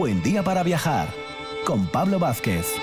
buen 0.00 0.22
día 0.22 0.42
para 0.42 0.62
viajar 0.62 1.08
con 1.66 1.86
Pablo 1.86 2.18
Vázquez. 2.18 2.74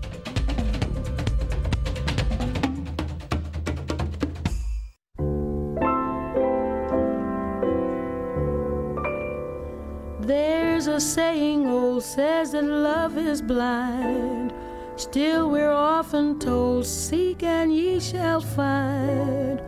Still, 15.03 15.51
we're 15.51 15.73
often 15.73 16.39
told, 16.39 16.87
Seek 16.87 17.43
and 17.43 17.75
ye 17.75 17.99
shall 17.99 18.41
find. 18.41 19.61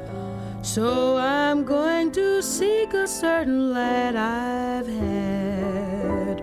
So 0.62 1.16
I'm 1.16 1.64
going 1.64 2.12
to 2.12 2.40
seek 2.40 2.94
a 2.94 3.08
certain 3.08 3.72
lad 3.72 4.14
I've 4.14 4.86
had 4.86 6.40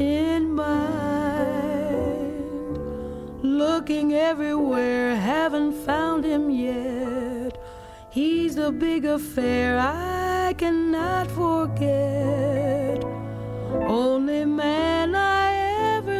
in 0.00 0.50
mind. 0.50 1.12
Looking 3.42 4.14
everywhere, 4.14 5.14
haven't 5.14 5.74
found 5.84 6.24
him 6.24 6.48
yet. 6.48 7.62
He's 8.08 8.56
a 8.56 8.72
big 8.72 9.04
affair 9.04 9.78
I 9.78 10.54
cannot 10.56 11.30
forget. 11.30 12.32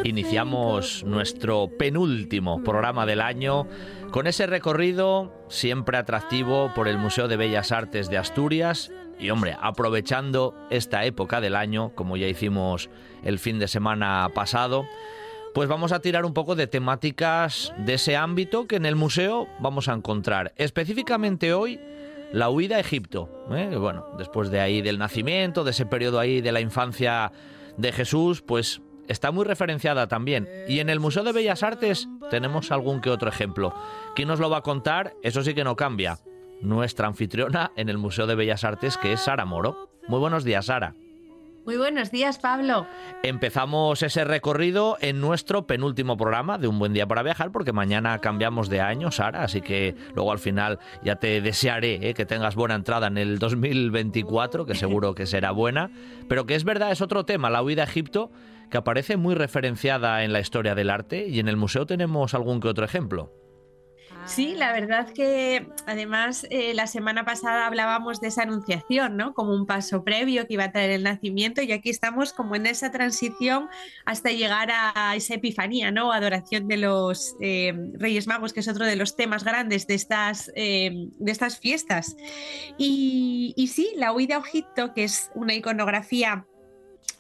Iniciamos 0.05 1.05
nuestro 1.05 1.69
penúltimo 1.79 2.65
programa 2.65 3.07
del 3.07 3.21
año 3.21 3.69
con 4.11 4.27
ese 4.27 4.47
recorrido 4.47 5.33
siempre 5.49 5.97
atractivo 5.97 6.73
por 6.75 6.89
el 6.89 6.99
Museo 6.99 7.29
de 7.29 7.37
Bellas 7.37 7.71
Artes 7.71 8.11
de 8.11 8.19
Asturias 8.19 8.91
y 9.21 9.31
hombre, 9.31 9.57
aprovechando 9.61 10.57
esta 10.71 11.05
época 11.05 11.41
del 11.41 11.55
año, 11.55 11.93
como 11.95 12.17
ya 12.17 12.27
hicimos 12.27 12.91
el 13.23 13.39
fin 13.39 13.61
de 13.61 13.69
semana 13.69 14.29
pasado, 14.35 14.85
pues 15.55 15.69
vamos 15.69 15.93
a 15.93 16.01
tirar 16.01 16.25
un 16.25 16.35
poco 16.35 16.57
de 16.57 16.67
temáticas 16.67 17.73
de 17.79 17.95
ese 17.95 18.17
ámbito 18.17 18.67
que 18.67 18.77
en 18.77 18.87
el 18.87 18.97
museo 18.97 19.47
vamos 19.61 19.89
a 19.89 19.93
encontrar. 19.93 20.53
Específicamente 20.57 21.55
hoy 21.55 21.79
la 22.33 22.51
huida 22.51 22.77
a 22.77 22.81
Egipto. 22.81 23.47
¿eh? 23.53 23.77
Bueno, 23.79 24.07
después 24.19 24.51
de 24.51 24.59
ahí 24.59 24.83
del 24.83 24.99
nacimiento, 24.99 25.63
de 25.63 25.71
ese 25.71 25.87
periodo 25.87 26.19
ahí 26.19 26.41
de 26.41 26.51
la 26.51 26.61
infancia 26.61 27.31
de 27.77 27.93
Jesús, 27.93 28.43
pues 28.43 28.83
está 29.09 29.31
muy 29.31 29.45
referenciada 29.45 30.09
también. 30.09 30.49
Y 30.69 30.81
en 30.81 30.89
el 30.89 31.01
Museo 31.01 31.25
de 31.25 31.33
Bellas 31.33 31.63
Artes 31.63 32.09
tenemos 32.31 32.71
algún 32.71 33.01
que 33.01 33.11
otro 33.11 33.29
ejemplo. 33.29 33.75
¿Quién 34.15 34.29
nos 34.29 34.41
lo 34.41 34.51
va 34.51 34.59
a 34.59 34.63
contar? 34.63 35.15
Eso 35.23 35.43
sí 35.43 35.55
que 35.55 35.65
no 35.65 35.77
cambia. 35.77 36.19
Nuestra 36.61 37.09
anfitriona 37.09 37.73
en 37.77 37.89
el 37.89 37.99
Museo 37.99 38.27
de 38.27 38.35
Bellas 38.35 38.65
Artes, 38.65 38.97
que 38.97 39.13
es 39.13 39.21
Sara 39.21 39.45
Moro. 39.45 39.91
Muy 40.09 40.21
buenos 40.21 40.45
días, 40.45 40.67
Sara. 40.67 40.95
Muy 41.65 41.77
buenos 41.77 42.11
días, 42.11 42.39
Pablo. 42.39 42.89
Empezamos 43.23 44.03
ese 44.03 44.25
recorrido 44.25 44.97
en 45.01 45.21
nuestro 45.21 45.65
penúltimo 45.65 46.17
programa 46.17 46.59
de 46.59 46.67
Un 46.67 46.81
Buen 46.81 46.93
Día 46.93 47.07
para 47.07 47.23
Viajar, 47.23 47.53
porque 47.53 47.73
mañana 47.73 48.19
cambiamos 48.19 48.69
de 48.69 48.81
año, 48.81 49.13
Sara, 49.13 49.45
así 49.45 49.61
que 49.61 49.95
luego 50.17 50.33
al 50.33 50.41
final 50.41 50.81
ya 51.05 51.17
te 51.17 51.41
desearé 51.41 52.09
eh, 52.09 52.15
que 52.15 52.27
tengas 52.27 52.57
buena 52.57 52.75
entrada 52.75 53.07
en 53.07 53.17
el 53.17 53.39
2024, 53.39 54.67
que 54.67 54.75
seguro 54.75 55.15
que 55.15 55.25
será 55.25 55.53
buena, 55.53 55.93
pero 56.29 56.47
que 56.47 56.57
es 56.57 56.65
verdad, 56.65 56.91
es 56.91 57.01
otro 57.01 57.25
tema, 57.25 57.49
la 57.49 57.63
huida 57.63 57.83
a 57.83 57.87
Egipto, 57.87 58.33
que 58.73 58.79
aparece 58.79 59.19
muy 59.19 59.35
referenciada 59.35 60.25
en 60.25 60.33
la 60.33 60.41
historia 60.41 60.75
del 60.75 60.89
arte 60.89 61.29
y 61.29 61.39
en 61.39 61.47
el 61.47 61.59
museo 61.59 61.85
tenemos 61.85 62.33
algún 62.33 62.59
que 62.59 62.69
otro 62.69 62.87
ejemplo. 62.87 63.31
Sí, 64.25 64.55
la 64.55 64.73
verdad 64.73 65.13
que 65.13 65.67
además 65.87 66.47
eh, 66.49 66.73
la 66.75 66.87
semana 66.87 67.25
pasada 67.25 67.67
hablábamos 67.67 68.21
de 68.21 68.29
esa 68.29 68.43
anunciación, 68.43 69.17
¿no? 69.17 69.35
Como 69.35 69.53
un 69.53 69.67
paso 69.67 70.05
previo 70.05 70.47
que 70.47 70.55
iba 70.55 70.65
a 70.65 70.73
traer 70.73 70.91
el 70.91 71.03
nacimiento 71.03 71.61
y 71.61 71.73
aquí 71.73 71.91
estamos 71.91 72.33
como 72.33 72.55
en 72.55 72.67
esa 72.67 72.93
transición 72.93 73.69
hasta 74.05 74.31
llegar 74.31 74.71
a 74.73 75.17
esa 75.17 75.35
epifanía, 75.35 75.91
¿no? 75.91 76.13
Adoración 76.13 76.69
de 76.69 76.77
los 76.77 77.35
eh, 77.41 77.75
Reyes 77.95 78.29
Magos, 78.29 78.53
que 78.53 78.61
es 78.61 78.69
otro 78.69 78.87
de 78.87 78.97
los 78.97 79.17
temas 79.17 79.45
grandes 79.45 79.87
de 79.89 79.95
estas, 79.95 80.53
eh, 80.55 81.09
de 81.19 81.33
estas 81.33 81.59
fiestas. 81.59 82.17
Y, 82.79 83.55
y 83.57 83.67
sí, 83.67 83.91
la 83.97 84.13
huida 84.13 84.37
a 84.37 84.41
Egipto, 84.41 84.95
que 84.95 85.05
es 85.05 85.31
una 85.35 85.53
iconografía 85.53 86.47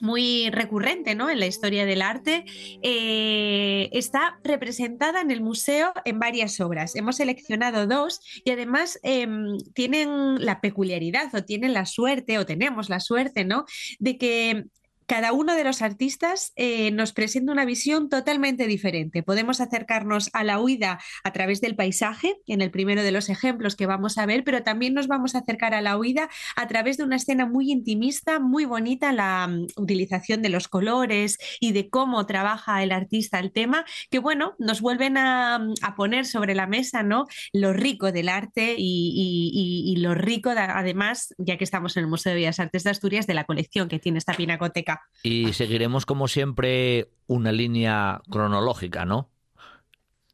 muy 0.02 0.50
recurrente 0.50 1.14
¿no? 1.14 1.30
en 1.30 1.38
la 1.38 1.46
historia 1.46 1.86
del 1.86 2.02
arte, 2.02 2.44
eh, 2.82 3.88
está 3.92 4.40
representada 4.42 5.20
en 5.20 5.30
el 5.30 5.40
museo 5.40 5.92
en 6.04 6.18
varias 6.18 6.60
obras. 6.60 6.96
Hemos 6.96 7.16
seleccionado 7.16 7.86
dos 7.86 8.20
y 8.44 8.50
además 8.50 8.98
em, 9.04 9.58
tienen 9.74 10.44
la 10.44 10.60
peculiaridad 10.60 11.32
o 11.34 11.44
tienen 11.44 11.72
la 11.72 11.86
suerte 11.86 12.38
o 12.38 12.44
tenemos 12.46 12.88
la 12.88 12.98
suerte 12.98 13.44
¿no? 13.44 13.64
de 14.00 14.18
que 14.18 14.64
cada 15.12 15.34
uno 15.34 15.54
de 15.54 15.62
los 15.62 15.82
artistas 15.82 16.54
eh, 16.56 16.90
nos 16.90 17.12
presenta 17.12 17.52
una 17.52 17.66
visión 17.66 18.08
totalmente 18.08 18.66
diferente. 18.66 19.22
Podemos 19.22 19.60
acercarnos 19.60 20.30
a 20.32 20.42
la 20.42 20.58
huida 20.58 21.00
a 21.22 21.32
través 21.32 21.60
del 21.60 21.76
paisaje, 21.76 22.38
en 22.46 22.62
el 22.62 22.70
primero 22.70 23.02
de 23.02 23.12
los 23.12 23.28
ejemplos 23.28 23.76
que 23.76 23.84
vamos 23.84 24.16
a 24.16 24.24
ver, 24.24 24.42
pero 24.42 24.62
también 24.62 24.94
nos 24.94 25.08
vamos 25.08 25.34
a 25.34 25.40
acercar 25.40 25.74
a 25.74 25.82
la 25.82 25.98
huida 25.98 26.30
a 26.56 26.66
través 26.66 26.96
de 26.96 27.04
una 27.04 27.16
escena 27.16 27.44
muy 27.44 27.70
intimista, 27.70 28.40
muy 28.40 28.64
bonita, 28.64 29.12
la 29.12 29.48
mm, 29.48 29.66
utilización 29.76 30.40
de 30.40 30.48
los 30.48 30.66
colores 30.66 31.36
y 31.60 31.72
de 31.72 31.90
cómo 31.90 32.24
trabaja 32.24 32.82
el 32.82 32.90
artista 32.90 33.38
el 33.38 33.52
tema, 33.52 33.84
que 34.10 34.18
bueno, 34.18 34.54
nos 34.58 34.80
vuelven 34.80 35.18
a, 35.18 35.58
mm, 35.58 35.94
poner 35.94 36.24
sobre 36.24 36.54
la 36.54 36.66
mesa 36.66 37.02
¿no? 37.02 37.26
lo 37.52 37.74
rico 37.74 38.12
del 38.12 38.30
arte 38.30 38.76
y, 38.78 39.94
lo 39.98 40.14
rico, 40.14 40.48
además, 40.56 41.34
ya 41.36 41.58
que 41.58 41.64
estamos 41.64 41.98
en 41.98 42.04
el 42.04 42.08
Museo 42.08 42.30
de 42.30 42.36
Bellas 42.36 42.60
Artes 42.60 42.82
de 42.84 42.90
Asturias, 42.90 43.26
de 43.26 43.34
la 43.34 43.44
colección 43.44 43.90
que 43.90 43.98
tiene 43.98 44.16
esta 44.16 44.32
pinacoteca. 44.32 45.01
Y 45.22 45.52
seguiremos, 45.52 46.04
como 46.06 46.28
siempre, 46.28 47.10
una 47.26 47.52
línea 47.52 48.20
cronológica, 48.28 49.04
¿no? 49.04 49.30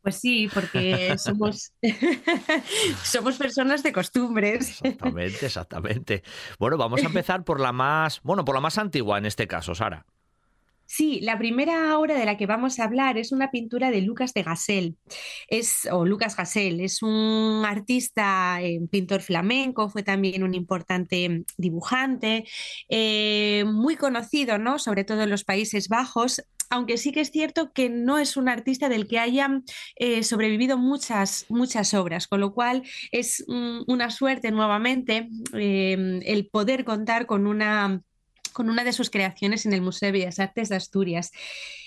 Pues 0.03 0.17
sí, 0.17 0.49
porque 0.53 1.17
somos, 1.19 1.73
somos 3.03 3.37
personas 3.37 3.83
de 3.83 3.93
costumbres. 3.93 4.69
Exactamente, 4.71 5.47
exactamente. 5.47 6.23
Bueno, 6.59 6.79
vamos 6.79 7.03
a 7.03 7.07
empezar 7.07 7.45
por 7.45 7.61
la 7.61 7.73
más, 7.73 8.23
bueno, 8.23 8.45
por 8.45 8.55
la 8.55 8.61
más 8.61 8.79
antigua 8.79 9.19
en 9.19 9.27
este 9.27 9.47
caso, 9.47 9.75
Sara. 9.75 10.07
Sí, 10.91 11.21
la 11.21 11.37
primera 11.37 11.99
obra 11.99 12.15
de 12.19 12.25
la 12.25 12.39
que 12.39 12.47
vamos 12.47 12.79
a 12.79 12.85
hablar 12.85 13.19
es 13.19 13.31
una 13.31 13.51
pintura 13.51 13.91
de 13.91 14.01
Lucas 14.01 14.33
de 14.33 14.43
Gassel, 14.43 14.97
es, 15.47 15.87
o 15.93 16.07
Lucas 16.07 16.35
Gassel, 16.35 16.81
es 16.81 17.03
un 17.03 17.63
artista, 17.67 18.59
eh, 18.63 18.81
pintor 18.91 19.21
flamenco, 19.21 19.91
fue 19.91 20.03
también 20.03 20.43
un 20.43 20.55
importante 20.55 21.45
dibujante, 21.59 22.47
eh, 22.89 23.65
muy 23.67 23.97
conocido, 23.97 24.57
¿no? 24.57 24.79
sobre 24.79 25.05
todo 25.05 25.21
en 25.25 25.29
los 25.31 25.45
Países 25.45 25.89
Bajos, 25.89 26.43
aunque 26.71 26.97
sí 26.97 27.13
que 27.13 27.21
es 27.21 27.31
cierto 27.31 27.71
que 27.75 27.91
no 27.91 28.17
es 28.17 28.39
un 28.39 28.49
artista 28.49 28.89
del 28.89 29.07
que 29.07 29.19
hayan 29.19 29.65
eh, 29.97 30.23
sobrevivido 30.23 30.79
muchas, 30.79 31.45
muchas 31.51 31.93
obras, 31.93 32.27
con 32.29 32.41
lo 32.41 32.55
cual 32.55 32.83
es 33.13 33.45
una 33.47 34.11
suerte 34.11 34.51
nuevamente 34.51 35.29
el 35.53 36.49
poder 36.51 36.85
contar 36.85 37.27
con 37.27 37.47
una 37.47 38.03
con 38.59 38.71
una 38.71 38.83
de 38.83 38.93
sus 38.93 39.09
creaciones 39.09 39.67
en 39.67 39.73
el 39.73 39.83
Museo 39.83 40.09
de 40.09 40.19
Bellas 40.19 40.41
Artes 40.41 40.69
de 40.69 40.75
Asturias. 40.75 41.31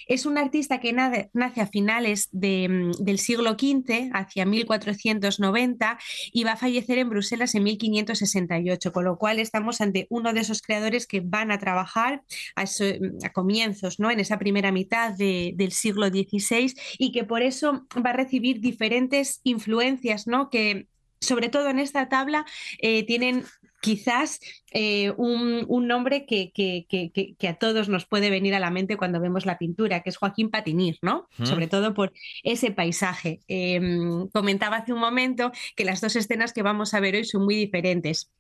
Es 0.08 0.26
un 0.26 0.38
artista 0.38 0.80
que 0.80 0.94
nace 0.94 1.62
a 1.62 1.68
finales 1.68 2.30
mm, 2.32 2.92
del 2.98 3.20
siglo 3.20 3.58
XV, 3.60 4.10
hacia 4.14 4.46
1490, 4.46 6.00
y 6.32 6.46
va 6.46 6.54
a 6.54 6.56
fallecer 6.56 6.98
en 6.98 7.10
Bruselas 7.10 7.56
en 7.56 7.64
1568, 7.64 8.94
con 8.94 9.04
lo 9.04 9.18
cual 9.18 9.40
estamos 9.40 9.82
ante 9.82 10.08
uno 10.10 10.32
de 10.32 10.40
esos 10.40 10.62
creadores 10.62 11.08
que 11.08 11.20
van 11.20 11.52
a 11.52 11.60
trabajar 11.60 12.24
a, 12.56 12.64
mm, 12.64 13.34
comienzos, 13.34 14.00
¿no? 14.00 14.10
en 14.10 14.22
esa 14.22 14.40
primera 14.40 14.72
mitad 14.72 15.12
del 15.12 15.74
siglo 15.74 16.08
XVI, 16.08 16.74
y 16.98 17.12
que 17.12 17.26
por 17.26 17.42
eso 17.42 17.86
va 17.98 18.12
a 18.12 18.14
recibir 18.14 18.62
diferentes 18.62 19.42
influencias 19.44 20.26
¿no? 20.26 20.50
que 20.50 20.88
sobre 21.22 21.50
todo 21.50 21.70
en 21.70 21.80
esta 21.80 22.10
tabla, 22.10 22.46
eh, 22.80 23.06
tienen 23.06 23.46
quizás 23.82 24.40
eh, 24.72 25.12
un, 25.18 25.66
nombre 25.88 26.26
que, 26.26 26.52
que, 26.54 27.48
a 27.48 27.56
todos 27.56 27.90
nos 27.90 28.06
puede 28.06 28.30
venir 28.30 28.54
a 28.56 28.60
la 28.60 28.72
mente 28.72 28.96
cuando 28.96 29.20
vemos 29.20 29.46
la 29.46 29.58
pintura, 29.58 30.02
que 30.02 30.10
es 30.12 30.18
Joaquín 30.18 30.50
Patinir, 30.50 30.98
¿no? 31.02 31.28
Sobre 31.44 31.68
todo 31.68 31.94
por 31.94 32.14
ese 32.44 32.72
paisaje. 32.72 33.42
Em, 33.48 34.30
comentaba 34.30 34.78
hace 34.78 34.94
un 34.94 35.00
momento 35.00 35.52
que 35.76 35.84
las 35.84 36.00
dos 36.00 36.16
escenas 36.16 36.54
que 36.54 36.62
vamos 36.62 36.94
a 36.94 37.00
ver 37.00 37.16
hoy 37.16 37.26
son 37.26 37.44
muy 37.44 37.56
diferentes. 37.56 38.32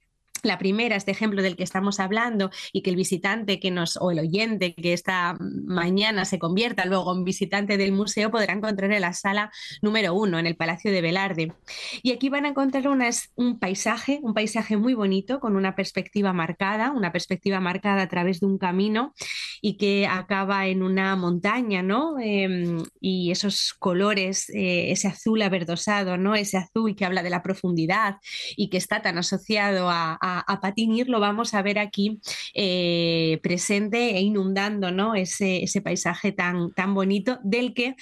La 0.43 0.57
primera, 0.57 0.95
este 0.95 1.11
ejemplo 1.11 1.41
del 1.41 1.55
que 1.55 1.63
estamos 1.63 1.99
hablando 1.99 2.49
y 2.73 2.81
que 2.81 2.89
el 2.89 2.95
visitante 2.95 3.59
que 3.59 3.71
nos, 3.71 3.97
o 3.97 4.11
el 4.11 4.19
oyente 4.19 4.73
que 4.73 4.93
esta 4.93 5.37
mañana 5.39 6.25
se 6.25 6.39
convierta 6.39 6.85
luego 6.85 7.15
en 7.15 7.23
visitante 7.23 7.77
del 7.77 7.91
museo 7.91 8.31
podrá 8.31 8.53
encontrar 8.53 8.91
en 8.91 9.01
la 9.01 9.13
sala 9.13 9.51
número 9.81 10.13
uno, 10.13 10.39
en 10.39 10.47
el 10.47 10.55
Palacio 10.55 10.91
de 10.91 11.01
Velarde. 11.01 11.53
Y 12.01 12.11
aquí 12.11 12.29
van 12.29 12.45
a 12.45 12.49
encontrar 12.49 12.87
un 12.87 13.59
paisaje, 13.59 14.19
un 14.21 14.33
paisaje 14.33 14.77
muy 14.77 14.93
bonito, 14.93 15.39
con 15.39 15.55
una 15.55 15.75
perspectiva 15.75 16.33
marcada, 16.33 16.91
una 16.91 17.11
perspectiva 17.11 17.59
marcada 17.59 18.03
a 18.03 18.09
través 18.09 18.39
de 18.39 18.45
un 18.45 18.57
camino 18.57 19.13
y 19.61 19.77
que 19.77 20.07
acaba 20.07 20.67
en 20.67 20.83
una 20.83 21.15
montaña, 21.15 21.83
¿no? 21.83 22.19
Em, 22.19 22.83
y 22.99 23.31
esos 23.31 23.73
colores, 23.73 24.49
eh, 24.49 24.91
ese 24.91 25.07
azul 25.07 25.41
averdosado, 25.41 26.17
¿no? 26.17 26.35
Ese 26.35 26.57
azul 26.57 26.95
que 26.95 27.05
habla 27.05 27.23
de 27.23 27.29
la 27.29 27.43
profundidad 27.43 28.17
y 28.55 28.69
que 28.69 28.77
está 28.77 29.01
tan 29.01 29.17
asociado 29.17 29.89
a, 29.89 30.17
Patinir 30.61 31.09
lo 31.09 31.19
vamos 31.19 31.53
a 31.53 31.61
ver 31.61 31.79
aquí 31.79 32.19
eh, 32.53 33.39
presente 33.41 34.15
e 34.17 34.21
inundando 34.21 34.91
¿no? 34.91 35.15
ese, 35.15 35.63
ese 35.63 35.81
paisaje 35.81 36.31
tan, 36.31 36.71
tan 36.73 36.93
bonito 36.93 37.39
del 37.43 37.73
que 37.73 37.95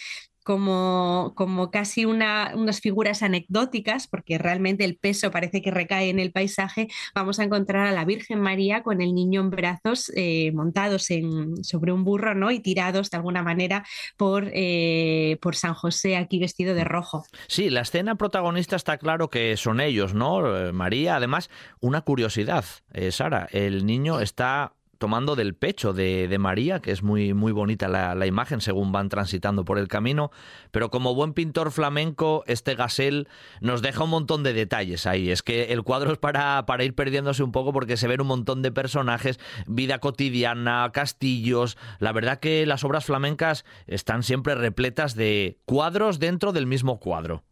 como, 0.44 1.34
como 1.36 1.72
casi 1.72 2.06
unas 2.06 2.82
figuras 2.82 3.24
anecdóticas, 3.24 4.08
porque 4.08 4.38
realmente 4.38 4.86
el 4.86 4.98
peso 4.98 5.32
parece 5.32 5.62
que 5.62 5.72
recae 5.72 6.10
en 6.10 6.20
el 6.20 6.32
paisaje, 6.32 6.88
vamos 7.14 7.40
a 7.40 7.44
encontrar 7.44 7.88
a 7.88 7.92
la 7.92 8.06
Virgen 8.06 8.40
María 8.42 8.84
con 8.84 9.02
el 9.02 9.14
niño 9.14 9.42
en 9.42 9.50
brazos 9.50 10.12
eh, 10.16 10.52
montados 10.54 11.10
en, 11.12 11.64
sobre 11.64 11.92
un 11.92 12.04
burro 12.04 12.36
¿no? 12.36 12.52
y 12.52 12.60
tirados 12.60 13.10
de 13.10 13.18
alguna 13.18 13.44
manera 13.44 13.86
por, 14.18 14.50
eh, 14.54 15.38
por 15.42 15.56
San 15.56 15.74
José 15.74 16.18
aquí 16.18 16.40
vestido 16.40 16.74
de 16.74 16.84
rojo. 16.84 17.26
Sí, 17.48 17.70
la 17.70 17.82
escena 17.82 18.16
protagonista 18.16 18.76
está 18.76 18.98
claro 18.98 19.30
que 19.30 19.58
son 19.58 19.80
ellos, 19.80 20.14
¿no? 20.14 20.56
Eh, 20.56 20.72
María, 20.72 21.16
además, 21.16 21.50
una 21.80 22.02
curiosidad, 22.02 22.66
Sara, 23.12 23.48
el 23.52 23.86
niño 23.86 24.20
está 24.20 24.74
tomando 25.00 25.36
del 25.36 25.56
pecho 25.56 25.94
de, 25.94 26.38
María, 26.40 26.82
que 26.82 26.92
es 26.92 27.02
muy, 27.02 27.34
muy 27.34 27.52
bonita 27.52 27.88
la, 27.88 28.28
imagen 28.28 28.62
según 28.62 28.92
van 28.92 29.10
transitando 29.10 29.66
por 29.66 29.80
el 29.80 29.88
camino, 29.88 30.30
pero 30.72 30.92
como 30.92 31.16
buen 31.16 31.34
pintor 31.34 31.72
flamenco, 31.72 32.44
este 32.46 32.76
Gasel 32.76 33.28
nos 33.62 33.82
deja 33.82 34.04
un 34.04 34.12
montón 34.12 34.44
de 34.44 34.54
detalles 34.54 35.08
ahí. 35.08 35.32
Es 35.32 35.42
que 35.42 35.74
el 35.74 35.84
cuadro 35.84 36.12
es 36.12 36.20
para, 36.20 36.66
para 36.66 36.84
ir 36.84 36.94
perdiéndose 36.94 37.42
un 37.42 37.52
poco 37.52 37.74
porque 37.74 37.98
se 37.98 38.08
ven 38.08 38.22
un 38.22 38.28
montón 38.28 38.62
de 38.62 38.72
personajes, 38.72 39.40
vida 39.66 40.00
cotidiana, 40.00 40.92
castillos. 40.94 41.78
La 42.00 42.12
verdad 42.12 42.40
que 42.40 42.66
las 42.66 42.84
obras 42.84 43.06
flamencas 43.06 43.66
están 43.88 44.22
siempre 44.22 44.54
repletas 44.54 45.16
de 45.16 45.58
cuadros 45.66 46.20
dentro 46.20 46.52
del 46.52 46.68
mismo 46.68 47.00
cuadro. 47.00 47.44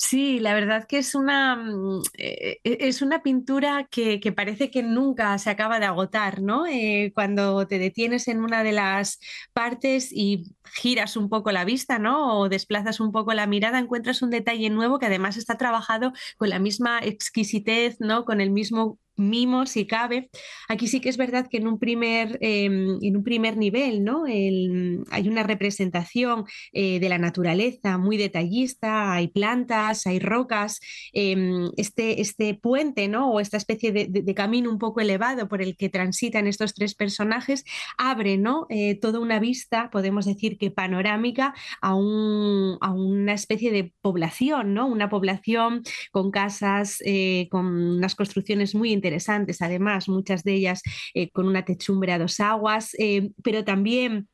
Sí, 0.00 0.38
la 0.38 0.54
verdad 0.54 0.86
que 0.86 0.98
es 0.98 1.16
una, 1.16 1.56
mm, 1.56 2.02
eh, 2.18 2.60
e, 2.62 2.78
es 2.88 3.02
una 3.02 3.20
pintura 3.22 3.88
que, 3.90 4.20
parece 4.34 4.70
que 4.70 4.82
nunca 4.84 5.36
se 5.38 5.50
acaba 5.50 5.80
de 5.80 5.86
agotar, 5.86 6.40
¿no? 6.40 6.66
Eh, 6.66 7.10
cuando 7.14 7.66
te 7.66 7.78
detienes 7.80 8.28
en 8.28 8.40
una 8.44 8.62
de 8.62 8.70
las 8.72 9.18
partes 9.52 10.10
y 10.12 10.44
giras 10.72 11.16
un 11.16 11.28
poco 11.28 11.50
la 11.50 11.64
vista, 11.64 11.98
¿no? 11.98 12.38
O 12.38 12.48
desplazas 12.48 13.00
un 13.00 13.10
poco 13.10 13.34
la 13.34 13.48
mirada, 13.48 13.78
encuentras 13.80 14.22
un 14.22 14.30
detalle 14.30 14.70
nuevo 14.70 15.00
que 15.00 15.06
además 15.06 15.36
está 15.36 15.56
trabajado 15.58 16.12
con 16.36 16.48
la 16.50 16.60
misma 16.60 17.00
exquisitez, 17.00 17.96
¿no? 18.00 18.24
Con 18.24 18.40
el 18.40 18.50
mismo 18.50 18.98
mimo 19.18 19.66
si 19.66 19.86
cabe. 19.86 20.30
Aquí 20.68 20.86
sí 20.86 21.00
que 21.00 21.08
es 21.08 21.16
verdad 21.16 21.48
que 21.50 21.58
en 21.58 21.66
un 21.66 21.78
primer, 21.78 22.38
em, 22.40 22.98
en 23.02 23.16
un 23.16 23.24
primer 23.24 23.56
nivel 23.56 24.04
¿no? 24.04 24.24
hay 24.24 25.28
una 25.28 25.42
representación 25.42 26.44
eh, 26.72 27.00
de 27.00 27.08
la 27.08 27.18
naturaleza 27.18 27.98
muy 27.98 28.16
detallista, 28.16 29.12
hay 29.12 29.28
plantas, 29.28 30.06
hay 30.06 30.20
rocas, 30.20 30.80
em, 31.12 31.70
este, 31.76 32.20
este 32.20 32.54
puente 32.54 33.08
¿no? 33.08 33.30
o 33.30 33.40
esta 33.40 33.56
especie 33.56 33.92
de, 33.92 34.34
camino 34.34 34.70
un 34.70 34.78
poco 34.78 35.00
elevado 35.00 35.48
por 35.48 35.62
el 35.62 35.76
que 35.76 35.88
transitan 35.88 36.46
estos 36.46 36.72
tres 36.74 36.94
personajes 36.94 37.64
abre 37.96 38.36
¿no? 38.36 38.66
Eh, 38.68 38.94
toda 39.00 39.18
una 39.18 39.40
vista, 39.40 39.90
podemos 39.90 40.26
decir 40.26 40.58
que 40.58 40.70
panorámica, 40.70 41.54
a, 41.80 41.94
un, 41.94 42.78
a 42.80 42.92
una 42.92 43.32
especie 43.32 43.72
de 43.72 43.92
población, 44.00 44.74
¿no? 44.74 44.86
una 44.86 45.08
población 45.08 45.82
con 46.12 46.30
casas, 46.30 47.02
eh, 47.04 47.48
con 47.50 47.66
unas 47.66 48.14
construcciones 48.14 48.74
muy 48.76 48.92
interesantes 48.92 49.07
interesantes, 49.08 49.62
además, 49.62 50.08
muchas 50.08 50.44
de 50.44 50.54
ellas 50.54 50.82
eh, 51.14 51.30
con 51.30 51.48
una 51.48 51.64
techumbre 51.64 52.12
a 52.12 52.18
dos 52.18 52.40
aguas, 52.40 52.94
eh, 52.98 53.30
pero 53.42 53.64
también 53.64 54.28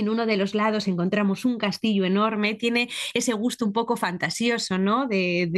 en 0.00 0.08
uno 0.08 0.26
de 0.26 0.36
los 0.36 0.54
lados 0.54 0.88
encontramos 0.88 1.44
un 1.44 1.58
castillo 1.58 2.04
enorme, 2.04 2.54
tiene 2.54 2.88
ese 3.14 3.32
gusto 3.32 3.64
un 3.64 3.72
poco 3.72 3.96
fantasioso, 3.96 4.78
¿no? 4.78 5.06
De, 5.06 5.50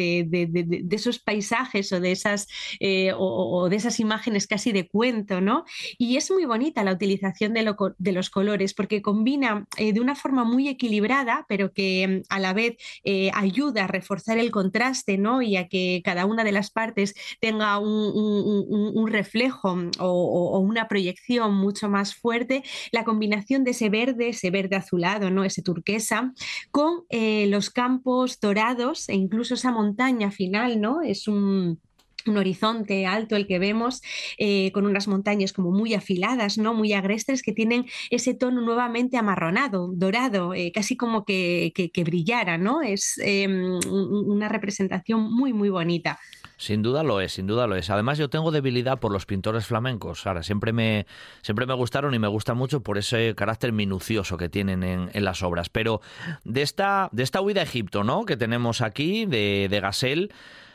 esos 0.91 1.19
paisajes 1.19 1.93
o 1.93 2.01
de, 2.01 2.13
esas, 2.13 2.47
eh, 2.81 3.13
o, 3.17 3.69
de 3.69 3.77
esas 3.77 4.01
imágenes 4.01 4.47
casi 4.47 4.73
de 4.73 4.89
cuento, 4.89 5.41
¿no? 5.41 5.65
Y 5.99 6.17
es 6.17 6.31
muy 6.31 6.45
bonita 6.45 6.85
la 6.85 6.93
utilización 6.93 7.53
de, 7.55 8.13
los 8.13 8.31
colores 8.31 8.75
porque 8.75 9.03
combina 9.03 9.67
eh, 9.77 9.93
de 9.93 10.01
una 10.01 10.15
forma 10.15 10.45
muy 10.45 10.69
equilibrada, 10.69 11.47
pero 11.49 11.73
que 11.73 12.23
mm, 12.23 12.23
a 12.29 12.39
la 12.39 12.53
vez 12.53 12.77
eh, 13.05 13.31
ayuda 13.35 13.85
a 13.85 13.87
reforzar 13.89 14.39
el 14.39 14.51
contraste, 14.51 15.19
¿no? 15.19 15.43
Y 15.43 15.57
a 15.57 15.69
que 15.69 16.01
cada 16.05 16.27
una 16.27 16.45
de 16.45 16.53
las 16.53 16.71
partes 16.71 17.15
tenga 17.41 17.79
un, 17.79 19.07
reflejo 19.09 19.77
mm, 19.77 19.91
o 19.99 20.59
una 20.61 20.89
proyección 20.89 21.55
mucho 21.55 21.89
más 21.89 22.15
fuerte. 22.15 22.63
La 22.93 23.05
combinación 23.05 23.64
de 23.64 23.73
ese 23.73 23.88
verde 23.88 24.24
ese 24.28 24.50
verde 24.50 24.76
azulado, 24.76 25.31
¿no? 25.31 25.45
ese 25.45 25.62
turquesa, 25.62 26.33
con 26.71 27.04
eh, 27.11 27.47
los 27.49 27.71
campos 27.71 28.40
dorados 28.40 29.09
e 29.09 29.14
incluso 29.14 29.54
esa 29.54 29.71
montaña 29.73 30.31
final, 30.31 30.81
¿no? 30.81 31.02
Es 31.02 31.28
un 31.28 31.78
horizonte 32.26 33.07
alto 33.07 33.37
el 33.37 33.47
que 33.47 33.59
vemos 33.59 34.02
eh, 34.38 34.73
con 34.73 34.87
unas 34.87 35.09
montañas 35.09 35.52
como 35.52 35.71
muy 35.71 35.95
afiladas, 35.95 36.59
¿no? 36.59 36.75
muy 36.75 36.93
agrestres 36.93 37.43
que 37.43 37.52
tienen 37.52 37.87
ese 38.11 38.35
tono 38.35 38.61
nuevamente 38.62 39.16
amarronado, 39.16 39.90
dorado, 39.95 40.54
eh, 40.54 40.73
casi 40.75 40.97
como 40.97 41.25
que, 41.25 41.73
que, 41.75 42.04
brillara, 42.04 42.59
¿no? 42.59 42.83
Es 42.83 43.19
em, 43.19 43.78
una 43.87 44.49
representación 44.49 45.33
muy 45.33 45.52
muy 45.52 45.69
bonita. 45.69 46.19
Sin 46.56 46.82
duda 46.82 47.02
lo 47.02 47.20
es, 47.20 47.32
sin 47.32 47.46
duda 47.46 47.66
lo 47.66 47.76
es. 47.76 47.90
Además 47.90 48.18
yo 48.18 48.30
tengo 48.30 48.50
debilidad 48.50 48.99
por 48.99 49.12
los 49.12 49.26
pintores 49.26 49.66
flamencos. 49.66 50.26
Ahora, 50.26 50.42
siempre 50.42 50.73
me, 50.73 51.06
siempre 51.42 51.66
me 51.66 51.75
gustaron 51.75 52.14
y 52.14 52.18
me 52.18 52.28
gustan 52.28 52.56
mucho 52.56 52.82
por 52.82 52.99
ese 52.99 53.34
carácter 53.34 53.73
minucioso 53.73 54.37
que 54.37 54.49
tienen 54.49 54.82
en, 54.82 55.25
las 55.25 55.42
obras. 55.42 55.68
Pero 55.68 56.00
de 56.44 56.62
esta, 56.62 57.08
de 57.12 57.23
esta 57.23 57.40
huida 57.40 57.61
a 57.61 57.64
Egipto, 57.64 58.04
¿no? 58.04 58.25
Que 58.25 58.37
tenemos 58.37 58.80
aquí, 58.82 59.26
de, 59.26 59.68
de 59.68 59.80
Gasel, 59.80 60.32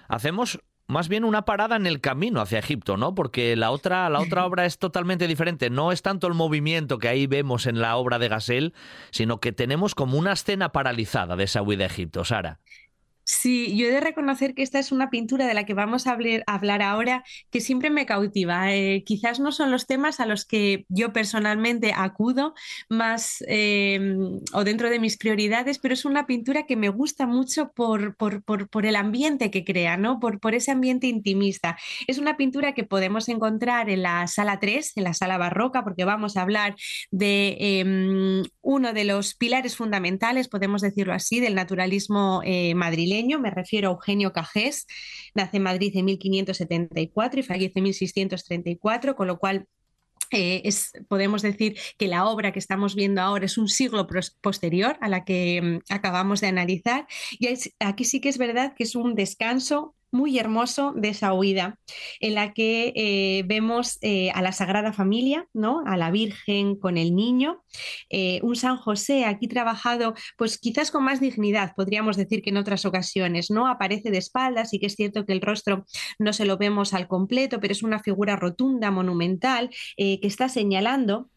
hacemos 0.07 0.59
más 0.89 1.07
bien 1.07 1.23
una 1.23 1.45
parada 1.45 1.75
en 1.75 1.85
el 1.85 2.01
camino 2.01 2.41
hacia 2.41 2.57
Egipto, 2.57 2.97
¿no? 2.97 3.13
Porque 3.13 3.55
la 3.55 3.69
otra, 3.69 4.09
la 4.09 4.19
otra 4.19 4.45
obra 4.45 4.65
es 4.65 4.79
totalmente 4.79 5.27
diferente. 5.27 5.69
No 5.69 5.91
es 5.91 6.01
tanto 6.01 6.25
el 6.25 6.33
movimiento 6.33 6.97
que 6.97 7.07
ahí 7.07 7.27
vemos 7.27 7.67
en 7.67 7.79
la 7.79 7.95
obra 7.95 8.17
de 8.17 8.27
Gasel, 8.27 8.73
sino 9.11 9.39
que 9.39 9.51
tenemos 9.51 9.93
como 9.93 10.17
una 10.17 10.33
escena 10.33 10.71
paralizada 10.71 11.35
de 11.35 11.43
esa 11.43 11.61
huida 11.61 11.83
a 11.83 11.87
Egipto, 11.87 12.25
Sara. 12.25 12.59
Sí, 13.29 13.77
yo 13.77 13.85
he 13.85 13.91
de 13.91 13.99
reconocer 13.99 14.55
que 14.55 14.63
esta 14.63 14.79
es 14.79 14.91
una 14.91 15.11
pintura 15.11 15.45
de 15.45 15.53
la 15.53 15.63
que 15.63 15.75
vamos 15.75 16.07
a 16.07 16.13
hablar, 16.13 16.81
ahora 16.81 17.23
que 17.51 17.61
siempre 17.61 17.91
me 17.91 18.07
cautiva. 18.07 18.73
Eh, 18.73 19.03
quizás 19.05 19.39
no 19.39 19.51
son 19.51 19.69
los 19.69 19.85
temas 19.85 20.19
a 20.19 20.25
los 20.25 20.45
que 20.45 20.85
yo 20.89 21.13
personalmente 21.13 21.93
acudo 21.95 22.55
más 22.89 23.43
em, 23.47 24.39
o 24.51 24.63
dentro 24.63 24.89
de 24.89 24.97
mis 24.99 25.15
prioridades, 25.15 25.77
pero 25.77 25.93
es 25.93 26.05
una 26.05 26.25
pintura 26.25 26.65
que 26.65 26.75
me 26.75 26.89
gusta 26.89 27.27
mucho 27.27 27.71
por, 27.71 28.15
por, 28.15 28.85
el 28.87 28.95
ambiente 28.95 29.51
que 29.51 29.63
crea, 29.63 29.95
¿no? 29.95 30.19
Por, 30.19 30.39
por 30.39 30.55
ese 30.55 30.71
ambiente 30.71 31.05
intimista. 31.05 31.77
Es 32.07 32.17
una 32.17 32.35
pintura 32.35 32.73
que 32.73 32.83
podemos 32.83 33.29
encontrar 33.29 33.91
en 33.91 34.01
la 34.01 34.25
sala 34.25 34.59
3, 34.59 34.93
en 34.95 35.03
la 35.03 35.13
sala 35.13 35.37
barroca, 35.37 35.83
porque 35.83 36.03
vamos 36.03 36.35
a 36.35 36.41
hablar 36.41 36.75
de 37.11 37.57
em, 37.59 38.43
uno 38.61 38.91
de 38.91 39.03
los 39.03 39.35
pilares 39.35 39.75
fundamentales, 39.75 40.47
podemos 40.47 40.81
decirlo 40.81 41.13
así, 41.13 41.39
del 41.39 41.53
naturalismo 41.53 42.41
eh, 42.43 42.73
me 43.39 43.51
refiero 43.51 43.89
a 43.89 43.91
Eugenio 43.93 44.33
Cajés, 44.33 44.87
nace 45.35 45.57
en 45.57 45.63
Madrid 45.63 45.91
en 45.95 46.05
1574 46.05 47.39
y 47.39 47.43
fallece 47.43 47.79
en 47.79 47.83
1634, 47.83 49.15
con 49.15 49.27
lo 49.27 49.37
cual 49.37 49.67
eh, 50.31 50.61
es, 50.65 50.91
podemos 51.07 51.41
decir 51.41 51.77
que 51.97 52.07
la 52.07 52.25
obra 52.25 52.51
que 52.51 52.59
estamos 52.59 52.95
viendo 52.95 53.21
ahora 53.21 53.45
es 53.45 53.57
un 53.57 53.67
siglo 53.67 54.07
posterior 54.41 54.97
a 55.01 55.09
la 55.09 55.23
que 55.25 55.61
mm, 55.61 55.93
acabamos 55.93 56.41
de 56.41 56.47
analizar. 56.47 57.07
Y 57.39 57.49
aquí 57.79 58.05
sí 58.05 58.21
que 58.21 58.29
es 58.29 58.37
verdad 58.37 58.73
que 58.75 58.83
es 58.83 58.95
un 58.95 59.15
descanso 59.15 59.95
muy 60.11 60.39
hermoso 60.39 60.93
de 60.95 61.09
esa 61.09 61.33
huida, 61.33 61.77
en 62.19 62.35
la 62.35 62.53
que 62.53 62.93
eh, 62.95 63.43
vemos 63.45 63.97
eh, 64.01 64.31
a 64.31 64.41
la 64.41 64.51
Sagrada 64.51 64.93
Familia, 64.93 65.47
¿no? 65.53 65.83
a 65.85 65.97
la 65.97 66.11
Virgen 66.11 66.75
con 66.75 66.97
el 66.97 67.15
niño, 67.15 67.63
un 68.41 68.55
San 68.55 68.77
José 68.77 69.25
aquí 69.25 69.47
trabajado, 69.47 70.13
pues 70.37 70.57
quizás 70.57 70.91
con 70.91 71.03
más 71.03 71.19
dignidad, 71.19 71.73
podríamos 71.75 72.17
decir 72.17 72.41
que 72.41 72.49
en 72.49 72.57
otras 72.57 72.85
ocasiones, 72.85 73.51
¿no? 73.51 73.67
Aparece 73.67 74.11
de 74.11 74.17
espaldas 74.17 74.73
y 74.73 74.79
que 74.79 74.87
es 74.87 74.95
cierto 74.95 75.25
que 75.25 75.33
el 75.33 75.41
rostro 75.41 75.85
no 76.17 76.33
se 76.33 76.45
lo 76.45 76.57
vemos 76.57 76.93
al 76.93 77.07
completo, 77.07 77.59
pero 77.59 77.71
es 77.71 77.83
una 77.83 77.99
figura 77.99 78.35
rotunda, 78.35 78.91
monumental, 78.91 79.69
que 79.97 80.19
está 80.21 80.49
señalando 80.49 81.29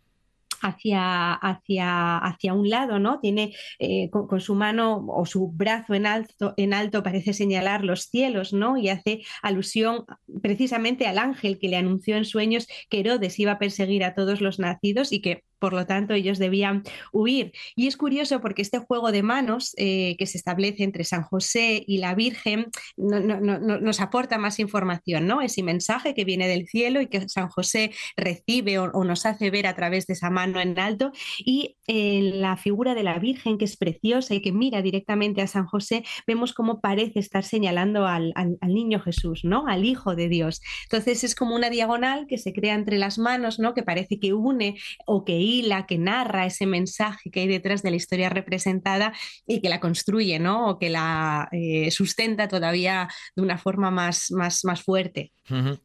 hacia, 0.62 1.34
hacia, 1.34 2.18
hacia 2.18 2.54
un 2.54 2.70
lado, 2.70 2.98
¿no? 2.98 3.20
Tiene 3.20 3.54
eh, 3.78 4.10
con, 4.10 4.40
su 4.40 4.54
mano 4.54 5.04
o 5.08 5.26
su 5.26 5.48
brazo 5.48 5.94
en 5.94 6.06
alto, 6.06 6.54
en 6.56 6.74
alto 6.74 7.02
parece 7.02 7.32
señalar 7.32 7.84
los 7.84 8.04
cielos, 8.04 8.52
¿no? 8.52 8.76
Y 8.76 8.88
hace 8.88 9.22
alusión 9.42 10.04
precisamente 10.42 11.06
al 11.06 11.18
ángel 11.18 11.58
que 11.58 11.68
le 11.68 11.76
anunció 11.76 12.16
en 12.16 12.24
sueños 12.24 12.66
que 12.88 13.00
Herodes 13.00 13.38
iba 13.38 13.52
a 13.52 13.58
perseguir 13.58 14.04
a 14.04 14.14
todos 14.14 14.40
los 14.40 14.58
nacidos 14.58 15.12
y 15.12 15.20
que 15.20 15.44
por 15.62 15.74
lo 15.74 15.86
tanto 15.86 16.12
ellos 16.12 16.40
debían 16.40 16.82
huir. 17.12 17.52
Y 17.76 17.86
es 17.86 17.96
curioso 17.96 18.40
porque 18.40 18.62
este 18.62 18.78
juego 18.78 19.12
de 19.12 19.22
manos 19.22 19.74
eh, 19.76 20.16
que 20.18 20.26
se 20.26 20.36
establece 20.36 20.82
entre 20.82 21.04
San 21.04 21.22
José 21.22 21.84
y 21.86 21.98
la 21.98 22.16
Virgen 22.16 22.66
nos 22.96 24.00
aporta 24.00 24.38
más 24.38 24.58
información, 24.58 25.28
¿no? 25.28 25.40
Ese 25.40 25.62
mensaje 25.62 26.14
que 26.14 26.24
viene 26.24 26.48
del 26.48 26.66
cielo 26.66 27.00
y 27.00 27.06
que 27.06 27.28
San 27.28 27.48
José 27.48 27.92
recibe 28.16 28.80
o, 28.80 29.04
nos 29.04 29.24
hace 29.24 29.50
ver 29.50 29.68
a 29.68 29.76
través 29.76 30.08
de 30.08 30.14
esa 30.14 30.30
mano 30.30 30.60
en 30.60 30.76
alto. 30.80 31.12
Y 31.38 31.76
en 31.86 32.40
la 32.40 32.56
figura 32.56 32.96
de 32.96 33.04
la 33.04 33.20
Virgen, 33.20 33.56
que 33.56 33.66
es 33.66 33.76
preciosa 33.76 34.34
y 34.34 34.42
que 34.42 34.50
mira 34.50 34.82
directamente 34.82 35.42
a 35.42 35.46
San 35.46 35.66
José, 35.66 36.02
vemos 36.26 36.54
cómo 36.54 36.80
parece 36.80 37.20
estar 37.20 37.44
señalando 37.44 38.08
al, 38.08 38.32
al 38.34 38.74
niño 38.74 38.98
Jesús, 38.98 39.44
¿no? 39.44 39.68
Al 39.68 39.84
Hijo 39.84 40.16
de 40.16 40.28
Dios. 40.28 40.60
Entonces 40.86 41.22
es 41.22 41.36
como 41.36 41.54
una 41.54 41.70
diagonal 41.70 42.26
que 42.26 42.38
se 42.38 42.52
crea 42.52 42.74
entre 42.74 42.98
las 42.98 43.16
manos, 43.16 43.60
¿no? 43.60 43.74
Que 43.74 43.84
parece 43.84 44.18
que 44.18 44.32
une 44.32 44.72
o 45.06 45.24
que 45.24 45.38
la 45.60 45.84
que 45.84 45.98
narra 45.98 46.46
ese 46.46 46.64
mensaje 46.64 47.30
que 47.30 47.40
hay 47.40 47.48
detrás 47.48 47.82
de 47.82 47.90
la 47.90 47.96
historia 47.96 48.30
representada 48.30 49.12
y 49.46 49.60
que 49.60 49.68
la 49.68 49.80
construye, 49.80 50.38
¿no? 50.38 50.70
O 50.70 50.78
que 50.78 50.88
la 50.88 51.50
eh, 51.52 51.90
sustenta 51.90 52.48
todavía 52.48 53.08
de 53.36 53.42
una 53.42 53.58
forma 53.58 53.90
más, 53.90 54.30
más, 54.30 54.64
más 54.64 54.82
fuerte. 54.82 55.32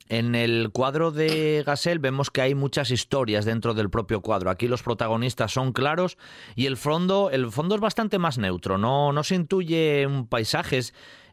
En 0.07 0.35
el 0.35 0.69
cuadro 0.71 1.11
de 1.11 1.63
Gasel 1.65 1.99
vemos 1.99 2.29
que 2.29 2.41
hay 2.41 2.55
muchas 2.55 2.91
historias 2.91 3.43
dentro 3.43 3.73
del 3.73 3.89
propio 3.89 4.21
cuadro. 4.21 4.49
Aquí 4.49 4.67
los 4.67 4.83
protagonistas 4.83 5.51
son 5.51 5.73
claros 5.73 6.17
y 6.55 6.67
el 6.67 6.77
fondo, 6.77 7.31
el 7.31 7.51
fondo 7.51 7.75
es 7.75 7.81
bastante 7.81 8.19
más 8.19 8.37
neutro, 8.37 8.77
no, 8.77 9.11
no 9.11 9.23
se 9.23 9.35
intuye 9.35 10.05
un 10.05 10.27
paisaje, 10.27 10.79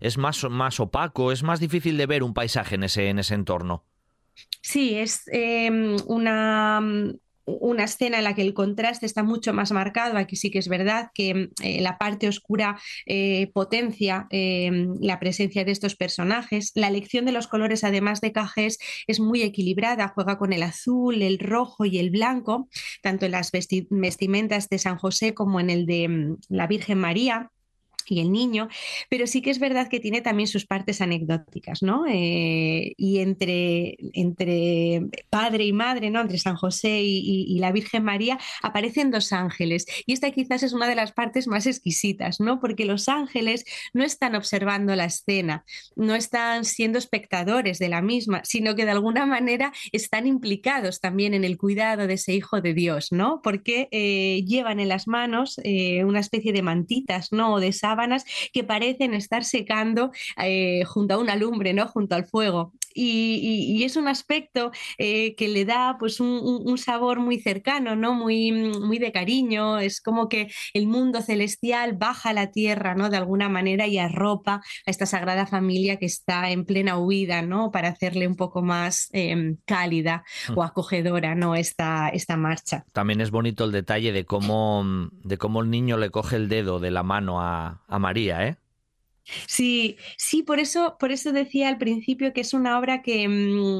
es, 0.00 0.18
más, 0.18 0.42
más 0.50 0.80
opaco, 0.80 1.32
es 1.32 1.42
más 1.42 1.60
difícil 1.60 1.96
de 1.96 2.06
ver 2.06 2.22
un 2.22 2.34
paisaje 2.34 2.76
en 2.76 2.84
ese, 2.84 3.08
en 3.08 3.18
ese 3.18 3.34
entorno. 3.34 3.84
Sí, 4.62 4.94
es 4.98 5.24
em, 5.28 5.96
una, 6.06 6.80
una 7.46 7.84
escena 7.84 8.18
en 8.18 8.24
la 8.24 8.34
que 8.34 8.42
el 8.42 8.54
contraste 8.54 9.06
está 9.06 9.22
mucho 9.22 9.52
más 9.52 9.72
marcado. 9.72 10.16
Aquí 10.16 10.36
sí 10.36 10.50
que 10.50 10.58
es 10.58 10.68
verdad 10.68 11.10
que 11.14 11.50
eh, 11.62 11.80
la 11.80 11.98
parte 11.98 12.28
oscura 12.28 12.78
eh, 13.06 13.50
potencia 13.52 14.26
eh, 14.30 14.88
la 15.00 15.18
presencia 15.20 15.64
de 15.64 15.72
estos 15.72 15.96
personajes. 15.96 16.72
La 16.74 16.88
elección 16.88 17.24
de 17.24 17.32
los 17.32 17.46
colores, 17.46 17.84
además 17.84 18.20
de 18.20 18.32
Cajés, 18.32 18.78
es 19.06 19.20
muy 19.20 19.42
equilibrada. 19.42 20.08
Juega 20.08 20.38
con 20.38 20.52
el 20.52 20.62
azul, 20.62 21.22
el 21.22 21.38
rojo 21.38 21.84
y 21.84 21.98
el 21.98 22.10
blanco, 22.10 22.68
tanto 23.02 23.26
en 23.26 23.32
las 23.32 23.50
vestimentas 23.52 24.68
de 24.68 24.78
San 24.78 24.96
José 24.96 25.34
como 25.34 25.60
en 25.60 25.70
el 25.70 25.86
de 25.86 26.08
mm, 26.08 26.36
la 26.48 26.66
Virgen 26.66 26.98
María 26.98 27.50
y 28.08 28.20
el 28.20 28.32
niño, 28.32 28.68
pero 29.08 29.26
sí 29.26 29.42
que 29.42 29.50
es 29.50 29.58
verdad 29.58 29.88
que 29.88 30.00
tiene 30.00 30.20
también 30.20 30.46
sus 30.46 30.66
partes 30.66 31.00
anecdóticas, 31.00 31.82
¿no? 31.82 32.04
Eh, 32.08 32.94
y 32.96 33.18
entre, 33.18 33.96
entre 34.12 35.02
padre 35.30 35.64
y 35.64 35.72
madre, 35.72 36.10
¿no? 36.10 36.20
Entre 36.20 36.38
San 36.38 36.56
José 36.56 37.00
y, 37.02 37.58
la 37.58 37.72
Virgen 37.72 38.04
María 38.04 38.38
aparecen 38.62 39.10
dos 39.10 39.32
ángeles. 39.32 39.86
Y 40.06 40.12
esta 40.12 40.30
quizás 40.32 40.62
es 40.62 40.72
una 40.72 40.88
de 40.88 40.96
las 40.96 41.12
partes 41.12 41.46
más 41.46 41.66
exquisitas, 41.66 42.40
¿no? 42.40 42.60
Porque 42.60 42.84
los 42.84 43.08
ángeles 43.08 43.64
no 43.92 44.04
están 44.04 44.34
observando 44.34 44.94
la 44.96 45.06
escena, 45.06 45.64
no 45.96 46.14
están 46.14 46.64
siendo 46.64 46.98
espectadores 46.98 47.78
de 47.78 47.88
la 47.88 48.02
misma, 48.02 48.42
sino 48.44 48.74
que 48.74 48.84
de 48.84 48.90
alguna 48.90 49.24
manera 49.24 49.72
están 49.92 50.26
implicados 50.26 51.00
también 51.00 51.32
en 51.32 51.44
el 51.44 51.56
cuidado 51.56 52.06
de 52.06 52.14
ese 52.14 52.34
Hijo 52.34 52.60
de 52.60 52.74
Dios, 52.74 53.12
¿no? 53.12 53.40
Porque 53.42 53.88
eh, 53.92 54.44
llevan 54.44 54.80
en 54.80 54.88
las 54.88 55.06
manos 55.06 55.60
eh, 55.62 56.04
una 56.04 56.20
especie 56.20 56.52
de 56.52 56.62
mantitas, 56.62 57.32
¿no? 57.32 57.54
de 57.60 57.68
esa 57.68 57.93
que 58.52 58.64
parecen 58.64 59.14
estar 59.14 59.44
secando 59.44 60.12
eh, 60.42 60.84
junto 60.84 61.14
a 61.14 61.18
una 61.18 61.36
lumbre, 61.36 61.72
¿no? 61.72 61.86
Junto 61.86 62.14
al 62.14 62.26
fuego. 62.26 62.72
Y, 62.94 63.82
es 63.84 63.96
un 63.96 64.08
aspecto 64.08 64.70
eh, 64.98 65.34
que 65.34 65.48
le 65.48 65.64
da 65.64 65.96
pues 65.98 66.20
un, 66.20 66.78
sabor 66.78 67.18
muy 67.18 67.40
cercano, 67.40 67.96
¿no? 67.96 68.14
Muy, 68.14 68.52
muy 68.52 68.98
de 68.98 69.12
cariño. 69.12 69.78
Es 69.78 70.00
como 70.00 70.28
que 70.28 70.50
el 70.72 70.86
mundo 70.86 71.20
celestial 71.20 71.94
baja 71.94 72.30
a 72.30 72.32
la 72.32 72.50
tierra, 72.50 72.94
¿no? 72.94 73.10
De 73.10 73.16
alguna 73.16 73.48
manera 73.48 73.86
y 73.86 73.98
arropa 73.98 74.62
a 74.86 74.90
esta 74.90 75.06
sagrada 75.06 75.46
familia 75.46 75.96
que 75.96 76.06
está 76.06 76.50
en 76.50 76.64
plena 76.64 76.98
huida, 76.98 77.42
¿no? 77.42 77.70
Para 77.70 77.88
hacerle 77.88 78.26
un 78.26 78.36
poco 78.36 78.62
más 78.62 79.08
em, 79.12 79.56
cálida 79.64 80.24
o 80.54 80.62
hmm. 80.62 80.66
acogedora, 80.66 81.34
¿no? 81.34 81.54
Esta, 81.54 82.08
esta 82.08 82.36
marcha. 82.36 82.84
También 82.92 83.20
es 83.20 83.30
bonito 83.30 83.64
el 83.64 83.72
detalle 83.72 84.12
de 84.12 84.24
cómo, 84.24 84.84
de 85.22 85.38
cómo 85.38 85.62
el 85.62 85.70
niño 85.70 85.96
le 85.96 86.10
coge 86.10 86.36
el 86.36 86.48
dedo 86.48 86.78
de 86.78 86.90
la 86.90 87.02
mano 87.02 87.40
a, 87.40 87.82
a 87.94 87.98
María, 87.98 88.46
¿eh? 88.46 88.56
Sí, 89.46 89.96
sí, 90.18 90.42
por 90.42 90.60
eso, 90.60 90.96
por 90.98 91.10
eso 91.12 91.32
decía 91.32 91.68
al 91.68 91.78
principio 91.78 92.32
que 92.32 92.42
es 92.42 92.52
una 92.52 92.78
obra 92.78 93.02
que, 93.02 93.26
mm, 93.28 93.78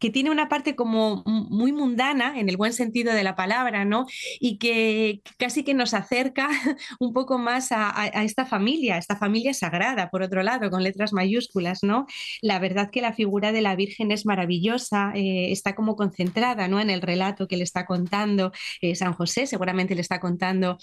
que 0.00 0.10
tiene 0.10 0.30
una 0.30 0.48
parte 0.48 0.74
como 0.74 1.22
muy 1.26 1.72
mundana, 1.72 2.40
en 2.40 2.48
el 2.48 2.56
buen 2.56 2.72
sentido 2.72 3.12
de 3.12 3.22
la 3.22 3.36
palabra, 3.36 3.84
¿no? 3.84 4.06
Y 4.40 4.58
que 4.58 5.20
casi 5.36 5.62
que 5.62 5.74
nos 5.74 5.94
acerca 5.94 6.48
un 7.00 7.12
poco 7.12 7.38
más 7.38 7.68
a, 7.70 8.06
esta 8.24 8.46
familia, 8.46 8.96
esta 8.96 9.16
familia 9.16 9.52
sagrada, 9.52 10.10
por 10.10 10.22
otro 10.22 10.42
lado, 10.42 10.70
con 10.70 10.82
letras 10.82 11.12
mayúsculas, 11.12 11.82
¿no? 11.82 12.06
La 12.40 12.58
verdad 12.58 12.90
que 12.90 13.02
la 13.02 13.12
figura 13.12 13.52
de 13.52 13.60
la 13.60 13.76
Virgen 13.76 14.10
es 14.10 14.24
maravillosa, 14.24 15.12
eh, 15.14 15.52
está 15.52 15.74
como 15.74 15.96
concentrada, 15.96 16.66
¿no? 16.66 16.80
En 16.80 16.88
el 16.88 17.02
relato 17.02 17.46
que 17.46 17.58
le 17.58 17.64
está 17.64 17.84
contando 17.84 18.52
eh, 18.80 18.94
San 18.94 19.12
José, 19.12 19.46
seguramente 19.46 19.94
le 19.94 20.00
está 20.00 20.18
contando 20.18 20.78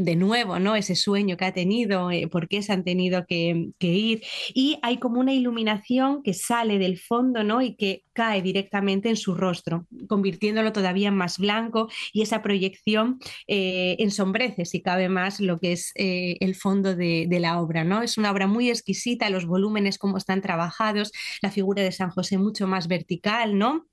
de 0.00 0.16
nuevo, 0.16 0.58
¿no? 0.58 0.76
Ese 0.76 0.96
sueño 0.96 1.36
que 1.36 1.44
ha 1.44 1.52
tenido, 1.52 2.10
eh, 2.10 2.26
por 2.28 2.48
qué 2.48 2.62
se 2.62 2.72
han 2.72 2.84
tenido 2.84 3.26
que, 3.26 3.70
ir. 3.80 4.22
Y 4.54 4.78
hay 4.82 4.98
como 4.98 5.20
una 5.20 5.32
iluminación 5.32 6.22
que 6.22 6.34
sale 6.34 6.78
del 6.78 6.98
fondo, 6.98 7.44
¿no? 7.44 7.60
Y 7.62 7.76
que 7.76 8.04
cae 8.12 8.42
directamente 8.42 9.08
en 9.08 9.16
su 9.16 9.34
rostro, 9.34 9.86
convirtiéndolo 10.08 10.72
todavía 10.72 11.10
más 11.10 11.38
blanco 11.38 11.88
y 12.12 12.22
esa 12.22 12.42
proyección 12.42 13.18
eh, 13.46 13.96
ensombrece, 13.98 14.64
si 14.64 14.82
cabe 14.82 15.08
más, 15.08 15.40
lo 15.40 15.58
que 15.60 15.72
es 15.72 15.92
eh, 15.94 16.36
el 16.40 16.54
fondo 16.54 16.96
de, 16.96 17.26
de, 17.28 17.40
la 17.40 17.60
obra, 17.60 17.84
¿no? 17.84 18.02
Es 18.02 18.18
una 18.18 18.30
obra 18.30 18.46
muy 18.46 18.68
exquisita, 18.70 19.30
los 19.30 19.46
volúmenes 19.46 19.98
como 19.98 20.16
están 20.16 20.40
trabajados, 20.40 21.12
la 21.42 21.50
figura 21.50 21.82
de 21.82 21.92
San 21.92 22.10
José 22.10 22.38
mucho 22.38 22.66
más 22.66 22.88
vertical, 22.88 23.58
¿no? 23.58 23.89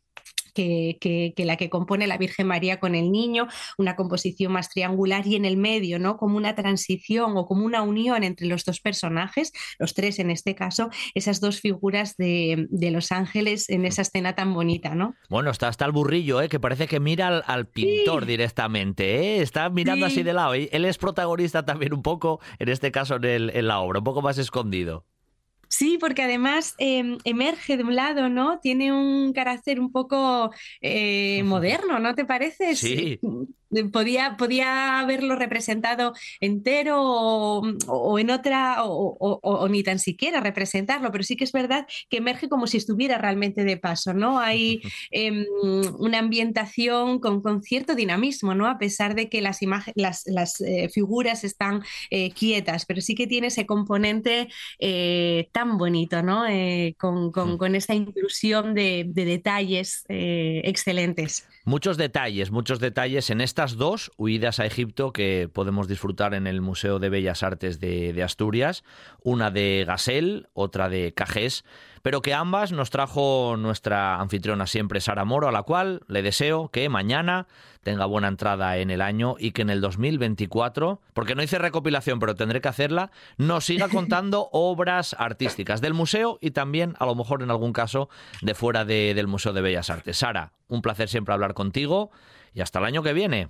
Que, 0.54 1.34
la 1.38 1.58
que 1.58 1.70
compone 1.70 2.08
la 2.08 2.18
Virgen 2.18 2.48
María 2.48 2.80
con 2.80 2.96
el 2.96 3.12
niño, 3.12 3.48
una 3.78 3.96
composición 3.96 4.52
más 4.52 4.70
triangular 4.70 5.26
y 5.28 5.36
en 5.36 5.46
el 5.46 5.58
medio, 5.58 6.00
¿no? 6.00 6.18
Como 6.18 6.38
una 6.38 6.56
transición 6.56 7.38
o 7.38 7.46
como 7.46 7.66
una 7.66 7.82
unión 7.82 8.24
entre 8.24 8.48
los 8.48 8.66
dos 8.66 8.80
personajes, 8.80 9.54
los 9.80 9.94
tres 9.94 10.20
en 10.20 10.32
este 10.32 10.56
caso, 10.56 10.90
esas 11.14 11.40
dos 11.40 11.62
figuras 11.62 12.16
de, 12.18 12.68
los 12.88 13.12
ángeles 13.12 13.70
en 13.70 13.86
esa 13.86 14.02
escena 14.02 14.34
tan 14.34 14.54
bonita, 14.54 14.96
¿no? 14.96 15.14
Bueno, 15.30 15.52
está 15.52 15.68
hasta 15.68 15.86
el 15.86 15.92
burrillo, 15.92 16.42
¿eh? 16.42 16.48
que 16.50 16.60
parece 16.60 16.88
que 16.88 17.00
mira 17.00 17.40
al, 17.40 17.68
pintor 17.68 18.26
directamente, 18.26 19.18
¿eh? 19.20 19.42
está 19.42 19.70
mirando 19.70 20.06
así 20.06 20.24
de 20.24 20.34
lado. 20.34 20.54
Él 20.54 20.86
es 20.86 20.98
protagonista 20.98 21.66
también 21.66 21.94
un 21.94 22.02
poco, 22.02 22.40
en 22.60 22.70
este 22.70 22.92
caso 22.92 23.18
en 23.22 23.68
la 23.68 23.80
obra, 23.80 24.00
un 24.00 24.06
poco 24.06 24.22
más 24.22 24.38
escondido. 24.38 25.06
Sí, 25.70 25.98
porque 26.00 26.24
además 26.24 26.76
em, 26.78 27.18
emerge 27.26 27.78
de 27.78 27.84
un 27.84 27.96
lado, 27.96 28.30
¿no? 28.30 28.60
Tiene 28.60 28.92
un 28.94 29.34
carácter 29.34 29.80
un 29.80 29.92
poco 29.92 30.52
eh, 30.82 31.44
moderno, 31.44 32.00
¿no 32.00 32.16
te 32.16 32.26
parece? 32.26 32.76
Sí. 32.76 33.20
Podía, 33.92 34.38
podía 34.38 35.00
haberlo 35.00 35.36
representado 35.36 36.14
entero 36.40 37.02
o, 37.02 38.20
en 38.20 38.30
otra, 38.30 38.84
o, 38.84 39.68
ni 39.70 39.84
tan 39.84 40.00
siquiera 40.00 40.40
representarlo, 40.40 41.12
pero 41.12 41.24
sí 41.24 41.36
que 41.36 41.44
es 41.44 41.52
verdad 41.52 41.88
que 42.10 42.18
emerge 42.18 42.50
como 42.50 42.68
si 42.68 42.78
estuviera 42.78 43.18
realmente 43.18 43.64
de 43.64 43.78
paso, 43.78 44.14
¿no? 44.14 44.40
Hay 44.40 44.82
em, 45.12 45.46
una 46.00 46.20
ambientación 46.20 47.20
con, 47.20 47.42
con, 47.42 47.64
cierto 47.64 47.96
dinamismo, 47.96 48.56
¿no? 48.56 48.68
A 48.68 48.78
pesar 48.78 49.16
de 49.16 49.30
que 49.30 49.42
las, 49.42 49.60
las, 49.96 50.24
las 50.26 50.62
eh, 50.62 50.90
figuras 50.90 51.44
están 51.44 51.84
eh, 52.10 52.32
quietas, 52.32 52.86
pero 52.86 53.02
sí 53.02 53.16
que 53.16 53.28
tiene 53.28 53.48
ese 53.48 53.66
componente 53.66 54.48
eh, 54.80 55.50
tan 55.52 55.78
bonito, 55.78 56.22
¿no? 56.24 56.44
Con, 56.98 57.32
con, 57.32 57.58
con, 57.58 57.76
esta 57.76 57.94
inclusión 57.94 58.74
de, 58.74 59.06
de 59.08 59.26
detalles 59.26 60.04
excelentes. 60.08 61.46
Muchos 61.68 61.98
detalles, 61.98 62.50
muchos 62.50 62.80
detalles. 62.80 63.30
En 63.30 63.42
estas 63.42 63.76
dos 63.76 64.14
huidas 64.16 64.62
a 64.62 64.66
Egipto 64.66 65.12
que 65.12 65.50
podemos 65.52 65.90
disfrutar 65.90 66.34
en 66.34 66.48
el 66.48 66.62
Museo 66.62 66.98
de 66.98 67.10
Bellas 67.10 67.44
Artes 67.44 67.82
de, 67.82 68.24
Asturias, 68.24 68.86
una 69.22 69.52
de 69.52 69.84
Gasel, 69.86 70.48
otra 70.54 70.88
de 70.88 71.14
Cajés, 71.14 71.66
pero 72.02 72.22
que 72.22 72.34
ambas 72.34 72.72
nos 72.72 72.90
trajo 72.90 73.56
nuestra 73.58 74.20
anfitriona 74.20 74.68
siempre, 74.68 75.02
Sara 75.02 75.26
Moro, 75.26 75.48
a 75.48 75.52
la 75.52 75.64
cual 75.64 76.02
le 76.08 76.22
deseo 76.22 76.70
que 76.70 76.90
mañana 76.90 77.48
tenga 77.84 78.06
buena 78.06 78.28
entrada 78.28 78.78
en 78.78 78.92
el 78.92 79.02
año 79.02 79.36
y 79.40 79.52
que 79.52 79.62
en 79.62 79.70
el 79.70 79.80
2024, 79.80 81.00
porque 81.14 81.36
no 81.36 81.44
hice 81.44 81.58
recopilación, 81.58 82.20
pero 82.20 82.36
tendré 82.36 82.60
que 82.60 82.68
hacerla, 82.68 83.12
nos 83.38 83.66
siga 83.66 83.88
contando 83.88 84.50
obras 84.52 85.16
artísticas 85.18 85.80
del 85.80 85.94
museo 85.94 86.38
y 86.42 86.52
también, 86.52 86.96
a 87.00 87.06
lo 87.06 87.16
mejor 87.16 87.44
en 87.44 87.50
algún 87.50 87.74
caso, 87.74 88.10
de 88.42 88.54
fuera 88.54 88.84
del 88.84 89.28
Museo 89.28 89.54
de 89.54 89.62
Bellas 89.62 89.90
Artes. 89.90 90.18
Sara, 90.18 90.52
un 90.68 90.82
placer 90.82 91.08
siempre 91.08 91.34
hablar 91.34 91.54
contigo 91.54 92.12
y 92.54 92.62
hasta 92.62 92.80
el 92.80 92.86
año 92.86 93.04
que 93.04 93.14
viene. 93.14 93.50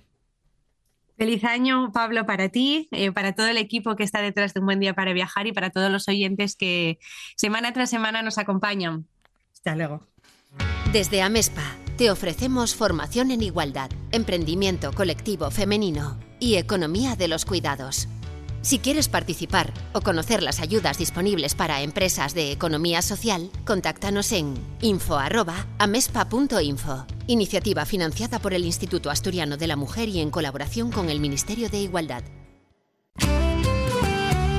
Feliz 1.18 1.42
año, 1.42 1.90
Pablo, 1.92 2.26
para 2.26 2.48
ti, 2.48 2.88
eh, 2.92 3.10
para 3.10 3.34
todo 3.34 3.48
el 3.48 3.58
equipo 3.58 3.96
que 3.96 4.04
está 4.04 4.22
detrás 4.22 4.54
de 4.54 4.60
Un 4.60 4.66
Buen 4.66 4.78
Día 4.78 4.94
para 4.94 5.12
Viajar 5.12 5.48
y 5.48 5.52
para 5.52 5.70
todos 5.70 5.90
los 5.90 6.06
oyentes 6.06 6.54
que 6.54 7.00
semana 7.36 7.72
tras 7.72 7.90
semana 7.90 8.22
nos 8.22 8.38
acompañan. 8.38 9.08
Hasta 9.52 9.74
luego. 9.74 10.06
Desde 10.92 11.20
Amespa 11.20 11.74
te 11.96 12.12
ofrecemos 12.12 12.76
formación 12.76 13.32
en 13.32 13.42
igualdad, 13.42 13.90
emprendimiento 14.12 14.92
colectivo 14.92 15.50
femenino 15.50 16.16
y 16.38 16.54
economía 16.54 17.16
de 17.16 17.26
los 17.26 17.44
cuidados. 17.44 18.06
Si 18.60 18.80
quieres 18.80 19.08
participar 19.08 19.72
o 19.92 20.00
conocer 20.00 20.42
las 20.42 20.58
ayudas 20.60 20.98
disponibles 20.98 21.54
para 21.54 21.82
empresas 21.82 22.34
de 22.34 22.50
economía 22.52 23.02
social, 23.02 23.50
contáctanos 23.64 24.32
en 24.32 24.54
info.amespa.info. 24.80 27.06
Iniciativa 27.28 27.84
financiada 27.84 28.40
por 28.40 28.54
el 28.54 28.64
Instituto 28.64 29.10
Asturiano 29.10 29.56
de 29.56 29.68
la 29.68 29.76
Mujer 29.76 30.08
y 30.08 30.18
en 30.20 30.30
colaboración 30.30 30.90
con 30.90 31.08
el 31.08 31.20
Ministerio 31.20 31.70
de 31.70 31.78
Igualdad. 31.78 32.24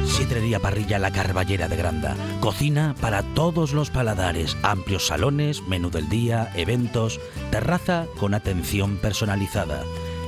Sidrería 0.05 0.59
Parrilla 0.59 0.99
La 0.99 1.11
Carballera 1.11 1.67
de 1.67 1.75
Granda. 1.75 2.15
Cocina 2.41 2.95
para 2.99 3.21
todos 3.33 3.73
los 3.73 3.89
paladares. 3.89 4.55
Amplios 4.63 5.07
salones, 5.07 5.61
menú 5.67 5.89
del 5.91 6.07
día, 6.09 6.51
eventos, 6.55 7.19
terraza 7.51 8.05
con 8.19 8.33
atención 8.33 8.97
personalizada. 8.97 9.83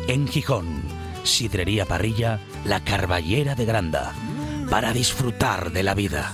En 0.08 0.28
Gijón 0.28 1.01
Sidrería 1.24 1.86
Parrilla, 1.86 2.40
La 2.66 2.84
Carballera 2.84 3.56
de 3.56 3.66
Granda, 3.66 4.14
para 4.70 4.94
disfrutar 4.94 5.72
de 5.72 5.84
la 5.84 5.94
vida. 5.94 6.34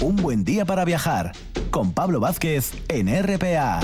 Un 0.00 0.16
buen 0.16 0.44
día 0.44 0.64
para 0.64 0.84
viajar 0.84 1.32
con 1.70 1.92
Pablo 1.92 2.20
Vázquez 2.20 2.72
en 2.88 3.08
RPA. 3.22 3.80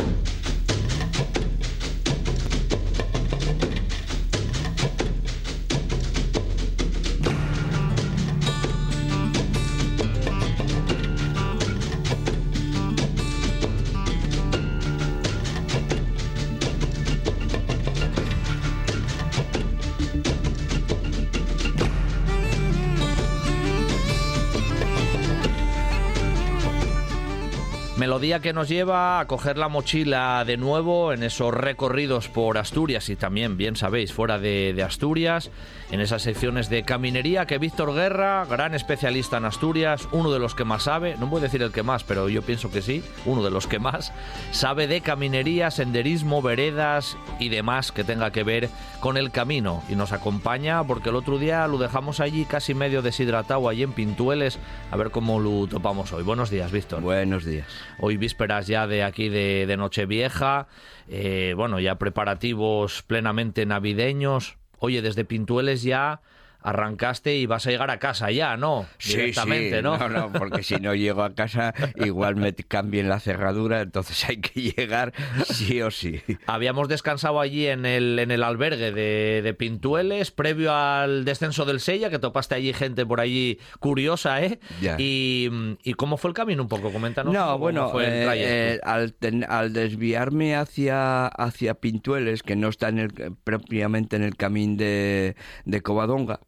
Melodía 28.26 28.43
que 28.43 28.52
nos 28.52 28.69
lleva 28.69 29.21
a 29.21 29.26
coger 29.28 29.56
la 29.56 29.69
mochila 29.69 30.43
de 30.45 30.56
nuevo 30.56 31.12
en 31.12 31.23
esos 31.23 31.54
recorridos 31.54 32.28
por 32.28 32.58
Asturias 32.58 33.08
y 33.08 33.15
también, 33.15 33.56
bien 33.56 33.76
sabéis, 33.76 34.12
fuera 34.12 34.41
de, 34.41 34.82
Asturias, 34.84 35.52
en 35.93 36.00
esas 36.00 36.23
secciones 36.23 36.69
de 36.69 36.82
caminería 36.82 37.47
que 37.47 37.58
Víctor 37.58 37.95
Guerra, 37.95 38.45
gran 38.47 38.75
especialista 38.75 39.36
en 39.36 39.45
Asturias, 39.45 40.08
uno 40.10 40.32
de 40.32 40.41
los 40.41 40.56
que 40.56 40.65
más 40.65 40.82
sabe, 40.82 41.15
no 41.21 41.28
voy 41.28 41.39
a 41.39 41.43
decir 41.45 41.62
el 41.62 41.71
que 41.71 41.84
más, 41.84 42.02
pero 42.02 42.28
yo 42.28 42.43
pienso 42.43 42.73
que 42.73 42.82
sí, 42.82 43.04
uno 43.26 43.45
de 43.45 43.50
los 43.52 43.69
que 43.69 43.78
más, 43.78 44.12
sabe 44.50 44.89
de 44.89 45.02
caminería, 45.02 45.71
senderismo, 45.71 46.43
veredas 46.43 47.17
y 47.39 47.49
demás 47.49 47.93
que 47.93 48.02
tenga 48.02 48.32
que 48.32 48.43
ver 48.43 48.71
con 48.99 49.17
el 49.17 49.30
camino. 49.30 49.84
Y 49.89 49.95
nos 49.95 50.10
acompaña 50.10 50.82
porque 50.82 51.10
el 51.10 51.15
otro 51.15 51.39
día 51.39 51.69
lo 51.69 51.78
dejamos 51.78 52.19
allí 52.19 52.45
casi 52.45 52.75
medio 52.75 53.02
deshidratado, 53.02 53.69
allí 53.69 53.84
en 53.84 53.93
Pintueles, 53.93 54.58
a 54.91 54.97
ver 54.97 55.12
cómo 55.12 55.39
lo 55.39 55.69
topamos 55.69 56.12
hoy. 56.12 56.25
Buenos 56.25 56.50
días, 56.50 56.73
Víctor. 56.73 57.02
Buenos 57.02 57.45
días 57.45 57.67
hoy 57.99 58.15
vísperas 58.16 58.66
ya 58.66 58.86
de 58.86 59.02
aquí 59.02 59.28
de, 59.28 59.74
Nochevieja, 59.76 60.68
eh, 61.08 61.54
bueno, 61.56 61.80
ya 61.80 61.96
preparativos 61.96 63.02
plenamente 63.02 63.66
navideños. 63.66 64.56
Oye, 64.78 65.02
desde 65.02 65.24
Pintueles 65.24 65.82
ya 65.82 66.20
arrancaste 66.66 67.36
y 67.36 67.46
vas 67.46 67.64
a 67.66 67.70
llegar 67.70 67.92
a 67.92 68.00
casa 68.00 68.32
ya, 68.32 68.56
¿no? 68.56 68.86
Directamente, 69.02 69.82
¿no? 69.82 69.96
No, 69.96 70.08
no, 70.08 70.32
porque 70.32 70.64
si 70.64 70.74
no 70.76 70.96
llego 70.96 71.22
a 71.22 71.32
casa 71.32 71.72
igual 72.04 72.34
me 72.34 72.52
cambien 72.54 73.08
la 73.08 73.20
cerradura, 73.20 73.82
entonces 73.82 74.28
hay 74.28 74.38
que 74.38 74.60
llegar 74.60 75.12
sí 75.44 75.80
o 75.80 75.92
sí. 75.92 76.20
Habíamos 76.46 76.88
descansado 76.88 77.40
allí 77.40 77.68
en 77.68 77.86
el, 77.86 78.18
en 78.18 78.32
el 78.32 78.42
albergue 78.42 78.90
de, 78.90 79.54
Pintueles, 79.56 80.32
previo 80.32 80.74
al 80.74 81.24
descenso 81.24 81.64
del 81.64 81.78
Sella, 81.78 82.10
que 82.10 82.18
topaste 82.18 82.56
allí 82.56 82.72
gente 82.72 83.06
por 83.06 83.20
allí 83.20 83.60
curiosa, 83.78 84.42
¿eh? 84.42 84.58
Y, 84.98 85.48
cómo 85.96 86.16
fue 86.16 86.30
el 86.30 86.34
camino 86.34 86.62
un 86.62 86.68
poco? 86.68 86.92
Coméntanos. 86.92 87.32
No, 87.32 87.58
bueno, 87.58 87.92
eh, 88.00 88.26
eh, 88.34 88.80
al, 88.82 89.72
desviarme 89.72 90.56
hacia, 90.56 91.28
hacia 91.28 91.74
Pintueles, 91.74 92.42
que 92.42 92.56
no 92.56 92.68
está 92.68 92.88
en 92.88 92.98
el, 92.98 93.12
propiamente 93.44 94.16
en 94.16 94.24
el 94.24 94.36
camino 94.36 94.76
de, 94.76 95.36
de 95.64 95.80
Covadonga, 95.80 96.40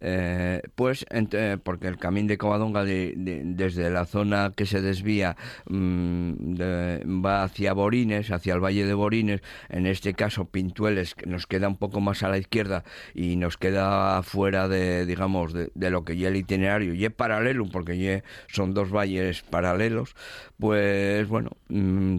eh, 0.00 0.62
pues 0.74 1.06
porque 1.62 1.88
el 1.88 1.96
camino 1.96 2.28
de 2.28 2.38
Covadonga 2.38 2.84
desde 2.84 3.90
la 3.90 4.04
zona 4.04 4.52
que 4.54 4.66
se 4.66 4.82
desvía 4.82 5.36
mm, 5.68 6.54
va 7.24 7.44
hacia 7.44 7.72
Borines, 7.72 8.30
hacia 8.30 8.54
el 8.54 8.60
valle 8.62 8.84
de 8.84 8.94
Borines, 8.94 9.40
en 9.68 9.86
este 9.86 10.14
caso 10.14 10.44
Pintueles 10.44 11.14
que 11.14 11.26
nos 11.26 11.46
queda 11.46 11.68
un 11.68 11.76
poco 11.76 12.00
más 12.00 12.22
a 12.22 12.28
la 12.28 12.38
izquierda 12.38 12.84
y 13.14 13.36
nos 13.36 13.56
queda 13.56 14.22
fuera 14.22 14.68
de 14.68 15.06
digamos 15.06 15.52
de, 15.52 15.90
lo 15.90 16.04
que 16.04 16.16
ya 16.16 16.28
el 16.28 16.36
itinerario 16.36 16.94
y 16.94 17.08
paralelo 17.08 17.66
porque 17.66 17.98
ya 17.98 18.22
son 18.48 18.74
dos 18.74 18.90
valles 18.90 19.42
paralelos, 19.42 20.14
pues 20.58 21.26
bueno, 21.28 21.50
mm, 21.68 22.18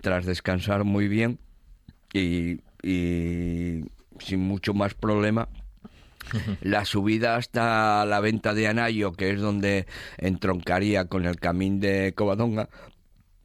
tras 0.00 0.24
descansar 0.24 0.84
muy 0.84 1.08
bien 1.08 1.38
y 2.12 2.60
sin 4.20 4.40
mucho 4.40 4.74
más 4.74 4.94
problema 4.94 5.48
la 6.60 6.84
subida 6.84 7.36
hasta 7.36 8.04
la 8.04 8.20
venta 8.20 8.54
de 8.54 8.68
Anayo, 8.68 9.12
que 9.12 9.30
es 9.30 9.40
donde 9.40 9.86
entroncaría 10.18 11.06
con 11.06 11.26
el 11.26 11.36
camín 11.36 11.80
de 11.80 12.12
Covadonga, 12.14 12.68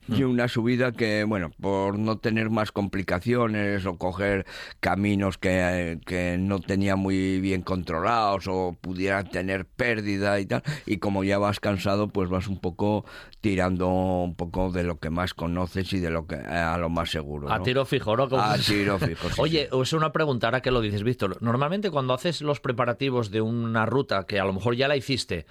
y 0.07 0.23
una 0.23 0.47
subida 0.47 0.91
que, 0.91 1.23
bueno, 1.23 1.51
por 1.61 1.97
no 1.97 2.17
tener 2.17 2.49
más 2.49 2.71
complicaciones 2.71 3.85
o 3.85 3.97
coger 3.97 4.45
caminos 4.79 5.37
que, 5.37 5.99
que, 6.05 6.37
no 6.39 6.59
tenía 6.59 6.95
muy 6.95 7.39
bien 7.39 7.61
controlados 7.61 8.47
o 8.47 8.77
pudieran 8.79 9.29
tener 9.29 9.65
pérdida 9.65 10.39
y 10.39 10.45
tal, 10.45 10.63
y 10.85 10.97
como 10.97 11.23
ya 11.23 11.37
vas 11.37 11.59
cansado, 11.59 12.07
pues 12.09 12.29
vas 12.29 12.47
un 12.47 12.59
poco 12.59 13.05
tirando 13.41 13.89
un 13.89 14.35
poco 14.35 14.71
de 14.71 14.83
lo 14.83 14.99
que 14.99 15.09
más 15.09 15.33
conoces 15.33 15.91
y 15.93 15.99
de 15.99 16.09
lo 16.09 16.27
que 16.27 16.35
a 16.35 16.77
lo 16.77 16.89
más 16.89 17.11
seguro. 17.11 17.51
A 17.51 17.61
tiro 17.61 17.85
fijo, 17.85 18.15
¿no? 18.15 18.23
A 18.37 18.57
tiro 18.57 18.99
fijo. 18.99 19.27
Oye, 19.37 19.69
es 19.71 19.93
una 19.93 20.11
pregunta 20.11 20.47
ahora 20.47 20.61
que 20.61 20.71
lo 20.71 20.81
dices, 20.81 21.03
Víctor. 21.03 21.37
Normalmente 21.41 21.91
cuando 21.91 22.13
haces 22.13 22.41
los 22.41 22.59
preparativos 22.59 23.31
de 23.31 23.41
una 23.41 23.85
ruta 23.85 24.25
que 24.25 24.39
a 24.39 24.45
lo 24.45 24.53
mejor 24.53 24.75
ya 24.75 24.87
la 24.87 24.95
hiciste, 24.95 25.45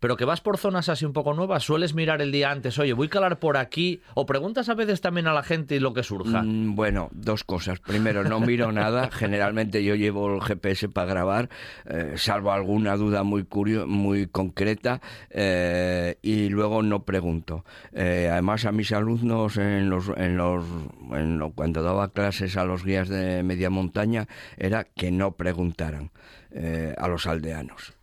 pero 0.00 0.16
que 0.16 0.24
vas 0.24 0.40
por 0.40 0.58
zonas 0.58 0.88
así 0.88 1.04
un 1.04 1.12
poco 1.12 1.34
nuevas, 1.34 1.62
sueles 1.62 1.94
mirar 1.94 2.22
el 2.22 2.32
día 2.32 2.50
antes, 2.50 2.78
oye, 2.78 2.94
voy 2.94 3.06
a 3.06 3.10
calar 3.10 3.38
por 3.38 3.58
aquí, 3.58 4.00
o 4.14 4.26
preguntas 4.26 4.68
a 4.68 4.74
veces 4.74 5.00
también 5.00 5.28
a 5.28 5.34
la 5.34 5.42
gente 5.42 5.78
lo 5.78 5.92
que 5.94 6.02
surja. 6.02 6.42
Mm, 6.42 6.74
bueno, 6.74 7.08
dos 7.12 7.44
cosas. 7.44 7.80
Primero, 7.80 8.24
no 8.24 8.40
miro 8.40 8.72
nada. 8.72 9.10
Generalmente 9.10 9.84
yo 9.84 9.94
llevo 9.94 10.34
el 10.34 10.40
GPS 10.40 10.88
para 10.88 11.06
grabar, 11.06 11.50
eh, 11.84 12.14
salvo 12.16 12.50
alguna 12.50 12.96
duda 12.96 13.22
muy 13.22 13.44
curio 13.44 13.86
muy 13.86 14.26
concreta, 14.26 15.00
eh, 15.28 16.16
y 16.22 16.48
luego 16.48 16.82
no 16.82 17.04
pregunto. 17.04 17.64
Eh, 17.92 18.28
además, 18.32 18.64
a 18.64 18.72
mis 18.72 18.92
alumnos 18.92 19.58
en 19.58 19.90
los, 19.90 20.08
en 20.16 20.36
los, 20.36 20.64
en 21.12 21.50
cuando 21.54 21.82
daba 21.82 22.08
clases 22.08 22.56
a 22.56 22.64
los 22.64 22.84
guías 22.84 23.08
de 23.08 23.42
media 23.42 23.68
montaña, 23.68 24.26
era 24.56 24.84
que 24.84 25.10
no 25.10 25.32
preguntaran 25.32 26.10
a 26.98 27.06
los 27.06 27.28
aldeanos 27.28 27.94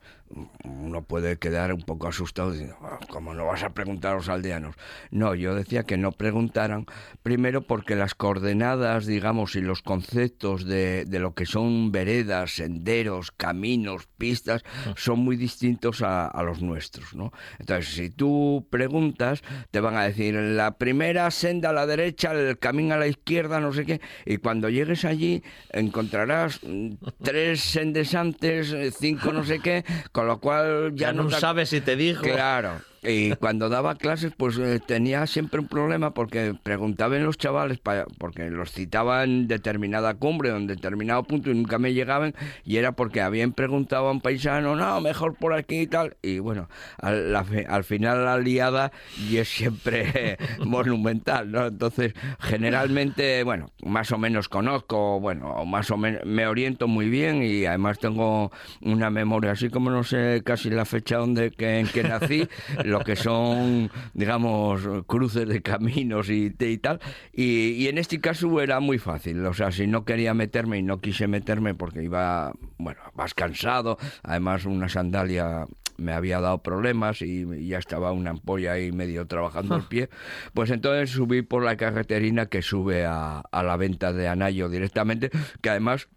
uno 0.64 1.04
puede 1.04 1.38
quedar 1.38 1.74
un 1.74 1.82
poco 1.82 2.08
asustado 2.08 2.52
diciendo, 2.52 2.78
ah, 2.82 3.00
¿cómo 3.10 3.34
no 3.34 3.46
vas 3.46 3.64
a 3.64 3.70
preguntar 3.70 4.14
a 4.14 4.16
los 4.18 4.30
aldeanos? 4.30 4.76
No, 5.10 5.36
yo 5.36 5.56
decía 5.56 5.84
que 5.84 5.98
no 5.98 6.12
preguntaran, 6.12 6.86
primero 7.24 7.62
porque 7.62 7.96
las 7.96 8.14
coordenadas, 8.14 9.06
digamos, 9.06 9.56
y 9.56 9.62
los 9.62 9.82
conceptos 9.82 10.66
de, 10.66 11.06
de 11.06 11.20
lo 11.20 11.34
que 11.34 11.46
son 11.46 11.92
veredas, 11.92 12.56
senderos, 12.56 13.32
caminos, 13.32 14.08
pistas, 14.18 14.64
son 14.96 15.20
muy 15.20 15.38
distintos 15.38 16.02
a, 16.02 16.28
a, 16.28 16.44
los 16.44 16.62
nuestros, 16.62 17.16
¿no? 17.16 17.32
Entonces, 17.60 17.94
si 17.94 18.10
tú 18.10 18.68
preguntas, 18.70 19.44
te 19.72 19.80
van 19.80 19.96
a 19.96 20.04
decir, 20.04 20.36
la 20.36 20.78
primera 20.78 21.32
senda 21.32 21.70
a 21.70 21.74
la 21.74 21.86
derecha, 21.86 22.32
el 22.34 22.60
camino 22.60 22.96
a 22.96 22.98
la 22.98 23.08
izquierda, 23.08 23.60
no 23.60 23.72
sé 23.72 23.86
qué, 23.86 24.02
y 24.26 24.38
cuando 24.38 24.70
llegues 24.70 25.06
allí 25.06 25.44
encontrarás 25.72 26.60
mm, 26.64 26.96
tres 27.24 27.62
sendesantes, 27.62 28.76
cinco 29.00 29.32
no 29.32 29.44
sé 29.44 29.60
qué, 29.60 29.86
con 30.18 30.26
lo 30.26 30.40
cual 30.40 30.96
ya, 30.96 31.14
no, 31.14 31.30
sabes 31.30 31.70
si 31.70 31.80
te 31.80 31.96
dijo. 31.96 32.24
Claro. 32.24 32.82
Y 33.08 33.36
cuando 33.36 33.70
daba 33.70 33.96
clases, 33.96 34.34
pues 34.36 34.58
eh, 34.58 34.82
tenía 34.86 35.26
siempre 35.28 35.62
un 35.62 35.68
problema 35.68 36.14
porque 36.14 36.54
preguntaban 36.62 37.24
los 37.24 37.38
chavales, 37.38 37.80
porque 38.18 38.50
los 38.50 38.72
citaban 38.72 39.48
determinada 39.48 40.16
cumbre 40.16 40.50
en 40.50 40.68
determinado 40.68 41.24
punto 41.24 41.50
y 41.50 41.54
nunca 41.54 41.78
me 41.80 41.94
llegaban, 41.94 42.36
y 42.66 42.78
era 42.78 42.92
porque 42.92 43.22
habían 43.22 43.54
preguntado 43.54 44.10
a 44.10 44.12
un 44.12 44.20
paisano, 44.20 44.76
no, 44.76 45.00
mejor 45.00 45.36
por 45.36 45.54
aquí 45.54 45.82
y 45.82 45.88
tal. 45.88 46.18
Y 46.22 46.40
bueno, 46.40 46.68
al, 46.98 47.34
al 47.34 47.84
final 47.86 48.26
la 48.26 48.38
liada 48.38 48.92
y 49.18 49.38
es 49.38 49.48
siempre 49.48 50.38
monumental, 50.66 51.50
¿no? 51.50 51.68
Entonces, 51.68 52.14
generalmente, 52.40 53.44
bueno, 53.44 53.72
más 53.84 54.12
o 54.12 54.18
menos 54.18 54.50
conozco, 54.50 55.22
bueno, 55.22 55.64
más 55.66 55.92
o 55.92 55.98
menos 55.98 56.26
me 56.26 56.46
oriento 56.46 56.88
muy 56.90 57.10
bien 57.10 57.42
y 57.42 57.66
además 57.66 58.00
tengo 58.00 58.52
una 58.82 59.10
memoria, 59.10 59.52
así 59.52 59.70
como 59.70 59.90
no 59.90 60.04
sé 60.04 60.42
casi 60.44 60.70
la 60.70 60.84
fecha 60.84 61.18
donde, 61.18 61.52
que, 61.52 61.80
en 61.80 61.88
que 61.88 62.04
nací, 62.04 62.48
lo 62.84 62.97
que 63.00 63.16
son, 63.16 63.90
digamos, 64.14 64.82
cruces 65.08 65.48
de 65.48 65.62
caminos 65.62 66.30
y, 66.30 66.54
y 66.58 66.78
tal. 66.78 67.00
Y, 67.34 67.88
en 67.88 67.98
este 67.98 68.20
caso 68.20 68.62
era 68.62 68.80
muy 68.80 68.98
fácil. 68.98 69.46
O 69.46 69.54
sea, 69.54 69.72
si 69.72 69.88
no 69.88 70.06
quería 70.06 70.34
meterme 70.34 70.78
y 70.78 70.84
no 70.84 71.00
quise 71.00 71.28
meterme 71.28 71.74
porque 71.74 72.04
iba, 72.04 72.54
bueno, 72.78 73.00
más 73.16 73.34
cansado, 73.34 73.98
además 74.24 74.66
una 74.66 74.90
sandalia 74.90 75.66
me 75.98 76.14
había 76.14 76.40
dado 76.40 76.62
problemas 76.62 77.24
y 77.24 77.68
ya 77.68 77.80
estaba 77.80 78.12
una 78.12 78.30
ampolla 78.30 78.74
ahí 78.74 78.92
medio 78.92 79.26
trabajando 79.26 79.76
el 79.76 79.84
pie, 79.84 80.10
pues 80.54 80.70
entonces 80.70 81.10
subí 81.10 81.42
por 81.42 81.64
la 81.64 81.76
carreterina 81.76 82.46
que 82.46 82.62
sube 82.62 83.06
a, 83.06 83.40
a 83.40 83.64
la 83.64 83.78
venta 83.78 84.14
de 84.14 84.28
Anayo 84.28 84.70
directamente, 84.70 85.32
que 85.62 85.70
además 85.72 86.08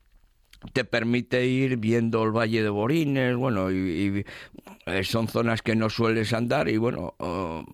te 0.72 0.84
permite 0.84 1.46
ir 1.46 1.76
viendo 1.76 2.22
el 2.22 2.30
Valle 2.30 2.62
de 2.62 2.68
Borines, 2.68 3.36
bueno, 3.36 3.70
y, 3.70 4.24
eh, 4.86 5.04
son 5.04 5.28
zonas 5.28 5.62
que 5.62 5.74
no 5.74 5.90
sueles 5.90 6.32
andar 6.32 6.68
y 6.68 6.76
bueno, 6.76 7.14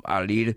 al 0.04 0.30
ir 0.30 0.56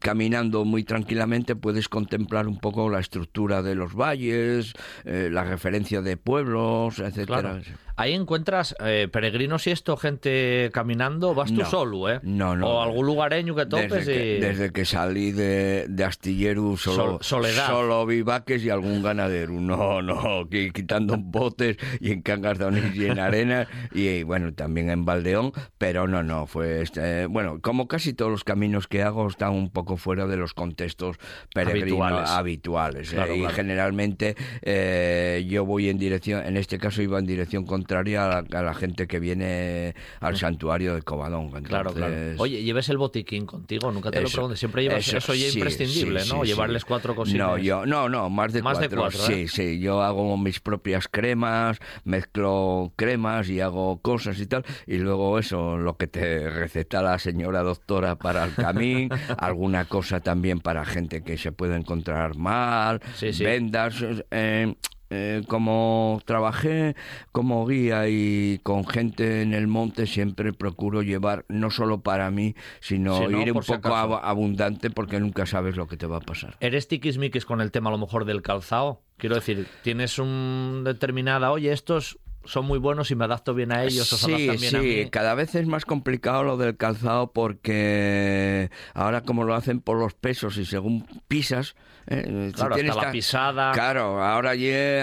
caminando 0.00 0.64
muy 0.64 0.84
tranquilamente 0.84 1.56
puedes 1.56 1.88
contemplar 1.88 2.48
un 2.48 2.58
poco 2.58 2.90
la 2.90 3.00
estructura 3.00 3.62
de 3.62 3.74
los 3.74 3.94
valles, 3.94 4.74
eh, 5.04 5.28
la 5.30 5.44
referencia 5.44 6.02
de 6.02 6.16
pueblos, 6.16 6.98
etcétera. 6.98 7.60
Ahí 7.98 8.14
encuentras 8.14 8.76
eh, 8.78 9.08
peregrinos 9.10 9.66
y 9.66 9.72
esto, 9.72 9.96
gente 9.96 10.70
caminando, 10.72 11.34
vas 11.34 11.52
tú 11.52 11.64
solo, 11.64 12.08
¿eh? 12.08 12.20
No, 12.22 12.54
no. 12.54 12.68
O 12.68 12.80
algún 12.80 13.04
lugareño 13.04 13.56
que 13.56 13.66
topes 13.66 14.06
desde 14.06 14.12
que, 14.12 14.40
Desde 14.40 14.72
que 14.72 14.84
salí 14.84 15.32
de, 15.32 15.86
de 15.88 16.04
Astilleru 16.04 16.76
solo, 16.76 17.18
soledad. 17.22 17.66
solo 17.66 18.06
vi 18.06 18.22
vaques 18.22 18.62
y 18.64 18.70
algún 18.70 19.02
ganadero. 19.02 19.54
No, 19.54 20.00
no, 20.00 20.48
quitando 20.48 21.16
botes 21.18 21.76
y 21.98 22.12
en 22.12 22.22
cangas 22.22 22.58
de 22.58 22.92
y 22.94 23.06
en 23.06 23.18
arena 23.18 23.66
y 23.92 24.22
bueno, 24.22 24.54
también 24.54 24.90
en 24.90 25.04
Valdeón, 25.04 25.50
pero 25.76 26.06
no, 26.06 26.22
no, 26.22 26.46
fue... 26.46 26.82
Este, 26.82 27.26
bueno, 27.26 27.60
como 27.60 27.88
casi 27.88 28.12
todos 28.12 28.30
los 28.30 28.44
caminos 28.44 28.86
que 28.86 29.02
hago 29.02 29.26
están 29.26 29.54
un 29.54 29.70
poco 29.70 29.96
fuera 29.96 30.28
de 30.28 30.36
los 30.36 30.54
contextos 30.54 31.16
peregrinos 31.52 32.30
habituales. 32.30 33.12
¿eh? 33.12 33.38
y 33.38 33.44
generalmente 33.52 34.36
eh, 34.62 35.44
yo 35.48 35.64
voy 35.64 35.88
en 35.88 35.98
dirección, 35.98 36.46
en 36.46 36.56
este 36.56 36.78
caso 36.78 37.02
iba 37.02 37.18
en 37.18 37.26
dirección 37.26 37.66
contraria 37.66 37.87
contraria 37.88 38.38
a 38.38 38.62
la, 38.62 38.74
gente 38.74 39.06
que 39.06 39.18
viene 39.18 39.94
al 40.20 40.36
santuario 40.36 40.94
de 40.94 41.00
Covadonga. 41.00 41.62
Claro, 41.62 41.94
claro. 41.94 42.14
Oye, 42.36 42.62
¿lleves 42.62 42.90
el 42.90 42.98
botiquín 42.98 43.46
contigo? 43.46 43.90
Nunca 43.90 44.10
te 44.10 44.20
lo 44.20 44.28
pregunté. 44.28 44.58
Siempre 44.58 44.82
llevas 44.82 45.08
eso, 45.08 45.32
ya 45.32 45.48
imprescindible, 45.48 46.20
¿no? 46.26 46.44
Llevarles 46.44 46.84
cuatro 46.84 47.14
cositas. 47.14 47.38
No, 47.38 47.56
yo, 47.56 47.86
no, 47.86 48.10
no, 48.10 48.28
más 48.28 48.52
de 48.52 48.60
más 48.60 48.76
cuatro. 48.76 48.90
De 48.90 48.96
cuatro 48.96 49.20
Sí, 49.20 49.32
¿eh? 49.32 49.48
sí. 49.48 49.80
Yo 49.80 50.02
hago 50.02 50.36
mis 50.36 50.60
propias 50.60 51.08
cremas, 51.08 51.78
mezclo 52.04 52.92
cremas 52.94 53.48
y 53.48 53.60
hago 53.60 54.02
cosas 54.02 54.38
y 54.38 54.46
tal. 54.46 54.66
Y 54.86 54.98
luego 54.98 55.38
eso, 55.38 55.78
lo 55.78 55.96
que 55.96 56.08
te 56.08 56.50
receta 56.50 57.00
la 57.00 57.18
señora 57.18 57.62
doctora 57.62 58.16
para 58.16 58.44
el 58.44 58.54
camino, 58.54 59.16
alguna 59.38 59.86
cosa 59.86 60.20
también 60.20 60.60
para 60.60 60.84
gente 60.84 61.22
que 61.22 61.38
se 61.38 61.52
puede 61.52 61.76
encontrar 61.76 62.36
mal, 62.36 63.00
vendas. 63.40 64.04
Eh, 64.30 64.74
eh, 65.10 65.42
como 65.48 66.20
trabajé 66.26 66.94
como 67.32 67.66
guía 67.66 68.08
y 68.08 68.60
con 68.62 68.86
gente 68.86 69.42
en 69.42 69.54
el 69.54 69.66
monte, 69.66 70.06
siempre 70.06 70.52
procuro 70.52 71.02
llevar, 71.02 71.44
no 71.48 71.70
solo 71.70 72.00
para 72.02 72.30
mí, 72.30 72.54
sino 72.80 73.30
ir 73.30 73.52
un 73.52 73.62
poco 73.62 73.94
abundante 73.94 74.90
porque 74.90 75.18
nunca 75.20 75.46
sabes 75.46 75.76
lo 75.76 75.86
que 75.86 75.96
te 75.96 76.06
va 76.06 76.18
a 76.18 76.20
pasar. 76.20 76.56
¿Eres 76.60 76.88
tiquismiquis 76.88 77.46
con 77.46 77.60
el 77.60 77.70
tema 77.70 77.88
a 77.88 77.92
lo 77.92 77.98
mejor 77.98 78.24
del 78.24 78.42
calzado? 78.42 79.02
Quiero 79.16 79.36
decir, 79.36 79.66
tienes 79.82 80.18
un 80.18 80.82
determinada, 80.84 81.50
oye, 81.52 81.72
estos 81.72 82.18
son 82.44 82.66
muy 82.66 82.78
buenos 82.78 83.10
y 83.10 83.14
me 83.14 83.24
adapto 83.24 83.54
bien 83.54 83.72
a 83.72 83.84
ellos. 83.84 84.08
sí, 84.08 84.58
sí, 84.58 85.08
cada 85.10 85.34
vez 85.34 85.54
es 85.54 85.66
más 85.66 85.84
complicado 85.84 86.44
lo 86.44 86.56
del 86.56 86.76
calzado 86.76 87.32
porque 87.32 88.70
ahora 88.94 89.22
como 89.22 89.44
lo 89.44 89.54
hacen 89.54 89.80
por 89.80 89.98
los 89.98 90.14
pesos 90.14 90.56
y 90.56 90.64
según 90.64 91.06
pisas, 91.28 91.76
eh, 92.10 92.52
claro, 92.54 92.74
hasta 92.74 93.04
la 93.06 93.12
pisada. 93.12 93.72
Claro, 93.72 94.22
ahora 94.22 94.52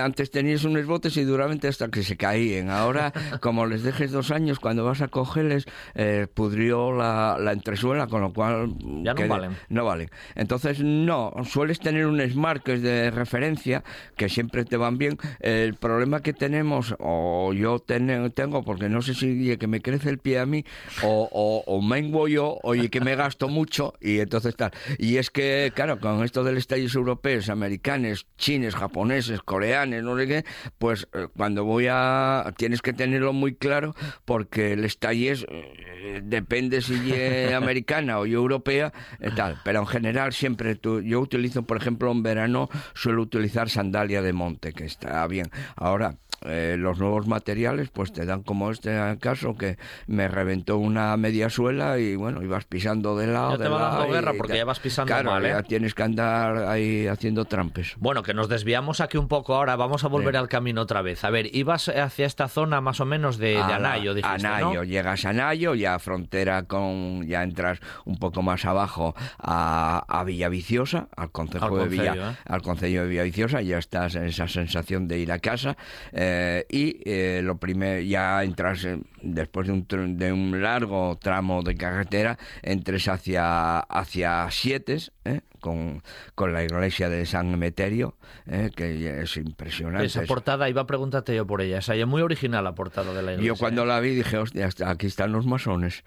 antes 0.04 0.32
tenías 0.32 0.64
unos 0.64 0.86
botes 0.86 1.16
y 1.18 1.24
duramente 1.24 1.68
hasta 1.68 1.90
que 1.90 2.04
se 2.04 2.18
caían. 2.18 2.70
Ahora, 2.70 3.14
como 3.42 3.68
les 3.68 3.84
dejes 3.84 4.12
dos 4.12 4.32
años, 4.32 4.60
cuando 4.60 4.84
vas 4.84 5.02
a 5.02 5.08
cogerles, 5.08 5.66
eh, 5.94 6.28
pudrió 6.34 6.92
la, 6.92 7.38
la, 7.40 7.52
entresuela, 7.52 8.08
con 8.08 8.22
lo 8.22 8.34
cual... 8.34 8.74
Ya 9.04 9.14
no 9.14 9.28
valen. 9.28 9.58
No 9.70 9.86
valen. 9.86 10.10
Entonces, 10.34 10.80
no, 10.80 11.32
sueles 11.44 11.80
tener 11.80 12.08
unos 12.08 12.36
marques 12.36 12.82
de 12.82 13.12
referencia 13.12 13.84
que 14.18 14.28
siempre 14.28 14.66
te 14.66 14.78
van 14.78 14.98
bien. 14.98 15.18
El 15.40 15.76
problema 15.76 16.22
que 16.22 16.34
tenemos, 16.34 16.96
o 17.00 17.54
yo 17.54 17.80
tengo, 17.80 18.64
porque 18.64 18.90
no 18.90 19.02
sé 19.02 19.14
si 19.14 19.58
que 19.58 19.68
me 19.68 19.82
crece 19.82 20.10
el 20.10 20.18
pie 20.18 20.40
a 20.40 20.46
mí, 20.46 20.66
o, 21.04 21.30
o, 21.32 21.64
o 21.68 21.82
mengo 21.82 22.28
yo, 22.28 22.58
oye, 22.64 22.90
que 22.90 23.00
me 23.00 23.16
gasto 23.16 23.48
mucho, 23.48 23.94
y 24.02 24.20
entonces 24.20 24.56
tal. 24.56 24.72
Y 24.98 25.18
es 25.18 25.30
que, 25.30 25.72
claro, 25.76 26.00
con 26.00 26.24
esto 26.24 26.44
del 26.44 26.58
estallido 26.58 26.95
europeos, 26.96 27.50
americanos, 27.50 28.28
chinos, 28.38 28.76
japoneses, 28.76 29.42
coreanos, 29.42 30.04
no 30.04 30.18
sé 30.18 30.28
qué, 30.28 30.46
pues 30.78 31.08
eh, 31.14 31.28
cuando 31.36 31.64
voy 31.64 31.88
a... 31.90 32.54
tienes 32.58 32.82
que 32.82 32.94
tenerlo 32.94 33.34
muy 33.34 33.56
claro 33.56 33.96
porque 34.26 34.74
el 34.74 34.86
estalles 34.86 35.46
eh, 35.50 36.22
depende 36.24 36.82
si 36.82 37.12
es 37.14 37.54
americana 37.66 38.20
o 38.20 38.26
europea, 38.26 38.94
y 39.20 39.28
eh, 39.28 39.32
tal. 39.36 39.60
Pero 39.64 39.80
en 39.80 39.88
general 39.88 40.34
siempre 40.34 40.76
tú, 40.76 41.02
yo 41.02 41.20
utilizo, 41.20 41.64
por 41.64 41.78
ejemplo, 41.78 42.12
en 42.12 42.24
verano 42.24 42.70
suelo 42.94 43.22
utilizar 43.22 43.70
sandalia 43.70 44.22
de 44.22 44.34
monte, 44.34 44.74
que 44.74 44.86
está 44.86 45.26
bien. 45.28 45.50
Ahora, 45.76 46.18
eh, 46.46 46.76
los 46.78 47.00
nuevos 47.00 47.28
materiales 47.28 47.90
pues 47.90 48.12
te 48.14 48.26
dan 48.26 48.44
como 48.44 48.72
este 48.72 49.18
caso 49.20 49.56
que 49.56 49.78
me 50.08 50.28
reventó 50.28 50.78
una 50.78 51.16
media 51.18 51.50
suela 51.50 51.98
y 52.00 52.16
bueno, 52.16 52.42
ibas 52.44 52.66
pisando 52.66 53.18
de 53.18 53.28
lado. 53.28 53.52
Ya 53.58 53.64
te 53.64 53.70
va 53.70 53.82
dando 53.82 54.12
guerra 54.12 54.34
porque 54.38 54.58
ya 54.58 54.66
vas 54.66 54.80
pisando 54.80 55.24
mal, 55.24 55.46
¿eh? 55.46 55.50
ya 55.50 55.64
tienes 55.64 55.94
que 55.94 56.04
andar 56.04 56.68
ahí 56.68 57.08
haciendo 57.08 57.46
trampes. 57.46 57.96
Bueno, 57.98 58.24
que 58.24 58.34
nos 58.34 58.50
desviamos 58.50 59.02
aquí 59.02 59.18
un 59.18 59.28
poco 59.28 59.56
ahora, 59.56 59.76
vamos 59.76 60.04
a 60.04 60.08
volver 60.08 60.38
al 60.38 60.50
camino 60.50 60.82
otra 60.82 61.02
vez. 61.02 61.24
A 61.24 61.30
ver, 61.30 61.54
ibas 61.56 61.90
hacia 61.90 62.26
esta 62.26 62.48
zona 62.48 62.82
más 62.82 63.00
o 63.00 63.06
menos 63.06 63.38
de, 63.38 63.58
Anayo, 63.58 64.14
dijiste, 64.14 64.48
Anayo, 64.48 64.84
llegas 64.84 65.26
a 65.26 65.30
Anayo, 65.30 65.76
ya 65.76 65.98
frontera 66.00 66.64
con, 66.64 67.26
ya 67.28 67.44
entras 67.44 67.80
un 68.06 68.18
poco 68.18 68.42
más 68.42 68.66
abajo 68.66 69.16
a, 69.40 70.04
a 70.08 70.24
Villaviciosa, 70.24 71.08
al 71.16 71.32
concejo 71.32 71.78
de 71.78 71.88
Villa, 71.88 72.16
¿eh? 72.16 72.36
al 72.46 72.62
concejo 72.62 73.02
de 73.04 73.08
Villaviciosa, 73.08 73.62
ya 73.62 73.78
estás 73.78 74.16
en 74.16 74.26
esa 74.26 74.48
sensación 74.48 75.08
de 75.08 75.20
ir 75.20 75.32
a 75.32 75.40
casa. 75.40 75.78
Eh, 76.12 76.35
Eh, 76.38 76.66
y 76.70 77.02
eh, 77.06 77.42
lo 77.44 77.58
primero, 77.58 78.02
ya 78.02 78.44
entras, 78.44 78.86
después 79.22 79.68
de 79.68 79.74
un, 79.74 80.18
de 80.18 80.34
un 80.34 80.62
largo 80.62 81.18
tramo 81.22 81.62
de 81.64 81.76
carretera, 81.76 82.38
entres 82.62 83.08
hacia, 83.08 83.80
hacia 83.80 84.50
Sietes, 84.52 85.12
¿eh? 85.24 85.42
Con, 85.66 86.04
con, 86.36 86.54
la 86.54 86.64
iglesia 86.64 87.10
de 87.10 87.26
San 87.26 87.52
Emeterio, 87.52 88.14
¿eh? 88.46 88.70
que 88.76 89.24
es 89.24 89.36
impresionante. 89.38 90.06
Esa 90.06 90.22
portada, 90.22 90.70
iba 90.70 90.82
a 90.82 90.86
preguntarte 90.86 91.36
yo 91.36 91.48
por 91.48 91.64
ella, 91.64 91.80
esa 91.80 91.96
es 91.96 92.06
muy 92.06 92.22
original 92.22 92.64
la 92.64 92.76
portada 92.76 93.14
de 93.16 93.24
la 93.24 93.32
iglesia. 93.32 93.48
Yo 93.48 93.56
cuando 93.56 93.84
la 93.84 94.00
vi 94.00 94.14
dije, 94.14 94.38
hostia, 94.38 94.70
aquí 94.86 95.08
están 95.08 95.32
los 95.32 95.48
masones. 95.48 96.04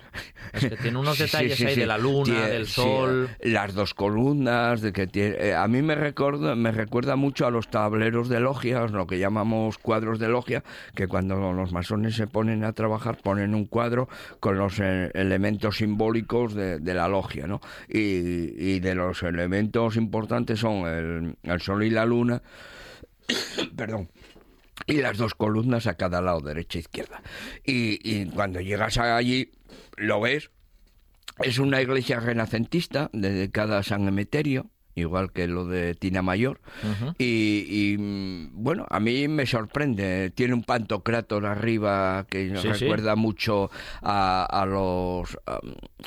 Es 0.53 0.67
que 0.67 0.77
tiene 0.77 0.99
unos 0.99 1.19
detalles 1.19 1.61
ahí 1.61 1.75
de 1.75 1.87
la 1.87 1.99
luna, 1.99 2.47
del 2.47 2.69
sol. 2.69 3.31
las 3.43 3.75
dos 3.75 3.95
columnas, 3.95 4.81
de 4.81 4.93
que 4.93 5.09
tiene, 5.09 5.55
a 5.55 5.67
mí 5.67 5.83
me 5.83 5.97
recuerda, 5.97 6.55
me 6.55 6.71
recuerda 6.71 7.17
mucho 7.17 7.45
a 7.45 7.51
los 7.51 7.69
tableros 7.69 8.29
de 8.29 8.39
logias, 8.39 8.93
lo 8.93 9.09
que 9.09 9.19
llamamos 9.19 9.79
cuadros 9.79 10.21
de 10.21 10.29
logia, 10.29 10.63
que 10.95 11.09
cuando 11.09 11.53
los 11.53 11.73
masones 11.73 12.15
se 12.15 12.29
ponen 12.29 12.63
a 12.63 12.73
trabajar 12.75 13.17
ponen 13.17 13.57
un 13.57 13.65
cuadro 13.65 14.09
con 14.39 14.57
los 14.57 14.79
eh, 14.79 15.11
elementos 15.15 15.79
simbólicos 15.79 16.55
de, 16.55 16.79
de, 16.79 16.95
la 16.95 17.09
logia, 17.09 17.49
¿no? 17.49 17.61
Y, 17.89 18.53
y, 18.57 18.81
de 18.81 18.95
los 18.95 19.23
elementos 19.25 19.48
importantes 19.97 20.61
son 20.61 20.87
el, 20.87 21.37
el 21.43 21.61
sol 21.61 21.85
y 21.85 21.91
la 21.91 22.05
luna, 22.05 22.43
perdón, 23.77 24.11
y 24.87 24.95
las 24.97 25.19
dos 25.19 25.35
columnas 25.35 25.87
a 25.87 25.95
cada 25.95 26.21
lado, 26.21 26.41
derecha 26.41 26.79
e 26.79 26.81
izquierda. 26.81 27.23
Y, 27.65 27.99
y 28.03 28.27
cuando 28.27 28.61
llegas 28.61 28.99
allí, 28.99 29.53
lo 29.97 30.21
ves, 30.21 30.51
es 31.41 31.59
una 31.59 31.81
iglesia 31.81 32.21
renacentista 32.21 33.11
dedicada 33.13 33.79
a 33.79 33.83
San 33.83 34.09
Emeterio, 34.09 34.71
igual 34.99 35.33
que 35.33 35.47
lo 35.47 35.65
de 35.65 35.95
Tina 35.95 36.23
Mayor. 36.23 36.61
y, 37.19 37.97
mm, 37.99 38.51
bueno, 38.53 38.87
a 38.89 39.01
mí 39.01 39.29
me 39.29 39.47
sorprende. 39.47 40.31
Tiene 40.35 40.55
un 40.55 40.63
pantocrátor 40.63 41.47
arriba 41.47 42.27
que 42.29 42.47
nos 42.47 42.65
recuerda 42.65 43.17
mucho 43.17 43.71
a, 44.03 44.67
los 44.69 45.39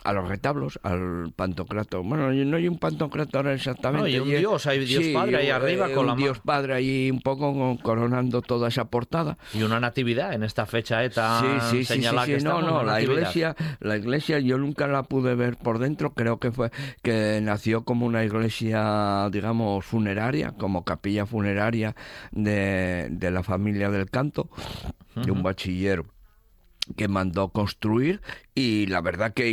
a, 0.03 0.13
los 0.13 0.27
retablos, 0.27 0.79
al 0.83 1.31
pantocrátor. 1.35 2.03
Bueno, 2.03 2.31
no 2.31 2.57
hay 2.57 2.67
un 2.67 2.77
pantocrátor 2.77 3.47
exactamente. 3.47 3.99
No, 3.99 4.05
hay 4.05 4.19
un 4.19 4.29
dios, 4.29 4.67
hay 4.67 4.85
Dios 4.85 5.05
Padre 5.13 5.37
ahí 5.37 5.49
arriba 5.49 5.89
eh, 5.89 5.93
con 5.93 6.09
un 6.09 6.17
Dios 6.17 6.39
Padre 6.39 6.73
ahí 6.73 7.11
un 7.11 7.21
poco 7.21 7.77
coronando 7.81 8.41
toda 8.41 8.67
esa 8.67 8.85
portada. 8.85 9.37
Y 9.53 9.63
una 9.63 9.79
natividad 9.79 10.33
en 10.33 10.43
esta 10.43 10.65
fecha 10.65 11.03
eta 11.03 11.41
sí, 11.69 11.85
sí, 11.85 12.01
que 12.01 12.39
no, 12.39 12.61
no, 12.61 12.83
la 12.83 13.01
iglesia, 13.01 13.55
la 13.79 13.97
iglesia 13.97 14.39
yo 14.39 14.57
nunca 14.57 14.87
la 14.87 15.03
pude 15.03 15.35
ver 15.35 15.57
por 15.57 15.79
dentro. 15.79 16.13
Creo 16.13 16.39
que 16.39 16.51
fue 16.51 16.71
que 17.01 17.39
nació 17.41 17.83
como 17.83 18.05
una 18.05 18.23
iglesia 18.23 18.80
digamos, 19.31 19.85
funeraria, 19.85 20.51
como 20.51 20.83
capilla 20.83 21.25
funeraria 21.25 21.95
de, 22.31 23.07
de 23.11 23.31
la 23.31 23.43
familia 23.43 23.89
del 23.89 24.09
canto, 24.09 24.49
de 25.15 25.31
un 25.31 25.43
bachiller 25.43 26.03
que 26.95 27.07
mandó 27.07 27.49
construir 27.49 28.21
y 28.55 28.87
la 28.87 29.01
verdad 29.01 29.33
que 29.33 29.51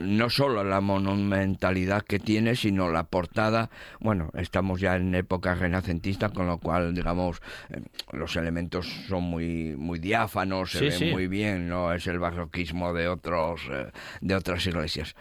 no 0.00 0.30
solo 0.30 0.64
la 0.64 0.80
monumentalidad 0.80 2.02
que 2.02 2.18
tiene, 2.18 2.56
sino 2.56 2.90
la 2.90 3.04
portada, 3.04 3.70
bueno, 4.00 4.30
estamos 4.34 4.80
ya 4.80 4.96
en 4.96 5.14
época 5.14 5.54
renacentista, 5.54 6.30
con 6.30 6.46
lo 6.48 6.58
cual, 6.58 6.94
digamos, 6.94 7.40
eh, 7.70 7.82
los 8.12 8.36
elementos 8.36 8.86
son 9.08 9.24
muy 9.24 9.76
muy 9.76 9.98
diáfanos, 9.98 10.72
se 10.72 10.88
ven 10.88 11.12
muy 11.12 11.28
bien, 11.28 11.68
no 11.68 11.92
es 11.92 12.06
el 12.06 12.18
barroquismo 12.18 12.92
de 12.92 13.08
otros 13.08 13.60
eh, 13.70 13.90
de 14.20 14.34
otras 14.34 14.66
iglesias. 14.66 15.14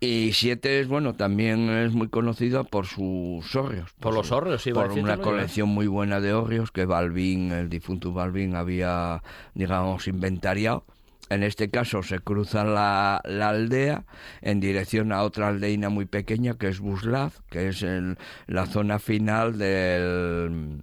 Y 0.00 0.32
Siete 0.32 0.80
es, 0.80 0.86
bueno, 0.86 1.14
también 1.14 1.70
es 1.70 1.92
muy 1.92 2.08
conocido 2.08 2.62
por 2.62 2.86
sus 2.86 3.56
hórreos. 3.56 3.92
Por, 3.98 4.14
los 4.14 4.30
hórreos, 4.30 4.62
sí. 4.62 4.72
Por 4.72 4.92
una 4.92 5.18
colección 5.18 5.68
muy 5.68 5.88
buena 5.88 6.20
de 6.20 6.34
hórreos 6.34 6.70
que 6.70 6.84
Balvin, 6.84 7.50
el 7.50 7.68
difunto 7.68 8.12
Balvin, 8.12 8.54
había, 8.54 9.22
digamos, 9.54 10.06
inventariado. 10.06 10.84
En 11.30 11.42
este 11.42 11.70
caso 11.70 12.02
se 12.02 12.20
cruza 12.20 12.64
la, 12.64 13.16
aldea 13.16 14.04
en 14.40 14.60
dirección 14.60 15.12
a 15.12 15.22
otra 15.22 15.48
aldeina 15.48 15.88
muy 15.88 16.06
pequeña 16.06 16.54
que 16.54 16.68
es 16.68 16.80
Buslav, 16.80 17.32
que 17.50 17.68
es 17.68 17.82
en 17.82 18.16
la 18.46 18.66
zona 18.66 18.98
final 18.98 19.58
del 19.58 20.80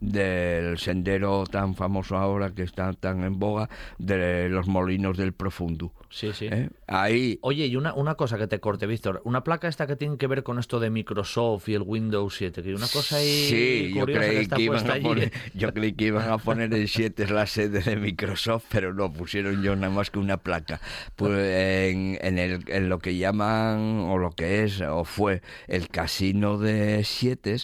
del 0.00 0.78
sendero 0.78 1.44
tan 1.44 1.74
famoso 1.74 2.16
ahora 2.16 2.54
que 2.54 2.62
está 2.62 2.92
tan 2.92 3.24
en 3.24 3.38
boga 3.38 3.68
de 3.98 4.48
los 4.48 4.66
molinos 4.68 5.16
del 5.16 5.32
profundo. 5.32 5.92
Sí, 6.10 6.32
sí. 6.32 6.48
¿Eh? 6.50 6.70
Ahí. 6.86 7.38
Oye, 7.42 7.66
y 7.66 7.76
una, 7.76 7.92
una 7.94 8.14
cosa 8.14 8.38
que 8.38 8.46
te 8.46 8.60
corte, 8.60 8.86
Víctor. 8.86 9.22
Una 9.24 9.42
placa 9.42 9.68
esta 9.68 9.86
que 9.86 9.96
tiene 9.96 10.16
que 10.16 10.26
ver 10.26 10.42
con 10.42 10.58
esto 10.58 10.80
de 10.80 10.90
Microsoft 10.90 11.68
y 11.68 11.74
el 11.74 11.82
Windows 11.82 12.36
7, 12.36 12.62
que 12.62 12.74
una 12.74 12.88
cosa 12.88 13.16
ahí. 13.16 13.46
Sí, 13.48 13.92
yo 13.94 14.06
creí 14.06 14.46
que, 14.46 14.62
iban 14.62 14.90
a 14.90 15.00
poner, 15.00 15.32
yo 15.54 15.72
creí 15.72 15.92
que 15.92 16.06
iban 16.06 16.30
a 16.30 16.38
poner 16.38 16.72
el 16.72 16.88
7 16.88 17.22
es 17.22 17.30
la 17.30 17.46
sede 17.46 17.80
de 17.80 17.96
Microsoft, 17.96 18.66
pero 18.70 18.94
no 18.94 19.12
pusieron 19.12 19.62
yo 19.62 19.74
nada 19.76 19.92
más 19.92 20.10
que 20.10 20.18
una 20.18 20.36
placa. 20.36 20.80
Pues 21.16 21.32
en, 21.32 22.18
en, 22.20 22.38
el, 22.38 22.64
en 22.68 22.88
lo 22.88 22.98
que 22.98 23.16
llaman, 23.16 24.00
o 24.08 24.18
lo 24.18 24.30
que 24.30 24.64
es, 24.64 24.80
o 24.80 25.04
fue 25.04 25.42
el 25.68 25.88
casino 25.88 26.58
de 26.58 27.02
7, 27.04 27.56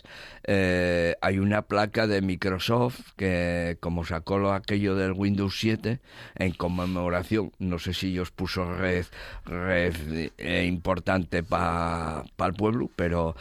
eh, 0.44 1.14
hay 1.20 1.38
una 1.38 1.62
placa 1.62 2.06
de 2.06 2.21
Microsoft 2.22 3.00
que, 3.16 3.76
como 3.80 4.04
sacó 4.04 4.52
aquello 4.52 4.96
del 4.96 5.12
Windows 5.12 5.58
7, 5.58 6.00
en 6.36 6.52
conmemoración, 6.52 7.52
no 7.58 7.78
sé 7.78 7.94
si 7.94 8.08
ellos 8.08 8.30
puso 8.30 8.72
red, 8.72 9.06
red 9.44 9.94
eh, 10.38 10.64
importante 10.66 11.42
para 11.42 12.24
el 12.38 12.54
pueblo, 12.54 12.90
pero 12.96 13.36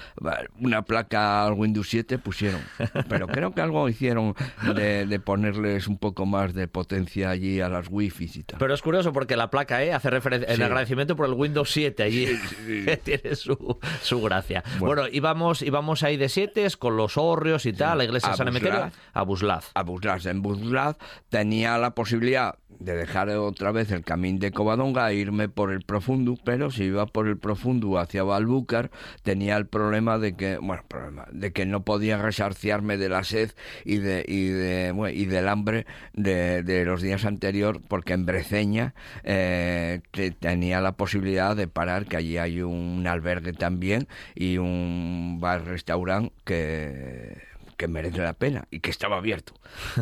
una 0.59 0.83
placa 0.83 1.45
al 1.45 1.53
Windows 1.53 1.89
7 1.89 2.17
pusieron. 2.17 2.61
Pero 3.09 3.27
creo 3.27 3.51
que 3.53 3.61
algo 3.61 3.87
hicieron 3.89 4.35
de, 4.75 5.19
ponerles 5.23 5.87
un 5.87 5.97
poco 5.97 6.25
más 6.25 6.53
de 6.53 6.67
potencia 6.67 7.29
allí 7.29 7.61
a 7.61 7.69
las 7.69 7.87
wifi 7.89 8.29
y 8.33 8.43
tal. 8.43 8.59
Pero 8.59 8.73
es 8.73 8.81
curioso 8.81 9.13
porque 9.13 9.35
la 9.35 9.49
placa 9.49 9.83
¿eh? 9.83 9.93
hace 9.93 10.09
referencia, 10.09 10.47
el 10.53 10.61
agradecimiento 10.61 11.15
por 11.15 11.27
el 11.27 11.33
Windows 11.33 11.71
7 11.71 12.03
allí 12.03 12.27
tiene 13.03 13.35
su, 13.35 13.79
su 14.01 14.21
gracia. 14.21 14.63
Bueno, 14.79 15.07
íbamos, 15.07 15.61
íbamos 15.61 16.03
ahí 16.03 16.17
de 16.17 16.29
7 16.29 16.61
con 16.77 16.97
los 16.97 17.17
hórreos 17.17 17.65
y 17.65 17.73
tal, 17.73 17.97
la 17.97 18.03
iglesia 18.03 18.29
de 18.29 18.37
San 18.37 18.47
Emeterio, 18.47 18.70
a 19.13 19.23
Buslaz. 19.23 19.71
A 19.73 19.83
Buslaz. 19.83 20.25
En 20.25 20.41
Buslaz 20.41 20.97
tenía 21.29 21.77
la 21.77 21.91
posibilidad 21.91 22.55
de 22.81 22.95
dejar 22.95 23.29
otra 23.29 23.71
vez 23.71 23.91
el 23.91 24.03
camino 24.03 24.39
de 24.39 24.51
Covadonga 24.51 25.11
e 25.11 25.15
irme 25.15 25.49
por 25.49 25.71
el 25.71 25.81
profundo, 25.81 26.35
pero 26.43 26.71
si 26.71 26.85
iba 26.85 27.05
por 27.05 27.27
el 27.27 27.37
profundo 27.37 27.99
hacia 27.99 28.23
Balbúcar 28.23 28.89
tenía 29.23 29.55
el 29.57 29.67
problema 29.67 30.17
de 30.17 30.35
que, 30.35 30.57
bueno, 30.57 30.83
problema, 30.87 31.27
de 31.31 31.53
que 31.53 31.65
no 31.65 31.83
podía 31.83 32.17
resarciarme 32.17 32.97
de 32.97 33.09
la 33.09 33.23
sed 33.23 33.51
y 33.85 33.97
de 33.97 34.25
y 34.27 34.47
de 34.47 35.13
y 35.13 35.25
del 35.25 35.47
hambre 35.47 35.85
de, 36.13 36.63
de 36.63 36.85
los 36.85 37.01
días 37.01 37.25
anteriores 37.25 37.81
porque 37.87 38.13
en 38.13 38.25
Breceña 38.25 38.95
eh, 39.23 40.01
tenía 40.39 40.81
la 40.81 40.93
posibilidad 40.93 41.55
de 41.55 41.67
parar 41.67 42.05
que 42.05 42.17
allí 42.17 42.37
hay 42.37 42.61
un 42.61 43.05
albergue 43.05 43.53
también 43.53 44.07
y 44.33 44.57
un 44.57 45.37
bar 45.39 45.65
restaurante 45.65 46.33
que 46.45 47.50
que 47.81 47.87
merece 47.87 48.19
la 48.19 48.33
pena 48.33 48.67
y 48.69 48.79
que 48.79 48.91
estaba 48.91 49.17
abierto. 49.17 49.55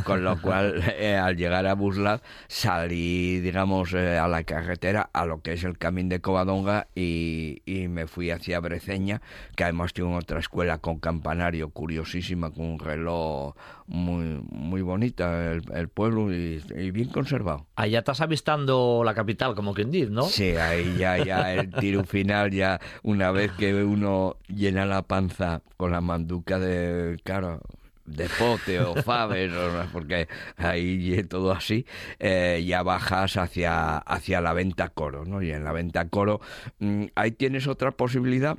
Con 0.03 0.25
lo 0.25 0.41
cual, 0.41 0.83
eh, 0.99 1.15
al 1.15 1.37
llegar 1.37 1.65
a 1.65 1.75
Buslav, 1.75 2.21
salí, 2.49 3.39
digamos, 3.39 3.93
eh, 3.93 4.17
a 4.17 4.27
la 4.27 4.43
carretera, 4.43 5.09
a 5.13 5.25
lo 5.25 5.41
que 5.41 5.53
es 5.53 5.63
el 5.63 5.77
camino 5.77 6.09
de 6.09 6.19
Covadonga, 6.19 6.87
y, 6.93 7.61
y, 7.65 7.87
me 7.87 8.05
fui 8.05 8.31
hacia 8.31 8.59
Breceña, 8.59 9.21
que 9.55 9.63
además 9.63 9.93
tiene 9.93 10.13
otra 10.13 10.39
escuela 10.39 10.79
con 10.79 10.99
campanario 10.99 11.69
curiosísima, 11.69 12.51
con 12.51 12.65
un 12.65 12.79
reloj 12.79 13.55
muy, 13.89 14.39
muy 14.51 14.81
bonita, 14.81 15.51
el, 15.51 15.89
pueblo, 15.89 16.31
y, 16.31 16.61
bien 16.91 17.09
conservado. 17.09 17.65
Ya 17.89 17.99
estás 17.99 18.21
avistando 18.21 19.01
la 19.03 19.15
capital, 19.15 19.55
como 19.55 19.73
quien 19.73 19.89
dice, 19.89 20.11
¿no? 20.11 20.23
Sí, 20.23 20.51
ahí 20.51 20.95
ya, 20.97 21.17
ya 21.23 21.53
el 21.55 21.71
tiro 21.71 22.03
final, 22.03 22.51
ya 22.51 22.79
una 23.01 23.31
vez 23.31 23.51
que 23.53 23.73
uno 23.83 24.37
llena 24.47 24.85
la 24.85 25.01
panza 25.01 25.63
con 25.75 25.91
la 25.91 26.01
manduca 26.01 26.59
de, 26.59 27.17
claro, 27.23 27.61
de 28.05 28.29
pote 28.29 28.79
o 28.79 28.95
faves, 29.01 29.51
porque 29.91 30.27
ahí 30.57 31.23
todo 31.23 31.51
así, 31.51 31.85
eh, 32.19 32.63
ya 32.67 32.83
bajas 32.83 33.37
hacia, 33.37 33.97
hacia 33.97 34.39
la 34.39 34.53
venta 34.53 34.89
coro, 34.89 35.25
¿no? 35.25 35.41
Y 35.41 35.51
en 35.51 35.63
la 35.63 35.71
venta 35.71 36.07
coro, 36.09 36.41
mm, 36.77 37.05
ahí 37.15 37.31
tienes 37.31 37.67
otra 37.67 37.91
posibilidad 37.91 38.55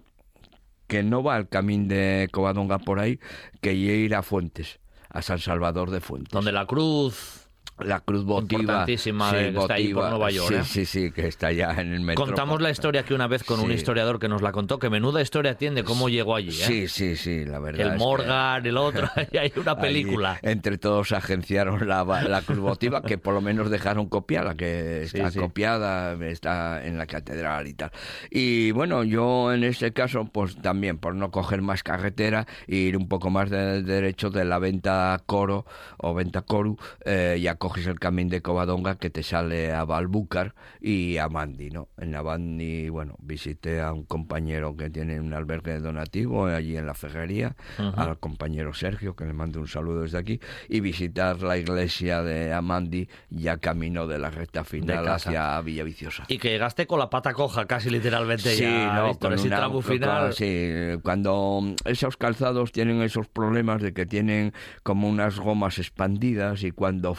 que 0.88 1.04
no 1.04 1.22
va 1.22 1.36
al 1.36 1.48
camino 1.48 1.86
de 1.86 2.28
Covadonga 2.32 2.80
por 2.80 2.98
ahí, 2.98 3.20
que 3.60 3.74
ir 3.74 4.12
a 4.16 4.22
Fuentes, 4.22 4.80
a 5.11 5.23
San 5.23 5.38
Salvador 5.38 5.90
de 5.90 6.01
Fuentes. 6.01 6.33
Donde 6.33 6.53
la 6.53 6.66
cruz 6.66 7.39
la 7.84 8.00
cruz 8.00 8.24
votiva. 8.24 8.60
Importantísima, 8.60 9.30
que 9.30 9.48
está 9.48 9.74
ahí 9.74 9.92
por 9.94 10.08
Nueva 10.10 10.30
York. 10.30 10.48
Sí, 10.48 10.54
¿eh? 10.54 10.64
sí, 10.64 10.86
sí, 10.86 11.10
que 11.12 11.26
está 11.28 11.52
ya 11.52 11.70
en 11.80 11.92
el 11.94 12.00
metro. 12.00 12.24
Contamos 12.26 12.60
la 12.60 12.70
historia 12.70 13.02
aquí 13.02 13.14
una 13.14 13.26
vez 13.26 13.44
con 13.44 13.60
un 13.60 13.68
Sí. 13.68 13.74
historiador 13.74 14.18
que 14.18 14.28
nos 14.28 14.42
la 14.42 14.52
contó, 14.52 14.78
que 14.78 14.90
menuda 14.90 15.20
historia 15.22 15.56
tiene 15.56 15.84
cómo 15.84 16.08
llegó 16.08 16.34
allí. 16.36 16.48
¿eh? 16.50 16.52
Sí, 16.52 16.88
sí, 16.88 17.16
sí, 17.16 17.44
la 17.44 17.58
verdad. 17.58 17.80
es 17.80 17.86
El 17.86 17.92
que 17.92 17.98
Morgan, 17.98 18.66
el 18.66 18.76
otro, 18.76 19.08
y 19.32 19.36
hay 19.38 19.52
una 19.56 19.72
allí 19.72 19.80
película. 19.80 20.38
entre 20.42 20.78
todos 20.78 21.12
agenciaron 21.12 21.86
la, 21.88 22.04
la 22.04 22.42
cruz 22.42 22.58
votiva, 22.58 23.02
que 23.02 23.18
por 23.18 23.34
lo 23.34 23.40
menos 23.40 23.70
dejaron 23.70 24.08
copiada, 24.08 24.54
que 24.54 25.06
Sí, 25.08 25.16
está 25.18 25.30
sí. 25.30 25.38
copiada, 25.38 26.12
está 26.26 26.84
en 26.84 26.98
la 26.98 27.06
catedral 27.06 27.66
y 27.66 27.74
tal. 27.74 27.90
Y 28.30 28.70
bueno, 28.72 29.04
yo 29.04 29.52
en 29.52 29.64
este 29.64 29.92
caso, 29.92 30.24
pues 30.26 30.56
también 30.60 30.98
por 30.98 31.14
no 31.14 31.30
coger 31.30 31.62
más 31.62 31.82
carretera, 31.82 32.46
e 32.66 32.76
ir 32.76 32.96
un 32.96 33.08
poco 33.08 33.30
más 33.30 33.50
de 33.50 33.82
derecho 33.82 34.30
de 34.30 34.44
la 34.44 34.58
venta 34.58 35.20
Coro 35.26 35.64
o 35.98 36.14
venta 36.14 36.42
Coru, 36.42 36.76
eh, 37.04 37.38
ya 37.40 37.54
coges 37.70 37.87
el 37.87 38.00
camino 38.00 38.30
de 38.30 38.42
Covadonga 38.42 38.96
que 38.96 39.11
te 39.11 39.22
sale 39.22 39.72
a 39.72 39.85
Balbúcar 39.85 40.56
y 40.80 41.18
a 41.18 41.28
Mandi, 41.28 41.70
¿no? 41.70 41.88
En 41.98 42.11
la 42.11 42.20
Mandi, 42.20 42.88
bueno, 42.88 43.14
visité 43.20 43.80
a 43.80 43.92
un 43.92 44.02
compañero 44.02 44.76
que 44.76 44.90
tiene 44.90 45.20
un 45.20 45.33
albergue 45.33 45.78
donativo 45.78 46.46
allí 46.46 46.76
en 46.76 46.85
la 46.87 46.94
ferrería, 46.94 47.54
al 47.78 48.18
compañero 48.18 48.74
Sergio, 48.74 49.14
que 49.14 49.24
le 49.24 49.35
mando 49.35 49.61
un 49.61 49.68
saludo 49.68 50.02
desde 50.02 50.18
aquí, 50.18 50.40
y 50.68 50.80
visitar 50.80 51.42
la 51.42 51.59
iglesia 51.59 52.22
de 52.22 52.52
Amandi 52.52 53.09
ya 53.28 53.59
camino 53.59 54.09
de 54.09 54.18
la 54.18 54.30
recta 54.30 54.64
final 54.64 55.06
hacia 55.06 55.61
Villaviciosa. 55.61 56.24
Y 56.26 56.38
que 56.38 56.48
llegaste 56.48 56.88
con 56.88 56.98
la 56.98 57.09
pata 57.09 57.33
coja, 57.35 57.66
casi 57.66 57.88
literalmente 57.88 58.50
Sí, 58.56 58.62
ya, 58.64 58.94
no, 58.94 59.14
con 59.16 59.35
ese 59.35 59.48
tramo 59.48 59.80
final. 59.80 60.33
sí, 60.33 60.70
cuando 61.04 61.62
esos 61.85 62.16
calzados 62.16 62.72
tienen 62.72 63.00
esos 63.02 63.28
problemas 63.28 63.80
de 63.80 63.92
que 63.92 64.06
tienen 64.06 64.52
como 64.83 65.09
unas 65.09 65.38
gomas 65.38 65.78
expandidas 65.78 66.64
y 66.64 66.72
cuando 66.72 67.14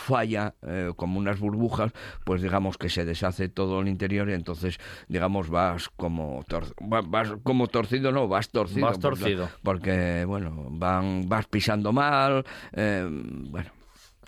eh, 0.64 0.92
como 0.96 1.20
unas 1.20 1.40
burbujas, 1.40 1.92
pues 2.24 2.42
digamos 2.42 2.78
que 2.78 2.90
se 2.90 3.06
deshace 3.06 3.50
todo 3.50 3.82
el 3.82 3.88
interior 3.88 4.30
y 4.30 4.34
entonces, 4.34 4.78
digamos, 5.08 5.50
vas 5.50 5.90
como, 5.90 6.44
tor- 6.44 6.74
va- 6.82 7.02
vas 7.02 7.34
como 7.44 7.68
torcido, 7.68 8.12
no, 8.12 8.28
vas 8.28 8.50
torcido. 8.50 8.86
Vas 8.88 9.00
torcido. 9.00 9.50
Porque, 9.64 10.26
bueno, 10.26 10.68
van, 10.72 11.28
vas 11.28 11.46
pisando 11.48 11.92
mal, 11.94 12.44
eh, 12.74 13.06
bueno, 13.08 13.70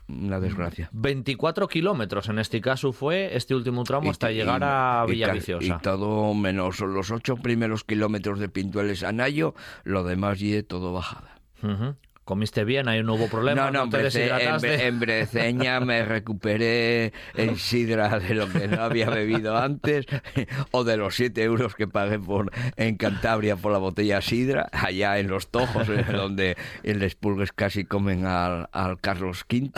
una 0.10 0.40
desgracia. 0.40 0.90
24 0.92 1.68
kilómetros 1.68 2.28
en 2.30 2.38
este 2.40 2.60
caso 2.62 2.92
fue 2.92 3.36
este 3.36 3.56
último 3.56 3.84
tramo 3.86 4.12
hasta 4.12 4.30
llegar 4.32 4.62
y- 4.62 4.66
a 4.66 5.06
Villaviciosa. 5.08 5.66
Y, 5.80 5.84
todo 5.84 6.34
menos 6.34 6.80
los 6.82 7.10
ocho 7.12 7.38
primeros 7.38 7.84
kilómetros 7.84 8.40
de 8.40 8.50
Pintueles 8.50 9.04
a 9.04 9.12
Nayo, 9.12 9.56
lo 9.86 10.04
demás 10.04 10.42
y 10.42 10.62
todo 10.64 10.92
bajada. 10.94 11.40
Ujú. 11.64 11.96
Comiste 12.26 12.64
bien, 12.64 12.88
ahí 12.88 13.04
no 13.04 13.16
hubo 13.16 13.28
problema, 13.28 13.70
No, 13.70 13.86
no, 13.86 13.90
te 13.90 14.08
en, 14.08 14.64
en, 14.64 14.80
en 14.80 15.00
Breceña 15.00 15.82
me 15.82 16.06
recuperé 16.06 17.12
en 17.36 17.58
sidra 17.58 18.18
de 18.18 18.34
lo 18.34 18.48
que 18.50 18.68
no 18.70 18.82
había 18.82 19.10
bebido 19.10 19.58
antes, 19.58 20.06
o 20.72 20.86
de 20.86 20.96
los 20.96 21.16
siete 21.16 21.44
euros 21.44 21.76
que 21.76 21.88
pagué 21.88 22.20
por 22.20 22.52
en 22.78 22.96
Cantabria 22.96 23.58
por 23.58 23.74
la 23.74 23.78
botella 23.78 24.22
sidra, 24.22 24.70
allá 24.72 25.20
en 25.20 25.28
los 25.28 25.50
Tojos, 25.50 25.90
eh, 25.90 26.06
donde 26.14 26.56
el 26.84 27.04
expulgues 27.04 27.52
casi 27.52 27.84
comen 27.84 28.26
al, 28.26 28.70
al 28.72 29.02
Carlos 29.02 29.46
V. 29.52 29.72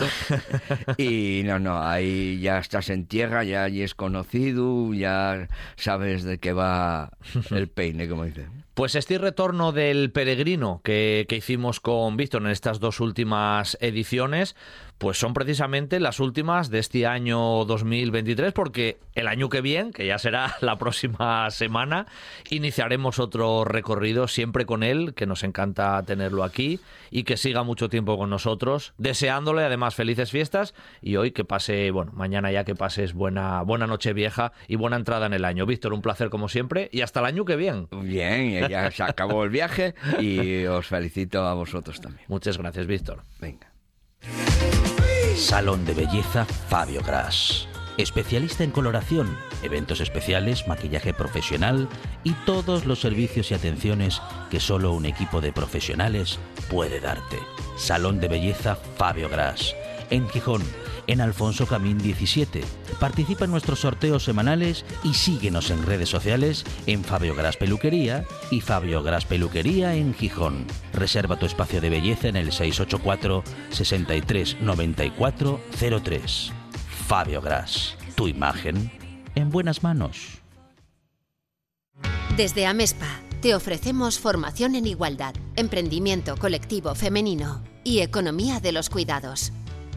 Y 0.98 1.42
no, 1.44 1.58
no, 1.58 1.82
ahí 1.82 2.38
ya 2.40 2.58
estás 2.58 2.90
en 2.90 3.06
tierra, 3.06 3.42
ya 3.42 3.64
allí 3.64 3.82
es 3.82 3.94
conocido, 3.96 4.94
ya 4.94 5.48
sabes 5.74 6.22
de 6.22 6.38
qué 6.38 6.52
va 6.52 7.10
el 7.50 7.68
peine, 7.68 8.08
como 8.08 8.24
dicen. 8.24 8.65
Pues 8.76 8.94
este 8.94 9.16
retorno 9.16 9.72
del 9.72 10.12
peregrino 10.12 10.82
que, 10.84 11.24
que 11.30 11.36
hicimos 11.36 11.80
con 11.80 12.18
Víctor 12.18 12.42
en 12.42 12.48
estas 12.48 12.78
dos 12.78 13.00
últimas 13.00 13.78
ediciones, 13.80 14.54
pues 14.98 15.18
son 15.18 15.34
precisamente 15.34 16.00
las 16.00 16.20
últimas 16.20 16.70
de 16.70 16.78
este 16.78 17.06
año 17.06 17.64
2023, 17.64 18.52
porque 18.52 18.98
el 19.14 19.28
año 19.28 19.48
que 19.48 19.60
viene, 19.60 19.92
que 19.92 20.06
ya 20.06 20.18
será 20.18 20.56
la 20.60 20.76
próxima 20.76 21.50
semana, 21.50 22.06
iniciaremos 22.50 23.18
otro 23.18 23.64
recorrido 23.64 24.28
siempre 24.28 24.64
con 24.64 24.82
él, 24.82 25.14
que 25.14 25.26
nos 25.26 25.44
encanta 25.44 26.02
tenerlo 26.02 26.44
aquí 26.44 26.80
y 27.10 27.24
que 27.24 27.36
siga 27.36 27.62
mucho 27.62 27.88
tiempo 27.88 28.16
con 28.16 28.30
nosotros, 28.30 28.94
deseándole 28.98 29.64
además 29.64 29.94
felices 29.94 30.30
fiestas 30.30 30.74
y 31.02 31.16
hoy 31.16 31.32
que 31.32 31.44
pase, 31.44 31.90
bueno, 31.90 32.12
mañana 32.14 32.50
ya 32.50 32.64
que 32.64 32.74
pases 32.74 33.12
buena, 33.12 33.62
buena 33.62 33.86
noche 33.86 34.12
vieja 34.12 34.52
y 34.66 34.76
buena 34.76 34.96
entrada 34.96 35.26
en 35.26 35.34
el 35.34 35.44
año. 35.44 35.66
Víctor, 35.66 35.92
un 35.92 36.02
placer 36.02 36.30
como 36.30 36.48
siempre 36.48 36.88
y 36.92 37.02
hasta 37.02 37.20
el 37.20 37.26
año 37.26 37.44
que 37.44 37.56
viene. 37.56 37.86
Bien, 37.90 38.68
ya 38.68 38.90
se 38.90 39.02
acabó 39.02 39.44
el 39.44 39.50
viaje 39.50 39.94
y 40.20 40.64
os 40.66 40.86
felicito 40.86 41.44
a 41.44 41.54
vosotros 41.54 42.00
también. 42.00 42.24
Muchas 42.28 42.58
gracias, 42.58 42.86
Víctor. 42.86 43.22
Venga. 43.40 43.72
Salón 45.36 45.84
de 45.84 45.92
Belleza 45.92 46.46
Fabio 46.46 47.02
Gras. 47.02 47.68
Especialista 47.98 48.64
en 48.64 48.70
coloración, 48.70 49.36
eventos 49.62 50.00
especiales, 50.00 50.66
maquillaje 50.66 51.12
profesional 51.12 51.90
y 52.24 52.32
todos 52.46 52.86
los 52.86 53.02
servicios 53.02 53.50
y 53.50 53.54
atenciones 53.54 54.22
que 54.50 54.60
solo 54.60 54.92
un 54.92 55.04
equipo 55.04 55.42
de 55.42 55.52
profesionales 55.52 56.38
puede 56.70 57.00
darte. 57.00 57.38
Salón 57.76 58.18
de 58.18 58.28
Belleza 58.28 58.76
Fabio 58.96 59.28
Gras. 59.28 59.76
En 60.08 60.26
Gijón, 60.30 60.62
en 61.06 61.20
Alfonso 61.20 61.66
Camín 61.66 61.98
17. 61.98 62.62
Participa 63.00 63.44
en 63.44 63.50
nuestros 63.50 63.80
sorteos 63.80 64.24
semanales 64.24 64.84
y 65.04 65.14
síguenos 65.14 65.70
en 65.70 65.84
redes 65.84 66.08
sociales 66.08 66.64
en 66.86 67.04
Fabio 67.04 67.34
Gras 67.34 67.56
Peluquería 67.56 68.24
y 68.50 68.60
Fabio 68.60 69.02
Gras 69.02 69.24
Peluquería 69.24 69.94
en 69.94 70.14
Gijón. 70.14 70.66
Reserva 70.92 71.38
tu 71.38 71.46
espacio 71.46 71.80
de 71.80 71.90
belleza 71.90 72.28
en 72.28 72.36
el 72.36 72.52
684 72.52 73.44
63 73.70 74.60
94 74.60 75.60
03. 76.02 76.52
Fabio 77.06 77.40
Gras, 77.40 77.96
tu 78.14 78.28
imagen 78.28 78.90
en 79.34 79.50
buenas 79.50 79.82
manos. 79.82 80.40
Desde 82.36 82.66
Amespa 82.66 83.20
te 83.40 83.54
ofrecemos 83.54 84.18
formación 84.18 84.74
en 84.74 84.86
igualdad, 84.86 85.34
emprendimiento 85.54 86.36
colectivo 86.36 86.94
femenino 86.94 87.62
y 87.84 88.00
economía 88.00 88.60
de 88.60 88.72
los 88.72 88.90
cuidados. 88.90 89.52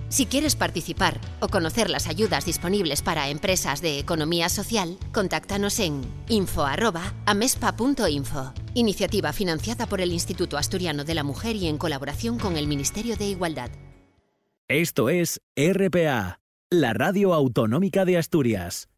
Si 0.09 0.25
quieres 0.25 0.55
participar 0.55 1.21
o 1.39 1.49
conocer 1.49 1.91
las 1.91 2.07
ayudas 2.07 2.45
disponibles 2.45 3.03
para 3.03 3.29
empresas 3.29 3.79
de 3.79 3.99
economía 3.99 4.49
social, 4.49 4.97
contáctanos 5.13 5.79
en 5.79 6.01
info@amespa.info. 6.27 8.53
Iniciativa 8.73 9.31
financiada 9.33 9.85
por 9.85 10.01
el 10.01 10.11
Instituto 10.11 10.57
Asturiano 10.57 11.03
de 11.03 11.13
la 11.13 11.23
Mujer 11.23 11.55
y 11.55 11.67
en 11.67 11.77
colaboración 11.77 12.39
con 12.39 12.57
el 12.57 12.65
Ministerio 12.67 13.17
de 13.17 13.25
Igualdad. 13.25 13.69
Esto 14.67 15.09
es 15.09 15.41
RPA, 15.55 16.39
la 16.71 16.93
radio 16.93 17.35
autonómica 17.35 18.03
de 18.03 18.17
Asturias. 18.17 18.89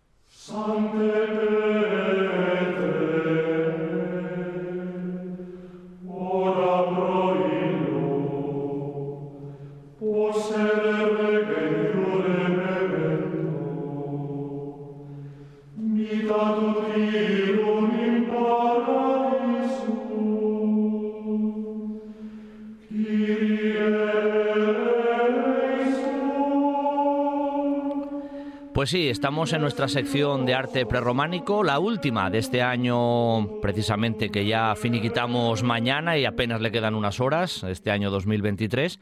Pues 28.81 28.89
sí, 28.89 29.09
estamos 29.09 29.53
en 29.53 29.61
nuestra 29.61 29.87
sección 29.87 30.43
de 30.47 30.55
arte 30.55 30.87
prerrománico, 30.87 31.63
la 31.63 31.77
última 31.77 32.31
de 32.31 32.39
este 32.39 32.63
año, 32.63 33.61
precisamente 33.61 34.31
que 34.31 34.47
ya 34.47 34.73
finiquitamos 34.73 35.61
mañana 35.61 36.17
y 36.17 36.25
apenas 36.25 36.61
le 36.61 36.71
quedan 36.71 36.95
unas 36.95 37.19
horas, 37.19 37.61
este 37.61 37.91
año 37.91 38.09
2023. 38.09 38.99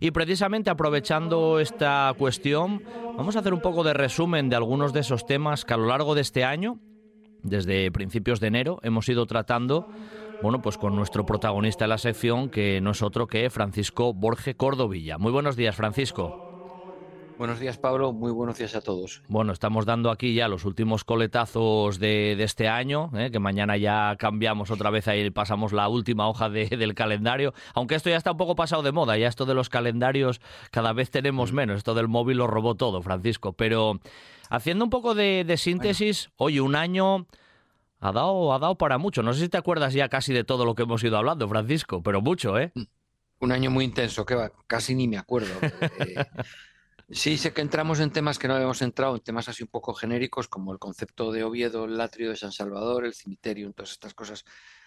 Y 0.00 0.12
precisamente 0.12 0.70
aprovechando 0.70 1.60
esta 1.60 2.10
cuestión, 2.16 2.82
vamos 3.18 3.36
a 3.36 3.40
hacer 3.40 3.52
un 3.52 3.60
poco 3.60 3.84
de 3.84 3.92
resumen 3.92 4.48
de 4.48 4.56
algunos 4.56 4.94
de 4.94 5.00
esos 5.00 5.26
temas 5.26 5.66
que 5.66 5.74
a 5.74 5.76
lo 5.76 5.88
largo 5.88 6.14
de 6.14 6.22
este 6.22 6.44
año, 6.44 6.78
desde 7.42 7.92
principios 7.92 8.40
de 8.40 8.46
enero, 8.46 8.78
hemos 8.82 9.10
ido 9.10 9.26
tratando, 9.26 9.90
bueno, 10.40 10.62
pues 10.62 10.78
con 10.78 10.96
nuestro 10.96 11.26
protagonista 11.26 11.84
de 11.84 11.88
la 11.88 11.98
sección, 11.98 12.48
que 12.48 12.80
no 12.80 12.92
es 12.92 13.02
otro 13.02 13.26
que 13.26 13.50
Francisco 13.50 14.14
Borge 14.14 14.54
Cordovilla. 14.54 15.18
Muy 15.18 15.32
buenos 15.32 15.54
días, 15.54 15.76
Francisco. 15.76 16.47
Buenos 17.38 17.60
días, 17.60 17.78
Pablo. 17.78 18.12
Muy 18.12 18.32
buenos 18.32 18.58
días 18.58 18.74
a 18.74 18.80
todos. 18.80 19.22
Bueno, 19.28 19.52
estamos 19.52 19.86
dando 19.86 20.10
aquí 20.10 20.34
ya 20.34 20.48
los 20.48 20.64
últimos 20.64 21.04
coletazos 21.04 22.00
de, 22.00 22.34
de 22.36 22.42
este 22.42 22.66
año, 22.68 23.10
¿eh? 23.14 23.30
que 23.30 23.38
mañana 23.38 23.76
ya 23.76 24.16
cambiamos 24.18 24.72
otra 24.72 24.90
vez 24.90 25.06
ahí, 25.06 25.30
pasamos 25.30 25.72
la 25.72 25.88
última 25.88 26.28
hoja 26.28 26.48
de- 26.50 26.66
del 26.68 26.94
calendario, 26.96 27.54
aunque 27.74 27.94
esto 27.94 28.10
ya 28.10 28.16
está 28.16 28.32
un 28.32 28.38
poco 28.38 28.56
pasado 28.56 28.82
de 28.82 28.90
moda, 28.90 29.16
ya 29.16 29.28
esto 29.28 29.46
de 29.46 29.54
los 29.54 29.68
calendarios 29.68 30.40
cada 30.72 30.92
vez 30.92 31.10
tenemos 31.12 31.52
menos, 31.52 31.76
esto 31.78 31.94
del 31.94 32.08
móvil 32.08 32.38
lo 32.38 32.48
robó 32.48 32.74
todo, 32.74 33.02
Francisco, 33.02 33.52
pero 33.52 34.00
haciendo 34.50 34.84
un 34.84 34.90
poco 34.90 35.14
de, 35.14 35.44
de 35.46 35.56
síntesis, 35.56 36.30
oye, 36.38 36.60
un 36.60 36.74
año 36.74 37.26
ha 38.00 38.10
dado, 38.12 38.52
ha 38.52 38.58
dado 38.58 38.74
para 38.76 38.98
mucho, 38.98 39.22
no 39.22 39.32
sé 39.32 39.42
si 39.42 39.48
te 39.48 39.58
acuerdas 39.58 39.94
ya 39.94 40.08
casi 40.08 40.32
de 40.32 40.42
todo 40.42 40.64
lo 40.64 40.74
que 40.74 40.82
hemos 40.82 41.04
ido 41.04 41.16
hablando, 41.16 41.48
Francisco, 41.48 42.02
pero 42.02 42.20
mucho, 42.20 42.58
¿eh? 42.58 42.72
Un 43.38 43.52
año 43.52 43.70
muy 43.70 43.84
intenso, 43.84 44.26
que 44.26 44.34
va, 44.34 44.50
casi 44.66 44.96
ni 44.96 45.06
me 45.06 45.18
acuerdo. 45.18 45.52
Eh, 46.00 46.16
Sí, 47.10 47.38
sé 47.38 47.54
que 47.54 47.62
entramos 47.62 48.00
en 48.00 48.10
temas 48.10 48.38
que 48.38 48.48
no 48.48 48.54
habíamos 48.54 48.82
entrado, 48.82 49.14
en 49.14 49.22
temas 49.22 49.48
así 49.48 49.62
un 49.62 49.70
poco 49.70 49.94
genéricos, 49.94 50.46
como 50.46 50.72
el 50.72 50.78
concepto 50.78 51.32
de 51.32 51.42
Oviedo, 51.42 51.86
el 51.86 51.98
atrio 52.00 52.30
de 52.30 52.36
San 52.36 52.52
Salvador, 52.52 53.06
el 53.06 53.14
cementerio, 53.14 53.72
todas 53.72 53.92
estas 53.92 54.12
cosas. 54.12 54.44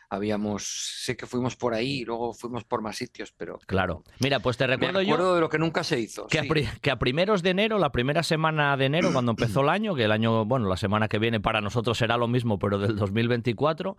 Habíamos, 0.07 0.65
sé 1.03 1.15
que 1.15 1.25
fuimos 1.25 1.55
por 1.55 1.73
ahí, 1.73 2.03
luego 2.03 2.33
fuimos 2.33 2.65
por 2.65 2.81
más 2.81 2.97
sitios, 2.97 3.31
pero... 3.31 3.59
Claro. 3.65 4.03
Mira, 4.19 4.41
pues 4.41 4.57
te 4.57 4.67
recuerdo 4.67 4.99
me 4.99 5.05
acuerdo 5.05 5.35
de 5.35 5.41
lo 5.41 5.47
que 5.47 5.57
nunca 5.57 5.85
se 5.85 6.01
hizo. 6.01 6.27
Que, 6.27 6.39
a 6.39 6.43
que, 6.81 6.91
a 6.91 6.99
primeros 6.99 7.41
de 7.43 7.51
enero, 7.51 7.79
la 7.79 7.93
primera 7.93 8.21
semana 8.21 8.75
de 8.75 8.85
enero, 8.85 9.13
cuando 9.13 9.31
empezó 9.31 9.61
el 9.61 9.69
año, 9.69 9.95
que 9.95 10.03
el 10.03 10.11
año, 10.11 10.43
bueno, 10.45 10.67
la 10.67 10.75
semana 10.75 11.07
que 11.07 11.17
viene 11.17 11.39
para 11.39 11.61
nosotros 11.61 11.97
será 11.97 12.17
lo 12.17 12.27
mismo, 12.27 12.59
pero 12.59 12.77
del 12.77 12.97
2024, 12.97 13.95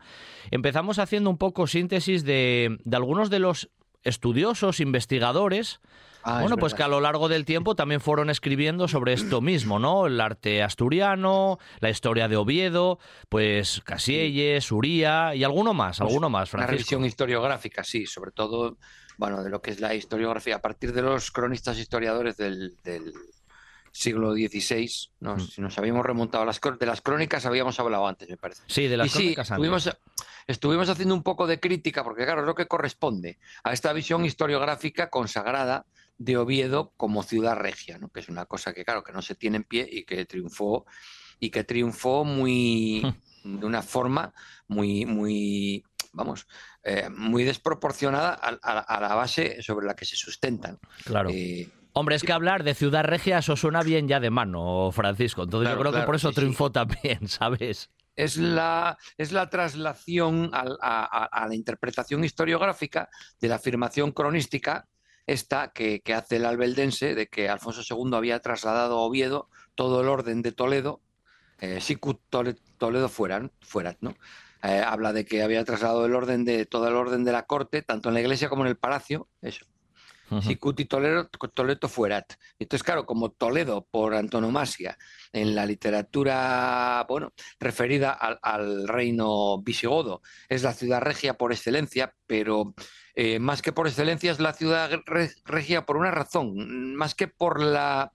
empezamos 0.51 0.99
haciendo 0.99 1.31
un 1.31 1.39
poco 1.39 1.67
síntesis 1.67 2.25
de, 2.25 2.79
de 2.85 2.97
algunos 2.97 3.31
de 3.31 3.39
los 3.39 3.71
estudiosos, 4.05 4.81
investigadores, 4.81 5.81
Ah, 6.25 6.41
bueno, 6.41 6.57
pues 6.57 6.75
que 6.75 6.83
a 6.83 6.89
lo 6.89 7.01
largo 7.01 7.29
del 7.29 7.45
tiempo 7.45 7.75
también 7.75 8.01
fueron 8.01 8.31
escribiendo 8.31 8.89
sobre 8.89 9.13
esto 9.13 9.41
mismo, 9.41 9.79
¿no? 9.79 10.07
El 10.07 10.21
arte 10.21 10.63
asturiano, 10.63 11.59
la 11.81 11.91
historia 11.91 12.29
de 12.29 12.37
Oviedo, 12.37 12.99
pues 13.29 13.81
Casielles, 13.85 14.71
Uría 14.71 15.35
y 15.35 15.45
alguno 15.45 15.75
más, 15.75 15.99
pues 15.99 16.09
alguno 16.09 16.31
más, 16.31 16.49
Francisco. 16.51 16.71
Una 16.71 16.79
revisión 16.79 17.05
historiográfica, 17.05 17.83
sí, 17.83 18.07
sobre 18.07 18.31
todo, 18.31 18.77
bueno, 19.17 19.43
de 19.43 19.51
lo 19.51 19.61
que 19.61 19.73
es 19.73 19.81
la 19.81 19.95
historiografía, 19.95 20.57
a 20.57 20.61
partir 20.61 20.93
de 20.93 21.03
los 21.03 21.31
cronistas 21.31 21.79
historiadores 21.79 22.37
del, 22.37 22.77
siglo 23.95 24.33
XVI, 24.33 24.91
¿no? 25.21 25.37
Mm. 25.37 25.41
si 25.41 25.61
nos 25.61 25.77
habíamos 25.77 26.07
remontado 26.07 26.45
a 26.45 26.47
las 26.47 26.59
de 26.81 26.87
las 26.87 27.03
crónicas 27.03 27.45
habíamos 27.45 27.79
hablado 27.79 28.07
antes, 28.07 28.27
me 28.27 28.39
parece. 28.39 28.63
Sí, 28.67 28.89
de 28.89 28.97
las 28.97 29.13
crónicas 29.13 29.51
antes. 29.51 29.67
Estuvimos, 29.67 29.99
estuvimos 30.47 30.89
haciendo 30.89 31.15
un 31.15 31.23
poco 31.23 31.47
de 31.47 31.61
crítica, 31.61 32.05
porque 32.05 32.25
claro, 32.25 32.41
es 32.41 32.47
lo 32.47 32.55
que 32.55 32.67
corresponde 32.67 33.39
a 33.65 33.73
esta 33.73 33.93
visión 33.93 34.25
historiográfica 34.25 35.11
consagrada 35.11 35.87
de 36.19 36.37
Oviedo 36.37 36.93
como 36.97 37.23
ciudad 37.23 37.57
regia, 37.57 37.99
¿no? 37.99 38.09
que 38.09 38.21
es 38.21 38.29
una 38.29 38.47
cosa 38.47 38.73
que, 38.73 38.85
claro, 38.85 39.03
que 39.03 39.13
no 39.13 39.23
se 39.23 39.35
tiene 39.35 39.59
en 39.59 39.65
pie 39.65 39.89
y 39.91 40.05
que 40.05 40.25
triunfó 40.25 40.87
y 41.39 41.51
que 41.51 41.65
triunfó 41.65 42.25
muy 42.25 43.03
hmm. 43.45 43.59
de 43.59 43.67
una 43.67 43.83
forma 43.83 44.33
muy, 44.69 45.05
muy, 45.07 45.85
vamos, 46.13 46.47
eh, 46.85 47.09
muy 47.11 47.45
desproporcionada 47.45 48.35
a, 48.35 49.01
la 49.01 49.15
base 49.15 49.61
sobre 49.63 49.87
la 49.87 49.95
que 49.95 50.05
se 50.05 50.17
sustentan. 50.17 50.79
Claro. 51.05 51.31
Eh, 51.31 51.69
Hombre, 51.95 52.17
es 52.17 52.23
que 52.23 52.33
hablar 52.33 52.65
de 52.65 52.75
ciudad 52.75 53.05
regia 53.05 53.39
eso 53.39 53.55
suena 53.55 53.83
bien 53.83 54.09
ya 54.09 54.19
de 54.19 54.31
mano, 54.31 54.91
Francisco. 54.93 55.43
Entonces 55.43 55.73
yo 55.73 55.79
creo 55.79 55.93
que 55.93 56.01
por 56.03 56.15
eso 56.15 56.33
triunfó 56.33 56.73
también, 56.73 57.29
¿sabes? 57.29 57.91
Es 58.15 58.37
la, 58.37 58.99
es 59.17 59.33
la 59.33 59.49
traslación 59.49 60.51
a, 60.53 61.29
a, 61.31 61.49
la 61.49 61.55
interpretación 61.55 62.25
historiográfica 62.25 63.09
de 63.41 63.49
la 63.49 63.57
afirmación 63.57 64.13
cronística 64.13 64.87
esta 65.27 65.73
que, 65.73 66.03
hace 66.15 66.37
el 66.37 66.47
albeldense 66.47 67.15
de 67.15 67.29
que 67.29 67.49
Alfonso 67.49 67.83
II 67.89 68.15
había 68.15 68.41
trasladado 68.41 68.99
a 68.99 69.03
Oviedo 69.03 69.49
todo 69.75 70.01
el 70.01 70.09
orden 70.09 70.43
de 70.43 70.53
Toledo, 70.53 71.01
eh, 71.61 71.81
Toledo 72.79 73.09
fuera, 73.09 73.51
fuera 73.61 73.97
¿no? 74.01 74.15
Eh, 74.63 74.83
habla 74.85 75.13
de 75.13 75.25
que 75.25 75.43
había 75.43 75.65
trasladado 75.65 76.07
el 76.07 76.15
orden 76.15 76.45
de 76.45 76.67
todo 76.67 76.87
el 76.89 76.95
orden 76.95 77.25
de 77.25 77.33
la 77.33 77.47
corte, 77.47 77.83
tanto 77.83 78.09
en 78.09 78.15
la 78.15 78.21
iglesia 78.21 78.49
como 78.49 78.63
en 78.63 78.69
el 78.69 78.77
palacio, 78.77 79.29
eso. 79.41 79.67
Sicuti 80.41 80.87
Toledo, 80.87 81.29
Toledo 81.29 81.89
fuerat. 81.89 82.35
Entonces, 82.59 82.83
claro, 82.83 83.05
como 83.05 83.33
Toledo 83.33 83.87
por 83.91 84.15
antonomasia 84.15 84.97
en 85.33 85.55
la 85.55 85.67
literatura, 85.67 87.05
bueno, 87.09 87.33
referida 87.59 88.13
al, 88.13 88.89
reino 88.89 89.61
visigodo, 89.63 90.23
es 90.49 90.63
la 90.63 90.73
ciudad 90.73 91.01
regia 91.01 91.35
por 91.35 91.53
excelencia, 91.53 92.15
pero 92.27 92.75
eh, 93.15 93.39
más 93.39 93.63
que 93.63 93.73
por 93.73 93.87
excelencia 93.87 94.33
es 94.33 94.41
la 94.41 94.55
ciudad 94.55 94.91
regia 95.45 95.85
por 95.85 95.97
una 95.97 96.11
razón, 96.11 96.95
más 96.97 97.15
que 97.15 97.29
por 97.29 97.61
la 97.61 98.13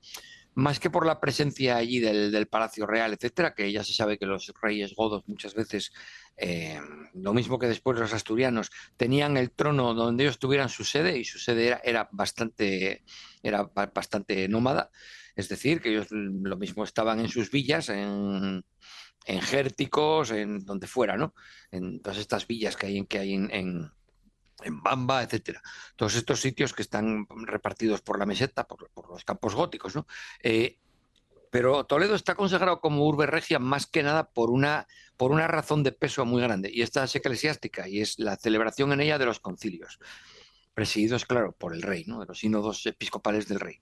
más 0.58 0.80
que 0.80 0.90
por 0.90 1.06
la 1.06 1.20
presencia 1.20 1.76
allí 1.76 2.00
del, 2.00 2.48
Palacio 2.48 2.88
Real, 2.88 3.14
etcétera, 3.14 3.54
que 3.54 3.72
ya 3.72 3.84
se 3.84 3.94
sabe 3.94 4.18
que 4.18 4.26
los 4.26 4.52
reyes 4.60 4.96
godos 4.96 5.22
muchas 5.28 5.54
veces, 5.54 5.92
eh, 6.38 6.80
lo 7.14 7.34
mismo 7.34 7.60
que 7.60 7.68
después 7.68 7.98
los 7.98 8.14
asturianos, 8.14 8.72
tenían 8.96 9.38
el 9.38 9.52
trono 9.52 9.94
donde 9.94 10.24
ellos 10.24 10.40
tuvieran 10.40 10.70
su 10.70 10.84
sede 10.84 11.18
y 11.18 11.26
su 11.26 11.40
sede 11.40 11.80
era, 11.84 12.10
bastante, 12.12 13.04
era 13.44 13.64
bastante 13.94 14.48
nómada, 14.48 14.92
es 15.36 15.50
decir, 15.50 15.82
que 15.82 15.90
ellos 15.90 16.08
lo 16.12 16.58
mismo 16.58 16.84
estaban 16.84 17.20
en 17.20 17.30
sus 17.30 17.52
villas, 17.52 17.90
en, 17.90 18.64
en 19.26 19.42
Gérticos, 19.42 20.32
en 20.32 20.66
donde 20.66 20.88
fuera, 20.88 21.18
¿no? 21.18 21.34
En 21.72 22.02
todas 22.02 22.18
estas 22.18 22.48
villas 22.48 22.76
que 22.76 22.88
hay, 22.88 23.06
que 23.06 23.20
hay 23.20 23.34
en 23.34 23.92
en 24.64 24.82
Bamba, 24.82 25.24
etcétera. 25.24 25.62
Todos 25.96 26.16
estos 26.16 26.42
sitios 26.42 26.74
que 26.74 26.82
están 26.82 27.28
repartidos 27.46 28.02
por 28.02 28.18
la 28.18 28.26
meseta, 28.26 28.68
por, 28.68 28.90
los 29.10 29.24
campos 29.24 29.56
góticos, 29.56 29.96
¿no? 29.96 30.08
Eh, 30.42 30.80
pero 31.52 31.86
Toledo 31.86 32.16
está 32.16 32.36
consagrado 32.36 32.82
como 32.82 33.06
urbe 33.06 33.26
regia 33.26 33.60
más 33.60 33.86
que 33.86 34.04
nada 34.04 34.30
por 34.30 34.50
una, 34.50 34.88
por 35.18 35.32
una 35.32 35.48
razón 35.48 35.84
de 35.84 35.92
peso 35.92 36.26
muy 36.26 36.42
grande, 36.42 36.70
y 36.74 36.82
esta 36.82 37.04
es 37.04 37.16
eclesiástica, 37.16 37.88
y 37.88 38.02
es 38.02 38.20
la 38.20 38.36
celebración 38.36 38.92
en 38.94 39.02
ella 39.02 39.18
de 39.18 39.26
los 39.26 39.40
concilios, 39.40 40.00
presididos, 40.74 41.26
claro, 41.26 41.54
por 41.54 41.74
el 41.74 41.82
rey, 41.82 42.04
¿no? 42.06 42.20
de 42.20 42.26
los 42.26 42.40
sínodos 42.40 42.86
episcopales 42.86 43.48
del 43.48 43.60
rey. 43.60 43.80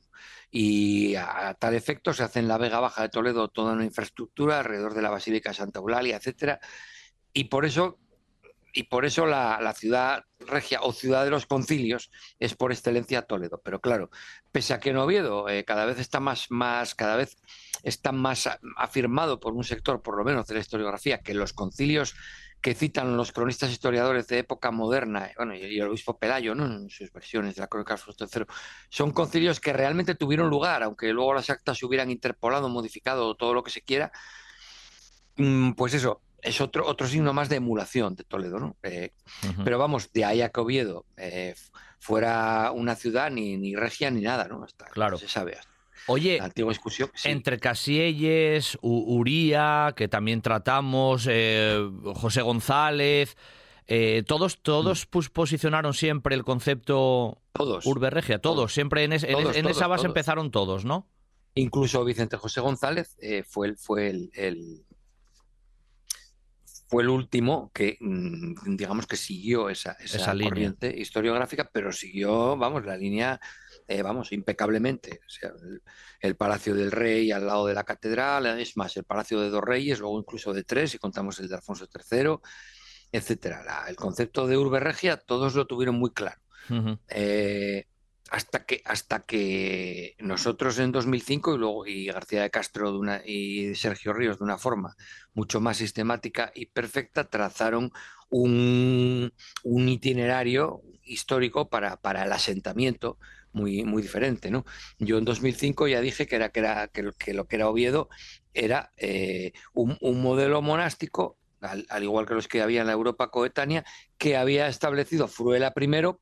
Y 0.49 1.16
a, 1.16 1.53
tal 1.59 1.74
efecto 1.76 2.13
se 2.13 2.24
hace 2.24 2.39
en 2.39 2.47
la 2.47 2.57
Vega 2.57 2.80
Baja 2.80 3.01
de 3.01 3.09
Toledo 3.09 3.49
toda 3.49 3.74
una 3.74 3.84
infraestructura 3.84 4.59
alrededor 4.59 4.93
de 4.93 5.01
la 5.01 5.09
Basílica 5.09 5.49
de 5.49 5.55
Santa 5.55 5.80
Eulalia, 5.80 6.16
etcétera, 6.16 6.59
y 7.34 7.45
por 7.45 7.66
eso 7.66 7.99
y 8.76 8.84
por 8.84 9.05
eso 9.05 9.26
la, 9.26 9.73
ciudad 9.73 10.26
regia 10.39 10.82
o 10.82 10.91
ciudad 10.91 11.23
de 11.23 11.30
los 11.32 11.45
concilios 11.45 12.11
es 12.39 12.55
por 12.55 12.73
excelencia 12.73 13.21
Toledo. 13.21 13.61
Pero 13.63 13.80
claro, 13.80 14.09
pese 14.51 14.73
a 14.73 14.80
que 14.82 14.89
en 14.89 14.97
Oviedo 14.97 15.47
eh, 15.47 15.63
cada 15.63 15.86
vez 15.86 15.97
está 15.97 16.19
más, 16.19 16.51
más, 16.51 16.93
cada 16.93 17.15
vez 17.15 17.38
está 17.84 18.11
más 18.11 18.49
afirmado 18.76 19.39
por 19.39 19.53
un 19.53 19.63
sector, 19.63 20.01
por 20.01 20.17
lo 20.17 20.26
menos 20.26 20.45
de 20.47 20.55
la 20.55 20.59
historiografía, 20.59 21.19
que 21.19 21.34
los 21.34 21.53
concilios 21.53 22.15
que 22.59 22.76
citan 22.76 23.15
los 23.15 23.32
cronistas 23.32 23.71
historiadores 23.71 24.28
de 24.28 24.39
época 24.39 24.71
moderna, 24.71 25.32
bueno, 25.38 25.55
y 25.55 25.80
el 25.80 25.88
obispo 25.88 26.17
Pelayo, 26.17 26.53
¿no? 26.53 26.65
en 26.65 26.89
sus 26.89 27.13
versiones 27.13 27.55
de 27.55 27.61
la 27.61 27.67
crónica 27.67 27.93
de 27.93 28.01
Alfonso 28.01 28.28
III, 28.39 28.45
son 28.89 29.11
concilios 29.11 29.61
que 29.61 29.71
realmente 29.71 30.15
tuvieron 30.15 30.49
lugar, 30.49 30.84
aunque 30.84 31.13
luego 31.13 31.34
las 31.36 31.49
actas 31.49 31.78
se 31.78 31.86
hubieran 31.86 32.11
interpolado, 32.11 32.67
modificado, 32.67 33.36
todo 33.36 33.53
lo 33.53 33.63
que 33.63 33.71
se 33.71 33.84
quiera, 33.84 34.11
mm, 35.38 35.73
pues 35.73 35.93
eso, 35.93 36.24
es 36.46 36.62
otro, 36.62 36.88
otro 36.88 37.08
signo 37.08 37.34
más 37.34 37.50
de 37.50 37.58
emulación 37.58 38.16
de 38.16 38.24
Toledo, 38.24 38.60
¿no? 38.60 38.78
Eh, 38.84 39.12
pero 39.64 39.80
vamos, 39.80 40.12
de 40.14 40.26
ahí 40.26 40.41
a 40.41 40.50
que 40.50 40.62
Oviedo 40.62 41.06
eh, 41.18 41.56
fuera 42.00 42.72
una 42.72 42.96
ciudad 42.96 43.32
ni, 43.32 43.58
ni, 43.58 43.76
regia 43.76 44.12
ni 44.12 44.22
nada, 44.22 44.48
¿no? 44.48 44.64
Hasta 44.64 44.86
claro. 44.86 45.18
se 45.18 45.28
sabe. 45.28 45.58
Oye, 46.08 46.39
antigua 46.39 46.72
discusión, 46.72 47.10
entre 47.24 47.60
Casielles, 47.60 48.78
Uría, 48.82 49.93
que 49.96 50.08
también 50.08 50.43
tratamos, 50.43 51.28
eh, 51.28 51.84
José 52.16 52.43
González, 52.43 53.36
todos, 54.28 54.62
todos 54.62 55.08
mm. 55.08 55.20
posicionaron 55.34 55.96
siempre 55.96 56.36
el 56.36 56.43
concepto 56.43 57.41
todos, 57.54 57.86
urbe 57.88 58.12
regia, 58.12 58.39
todos, 58.39 58.72
siempre 58.74 59.04
en, 59.04 59.14
esa 59.14 59.88
base 59.88 60.06
empezaron 60.06 60.52
todos, 60.52 60.86
¿no? 60.86 61.08
Incluso 61.56 62.04
Vicente 62.04 62.38
José 62.38 62.62
González 62.62 63.18
fue, 63.48 63.76
fue 63.76 64.10
el, 64.10 64.84
fue 66.88 67.03
el 67.03 67.09
último 67.09 67.71
que, 67.73 67.97
mm, 67.99 68.75
digamos, 68.75 69.07
que 69.07 69.17
siguió 69.17 69.69
esa, 69.69 69.93
esa, 69.93 70.33
corriente 70.33 70.93
historiográfica, 70.95 71.69
pero 71.71 71.91
siguió, 71.91 72.55
vamos, 72.57 72.86
la 72.86 72.95
línea, 72.95 73.39
eh, 73.88 74.01
vamos, 74.01 74.31
impecablemente. 74.31 75.19
O 75.25 75.29
sea, 75.29 75.51
el, 76.19 76.36
Palacio 76.36 76.75
del 76.75 76.91
Rey 76.91 77.31
al 77.31 77.47
lado 77.47 77.65
de 77.67 77.73
la 77.73 77.83
catedral, 77.83 78.45
es 78.59 78.77
más, 78.77 78.95
el 78.97 79.03
Palacio 79.03 79.39
de 79.39 79.49
dos 79.49 79.63
Reyes, 79.63 79.99
luego 79.99 80.19
incluso 80.19 80.53
de 80.53 80.63
tres, 80.63 80.91
si 80.91 80.97
contamos 80.97 81.39
el 81.39 81.47
de 81.47 81.55
Alfonso 81.55 81.88
III, 81.88 82.38
etcétera. 83.11 83.86
el 83.88 83.95
concepto 83.95 84.47
de 84.47 84.57
urbe 84.57 84.79
regia, 84.79 85.17
todos 85.17 85.55
lo 85.55 85.65
tuvieron 85.65 85.95
muy 85.95 86.11
claro 86.11 86.41
hasta 88.32 88.65
que 88.65 88.82
hasta 88.86 89.19
que 89.21 90.15
nosotros 90.19 90.80
en 90.80 90.91
2005 90.91 91.55
y 91.55 91.57
luego 91.57 91.86
y 91.86 92.05
García 92.07 92.41
de 92.41 92.49
Castro 92.49 92.91
de 92.91 92.97
una, 92.97 93.21
y 93.26 93.76
Sergio 93.76 94.13
Ríos 94.13 94.39
de 94.39 94.43
una 94.43 94.57
forma 94.57 94.95
mucho 95.34 95.61
más 95.61 95.78
sistemática 95.78 96.51
y 96.55 96.67
perfecta 96.67 97.30
trazaron 97.30 97.91
un, 98.30 99.32
un 99.63 99.89
itinerario 99.89 100.82
histórico 101.03 101.69
para, 101.69 101.97
para 101.97 102.23
el 102.23 102.32
asentamiento 102.32 103.19
muy, 103.53 103.84
muy 103.84 104.01
diferente. 104.01 104.51
¿no? 104.51 104.65
Yo 104.99 105.17
en 105.17 105.26
2005 105.26 105.88
ya 105.88 106.01
dije 106.01 106.28
que, 106.28 106.36
era, 106.36 106.49
que, 106.49 106.59
era, 106.59 106.88
que, 106.88 107.34
lo 107.34 107.47
que 107.47 107.55
era 107.55 107.69
Oviedo 107.69 108.09
era 108.53 108.91
eh, 108.97 109.53
un, 109.73 109.97
un, 110.01 110.21
modelo 110.21 110.61
monástico, 110.61 111.38
al, 111.61 111.86
al, 111.89 112.03
igual 112.03 112.26
que 112.26 112.34
los 112.34 112.47
que 112.47 112.61
había 112.61 112.82
en 112.82 112.88
la 112.88 112.93
Europa 112.93 113.30
coetánea, 113.30 113.86
que 114.17 114.36
había 114.36 114.67
establecido 114.67 115.28
Fruela 115.28 115.73
primero 115.73 116.19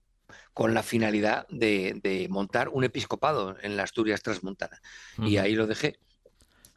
con 0.53 0.73
la 0.73 0.83
finalidad 0.83 1.47
de, 1.49 2.27
montar 2.29 2.69
un 2.69 2.83
episcopado 2.83 3.55
en 3.61 3.77
la 3.77 3.83
Asturias 3.83 4.21
transmontana. 4.21 4.79
Y 5.19 5.37
ahí 5.37 5.55
lo 5.55 5.67
dejé. 5.67 5.99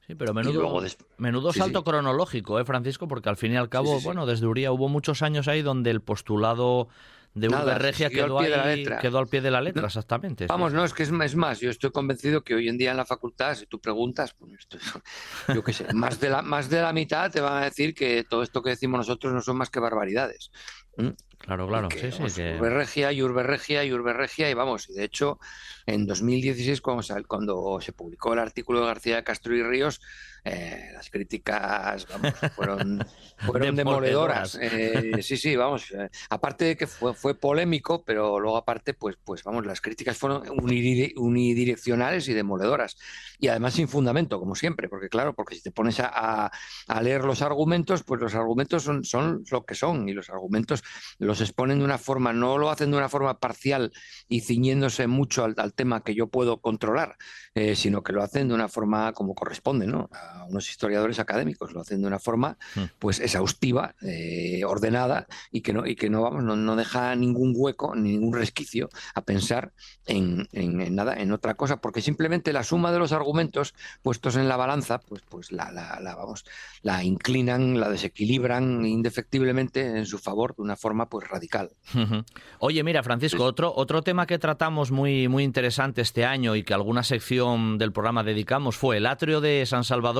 Sí, 0.06 0.14
pero 0.14 0.32
menudo, 0.32 0.80
menudo 1.18 1.52
salto 1.52 1.82
cronológico, 1.82 2.60
¿eh, 2.60 2.64
Francisco? 2.64 3.08
Porque 3.08 3.28
al 3.28 3.36
fin 3.36 3.52
y 3.52 3.56
al 3.56 3.68
cabo, 3.68 4.00
bueno, 4.00 4.24
desde 4.24 4.46
Uría 4.46 4.70
hubo 4.70 4.88
muchos 4.88 5.20
años 5.22 5.48
ahí 5.48 5.62
donde 5.62 5.90
el 5.90 6.00
postulado 6.00 6.88
de 7.36 7.48
Urbe 7.48 7.74
Regia 7.74 8.08
quedó, 8.08 8.38
al 8.38 9.26
pie 9.26 9.42
de 9.42 9.50
la 9.50 9.60
letra, 9.60 9.86
exactamente. 9.86 10.46
Vamos, 10.46 10.72
no, 10.72 10.84
es 10.84 10.94
que 10.94 11.02
es, 11.02 11.36
más, 11.36 11.60
yo 11.60 11.68
estoy 11.68 11.90
convencido 11.90 12.42
que 12.42 12.54
hoy 12.54 12.68
en 12.68 12.78
día 12.78 12.92
en 12.92 12.96
la 12.96 13.04
facultad, 13.04 13.54
si 13.54 13.66
tú 13.66 13.78
preguntas, 13.78 14.32
pues 14.32 14.52
yo 15.54 15.62
qué 15.62 15.72
sé, 15.74 15.92
más 15.92 16.18
de, 16.18 16.30
la, 16.30 16.40
más 16.40 16.70
de 16.70 16.80
la 16.80 16.94
mitad 16.94 17.30
te 17.30 17.42
van 17.42 17.62
a 17.62 17.64
decir 17.66 17.94
que 17.94 18.24
todo 18.24 18.42
esto 18.42 18.62
que 18.62 18.70
decimos 18.70 18.98
nosotros 18.98 19.34
no 19.34 19.42
son 19.42 19.58
más 19.58 19.68
que 19.68 19.80
barbaridades. 19.80 20.50
Claro, 21.38 21.68
claro. 21.68 21.88
sí, 21.90 22.10
sí, 22.10 22.42
Urbe 22.42 22.70
Regia 22.70 23.12
y 23.12 23.22
Urbe 23.22 23.42
Regia 23.42 23.84
y 23.84 23.92
Urbe 23.92 24.12
Regia, 24.12 24.50
y 24.50 24.54
vamos, 24.54 24.88
y 24.88 24.94
de 24.94 25.04
hecho, 25.04 25.38
en 25.84 26.06
2016, 26.06 26.80
cuando, 26.80 27.04
cuando 27.28 27.78
se 27.80 27.92
publicó 27.92 28.32
el 28.32 28.40
artículo 28.40 28.80
de 28.80 28.86
García 28.86 29.22
Castro 29.22 29.54
y 29.54 29.62
Ríos, 29.62 30.00
eh, 30.48 30.90
las 30.94 31.10
críticas 31.10 32.06
fueron, 32.54 33.04
fueron 33.38 33.74
demoledoras. 33.74 34.56
Eh, 34.62 35.20
sí, 35.20 35.36
sí, 35.36 35.56
vamos. 35.56 35.90
Eh, 35.90 36.08
aparte 36.30 36.66
de 36.66 36.76
que 36.76 36.86
fue, 36.86 37.14
fue 37.14 37.34
polémico, 37.34 38.04
pero 38.04 38.38
luego 38.38 38.56
aparte, 38.56 38.94
pues, 38.94 39.16
pues 39.24 39.42
vamos, 39.42 39.66
las 39.66 39.80
críticas 39.80 40.16
fueron 40.16 40.44
unidireccionales 41.16 42.28
y 42.28 42.32
demoledoras. 42.32 42.96
Y 43.40 43.48
además 43.48 43.74
sin 43.74 43.88
fundamento, 43.88 44.38
como 44.38 44.54
siempre, 44.54 44.88
porque 44.88 45.08
claro, 45.08 45.34
porque 45.34 45.56
si 45.56 45.62
te 45.62 45.72
pones 45.72 45.98
a, 45.98 46.52
a, 46.86 47.02
leer 47.02 47.24
los 47.24 47.42
argumentos, 47.42 48.04
pues 48.04 48.20
los 48.20 48.36
argumentos 48.36 48.84
son, 48.84 49.02
son 49.02 49.42
lo 49.50 49.64
que 49.64 49.74
son 49.74 50.08
y 50.08 50.12
los 50.12 50.30
argumentos 50.30 50.84
los 51.18 51.40
exponen 51.40 51.80
de 51.80 51.84
una 51.84 51.98
forma, 51.98 52.32
no 52.32 52.56
lo 52.56 52.70
hacen 52.70 52.92
de 52.92 52.96
una 52.98 53.08
forma 53.08 53.40
parcial 53.40 53.92
y 54.28 54.42
ciñéndose 54.42 55.08
mucho 55.08 55.42
al, 55.42 55.54
al 55.58 55.74
tema 55.74 56.04
que 56.04 56.14
yo 56.14 56.28
puedo 56.28 56.60
controlar, 56.60 57.16
sino 57.74 58.02
que 58.02 58.12
lo 58.12 58.22
hacen 58.22 58.48
de 58.48 58.54
una 58.54 58.68
forma 58.68 59.12
como 59.12 59.34
corresponde, 59.34 59.86
¿no? 59.86 60.08
Unos 60.44 60.68
historiadores 60.70 61.18
académicos, 61.18 61.72
lo 61.72 61.80
hacen 61.80 62.00
de 62.00 62.06
una 62.06 62.18
forma 62.18 62.56
hmm. 62.74 62.84
pues 62.98 63.20
exhaustiva, 63.20 63.94
eh, 64.02 64.62
ordenada 64.64 65.26
y 65.50 65.60
que 65.60 65.72
no, 65.72 65.86
y 65.86 65.96
que 65.96 66.10
no 66.10 66.22
vamos, 66.22 66.42
no, 66.42 66.76
deja 66.76 67.14
ningún 67.14 67.52
hueco, 67.56 67.94
ningún 67.94 68.34
resquicio 68.34 68.88
a 69.14 69.22
pensar 69.22 69.72
en, 70.06 70.48
nada, 70.94 71.14
en 71.14 71.32
otra 71.32 71.54
cosa, 71.54 71.80
porque 71.80 72.02
simplemente 72.02 72.52
la 72.52 72.62
suma 72.62 72.92
de 72.92 72.98
los 72.98 73.12
argumentos 73.12 73.74
puestos 74.02 74.36
en 74.36 74.48
la 74.48 74.56
balanza, 74.56 74.98
pues, 74.98 75.22
pues 75.28 75.52
la, 75.52 75.70
la, 75.72 76.14
vamos, 76.14 76.44
la 76.82 77.04
inclinan, 77.04 77.80
la 77.80 77.88
desequilibran 77.88 78.84
indefectiblemente 78.84 79.80
en 79.98 80.06
su 80.06 80.18
favor 80.18 80.54
de 80.56 80.62
una 80.62 80.76
forma 80.76 81.08
pues 81.08 81.28
radical. 81.28 81.70
Oye, 82.58 82.82
mira, 82.82 83.02
Francisco, 83.02 83.44
otro, 83.44 83.72
otro 83.74 84.02
tema 84.02 84.26
que 84.26 84.38
tratamos 84.38 84.90
muy, 84.90 85.28
muy 85.28 85.44
interesante 85.44 86.02
este 86.02 86.24
año 86.24 86.56
y 86.56 86.62
que 86.62 86.74
alguna 86.74 87.02
sección 87.02 87.78
del 87.78 87.92
programa 87.92 88.22
dedicamos 88.22 88.76
fue 88.76 88.98
el 88.98 89.06
atrio 89.06 89.40
de 89.40 89.64
San 89.66 89.84
Salvador 89.84 90.15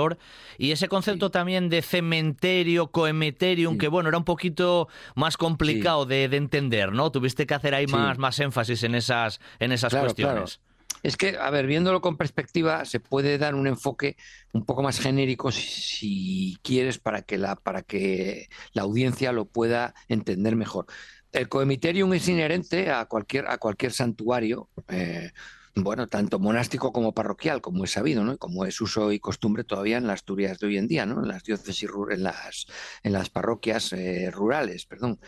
y 0.59 0.73
ese 0.73 0.89
concepto 0.89 1.31
también 1.31 1.69
de 1.69 1.83
cementerio, 1.83 2.89
coemeterium, 2.89 3.79
que 3.79 3.89
bueno, 3.89 4.09
era 4.09 4.19
un 4.19 4.25
poquito 4.25 4.89
más 5.15 5.37
complicado 5.37 6.07
de, 6.07 6.25
entender, 6.25 6.93
¿no? 6.93 7.11
Tuviste 7.11 7.47
que 7.47 7.55
hacer 7.55 7.75
ahí 7.75 7.87
más, 7.87 8.19
más 8.19 8.39
énfasis 8.41 8.83
en 8.83 8.95
esas, 8.95 9.41
en 9.59 9.73
esas 9.73 9.95
cuestiones. 9.95 10.61
Es 11.03 11.17
que, 11.17 11.37
a 11.37 11.51
ver, 11.51 11.67
viéndolo 11.67 12.01
con 12.01 12.17
perspectiva, 12.17 12.85
se 12.85 13.01
puede 13.01 13.39
dar 13.39 13.55
un 13.55 13.67
enfoque 13.67 14.17
un 14.53 14.65
poco 14.65 14.83
más 14.83 14.99
genérico 14.99 15.53
si, 15.53 16.59
quieres 16.63 16.99
para 16.99 17.23
que, 17.23 17.39
la, 17.39 17.55
para 17.57 17.83
que 17.83 18.49
la 18.73 18.83
audiencia 18.83 19.33
lo 19.33 19.45
pueda 19.45 19.95
entender 20.09 20.57
mejor. 20.57 20.87
El 21.33 21.49
coemiterium 21.49 22.13
es 22.15 22.29
inherente 22.29 22.91
a 22.91 23.05
cualquier, 23.07 23.47
a 23.49 23.59
cualquier 23.59 23.93
santuario. 23.93 24.69
Eh, 24.89 25.31
bueno, 25.77 26.07
tanto 26.07 26.39
monástico 26.39 26.91
como 26.91 27.13
parroquial, 27.13 27.61
como 27.61 27.85
es 27.85 27.91
sabido, 27.91 28.25
¿no? 28.25 28.39
como 28.39 28.65
es 28.65 28.81
uso 28.81 29.13
y 29.13 29.21
costumbre 29.21 29.63
todavía 29.63 29.99
en 29.99 30.07
las 30.07 30.17
Asturias 30.17 30.59
de 30.59 30.67
hoy 30.67 30.79
en 30.79 30.89
día, 30.89 31.05
¿no? 31.05 31.23
En 31.23 31.29
las 31.29 31.45
diócesis, 31.45 31.89
en 32.11 32.23
las, 32.23 32.67
en 33.03 33.13
las 33.13 33.29
parroquias 33.29 33.93
eh, 33.93 34.31
rurales, 34.33 34.87
perdón. 34.87 35.21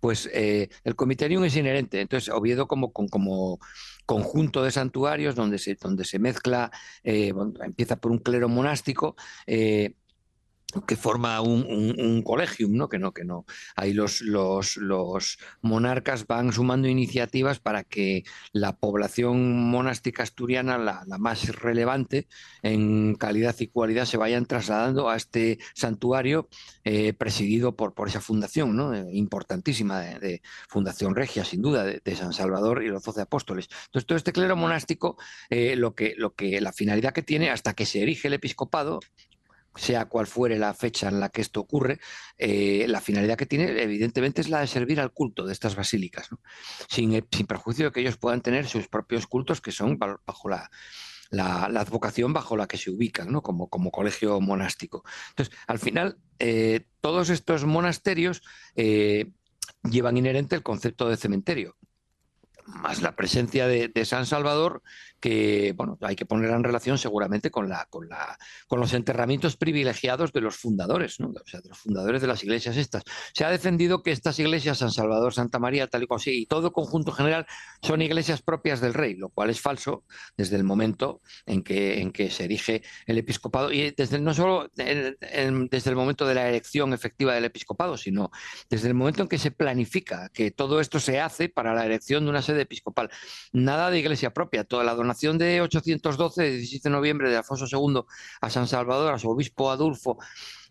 Pues 0.00 0.28
eh, 0.34 0.68
el 0.84 0.94
comiterium 0.94 1.44
es 1.44 1.56
inherente. 1.56 2.02
Entonces, 2.02 2.28
Oviedo 2.28 2.68
como, 2.68 2.92
como 2.92 3.58
conjunto 4.04 4.62
de 4.62 4.70
santuarios 4.70 5.34
donde 5.34 5.58
se, 5.58 5.74
donde 5.76 6.04
se 6.04 6.18
mezcla, 6.18 6.70
eh, 7.02 7.32
empieza 7.64 7.96
por 7.96 8.12
un 8.12 8.18
clero 8.18 8.50
monástico, 8.50 9.16
que 10.82 10.96
forma 10.96 11.40
un, 11.40 11.64
un, 11.98 12.22
colegium, 12.22 12.72
¿no? 12.76 12.88
Que 12.88 12.98
no, 12.98 13.12
que 13.12 13.24
no. 13.24 13.44
Ahí 13.76 13.92
los, 13.92 14.20
los, 14.20 14.76
los, 14.76 15.38
monarcas 15.62 16.26
van 16.26 16.52
sumando 16.52 16.88
iniciativas 16.88 17.60
para 17.60 17.84
que 17.84 18.24
la 18.52 18.76
población 18.76 19.70
monástica 19.70 20.22
asturiana, 20.22 20.78
la, 20.78 21.04
más 21.18 21.48
relevante 21.60 22.28
en 22.62 23.14
calidad 23.14 23.54
y 23.58 23.68
cualidad, 23.68 24.04
se 24.04 24.16
vayan 24.16 24.46
trasladando 24.46 25.08
a 25.08 25.16
este 25.16 25.58
santuario 25.74 26.48
eh, 26.84 27.12
presidido 27.12 27.76
por, 27.76 27.94
por 27.94 28.08
esa 28.08 28.20
fundación, 28.20 28.76
¿no? 28.76 28.94
Eh, 28.94 29.04
importantísima 29.12 30.00
de, 30.00 30.42
Fundación 30.68 31.14
Regia, 31.14 31.44
sin 31.44 31.62
duda, 31.62 31.84
de, 31.84 32.16
San 32.16 32.32
Salvador 32.32 32.82
y 32.82 32.88
los 32.88 33.02
doce 33.02 33.20
apóstoles. 33.20 33.68
Entonces, 33.86 34.06
todo 34.06 34.16
este 34.16 34.32
clero 34.32 34.56
monástico, 34.56 35.16
eh, 35.50 35.76
lo, 35.76 35.94
que, 35.94 36.14
lo 36.16 36.34
que 36.34 36.60
la 36.60 36.72
finalidad 36.72 37.12
que 37.12 37.22
tiene 37.22 37.50
hasta 37.50 37.74
que 37.74 37.86
se 37.86 38.02
erige 38.02 38.28
el 38.28 38.34
episcopado, 38.34 39.00
sea 39.76 40.06
cual 40.06 40.26
fuere 40.26 40.58
la 40.58 40.74
fecha 40.74 41.08
en 41.08 41.20
la 41.20 41.28
que 41.28 41.40
esto 41.40 41.60
ocurre, 41.60 41.98
eh, 42.38 42.86
la 42.88 43.00
finalidad 43.00 43.36
que 43.36 43.46
tiene 43.46 43.82
evidentemente 43.82 44.40
es 44.40 44.48
la 44.48 44.60
de 44.60 44.66
servir 44.66 45.00
al 45.00 45.12
culto 45.12 45.44
de 45.44 45.52
estas 45.52 45.76
basílicas, 45.76 46.28
sin, 46.88 47.14
eh, 47.14 47.24
sin, 47.30 47.46
perjuicio 47.46 47.86
de 47.86 47.92
que 47.92 48.00
ellos 48.00 48.16
puedan 48.16 48.40
tener 48.40 48.66
sus 48.66 48.88
propios 48.88 49.26
cultos 49.26 49.60
que 49.60 49.72
son 49.72 49.98
bajo 49.98 50.48
la, 50.48 50.70
advocación 51.30 52.32
bajo 52.32 52.56
la 52.56 52.68
que 52.68 52.76
se 52.76 52.90
ubican, 52.90 53.32
como 53.40 53.90
colegio 53.90 54.40
monástico. 54.40 55.04
Entonces, 55.30 55.56
al 55.66 55.78
final, 55.78 56.18
eh, 56.38 56.86
todos 57.00 57.30
estos 57.30 57.64
monasterios 57.64 58.42
llevan 58.76 60.16
inherente 60.16 60.54
el 60.56 60.62
concepto 60.62 61.08
de 61.08 61.16
cementerio 61.16 61.76
más 62.66 63.02
la 63.02 63.14
presencia 63.14 63.66
de, 63.66 64.04
San 64.04 64.26
Salvador, 64.26 64.82
que 65.20 65.72
bueno, 65.76 65.98
hay 66.02 66.16
que 66.16 66.26
poner 66.26 66.50
en 66.50 66.64
relación 66.64 66.98
seguramente 66.98 67.50
con, 67.50 67.68
la, 67.68 67.86
con, 67.88 68.08
la, 68.08 68.38
con 68.66 68.80
los 68.80 68.92
enterramientos 68.92 69.56
privilegiados 69.56 70.32
de 70.32 70.40
los 70.40 70.56
fundadores, 70.56 71.20
¿no? 71.20 71.28
o 71.28 71.46
sea, 71.46 71.60
de 71.60 71.70
los 71.70 71.78
fundadores 71.78 72.20
de 72.20 72.28
las 72.28 72.42
iglesias 72.42 72.76
estas. 72.76 73.02
Se 73.32 73.44
ha 73.44 73.50
defendido 73.50 74.02
que 74.02 74.10
estas 74.10 74.38
iglesias, 74.38 74.78
San 74.78 74.90
Salvador, 74.90 75.32
Santa 75.32 75.58
María, 75.58 75.86
tal 75.86 76.02
y 76.02 76.06
como 76.06 76.16
así, 76.16 76.42
y 76.42 76.46
todo 76.46 76.72
conjunto 76.72 77.12
general, 77.12 77.46
son 77.82 78.02
iglesias 78.02 78.42
propias 78.42 78.80
del 78.80 78.94
rey, 78.94 79.14
lo 79.14 79.30
cual 79.30 79.50
es 79.50 79.60
falso 79.60 80.04
desde 80.36 80.56
el 80.56 80.64
momento 80.64 81.20
en 81.46 81.62
que, 81.62 82.00
en 82.00 82.12
que 82.12 82.30
se 82.30 82.44
erige 82.44 82.82
el 83.06 83.18
episcopado, 83.18 83.72
y 83.72 83.92
desde 83.92 84.18
no 84.18 84.34
solo 84.34 84.70
desde 84.74 85.90
el 85.90 85.96
momento 85.96 86.26
de 86.26 86.34
la 86.34 86.48
elección 86.48 86.92
efectiva 86.92 87.34
del 87.34 87.44
episcopado, 87.44 87.96
sino 87.96 88.30
desde 88.68 88.88
el 88.88 88.94
momento 88.94 89.22
en 89.22 89.28
que 89.28 89.38
se 89.38 89.50
planifica 89.50 90.28
que 90.30 90.50
todo 90.50 90.80
esto 90.80 91.00
se 91.00 91.20
hace 91.20 91.48
para 91.48 91.74
la 91.74 91.86
elección 91.86 92.24
de 92.24 92.30
una 92.30 92.42
sede 92.54 92.62
episcopal. 92.62 93.10
Nada 93.52 93.90
de 93.90 93.98
iglesia 93.98 94.32
propia. 94.32 94.64
Toda 94.64 94.84
la 94.84 94.94
donación 94.94 95.38
de 95.38 95.60
812, 95.60 96.42
de 96.42 96.50
17 96.56 96.88
de 96.88 96.92
noviembre 96.94 97.30
de 97.30 97.36
Alfonso 97.36 97.66
II 97.70 98.02
a 98.40 98.50
San 98.50 98.66
Salvador, 98.66 99.12
a 99.12 99.18
su 99.18 99.28
obispo 99.30 99.70
Adulfo, 99.70 100.18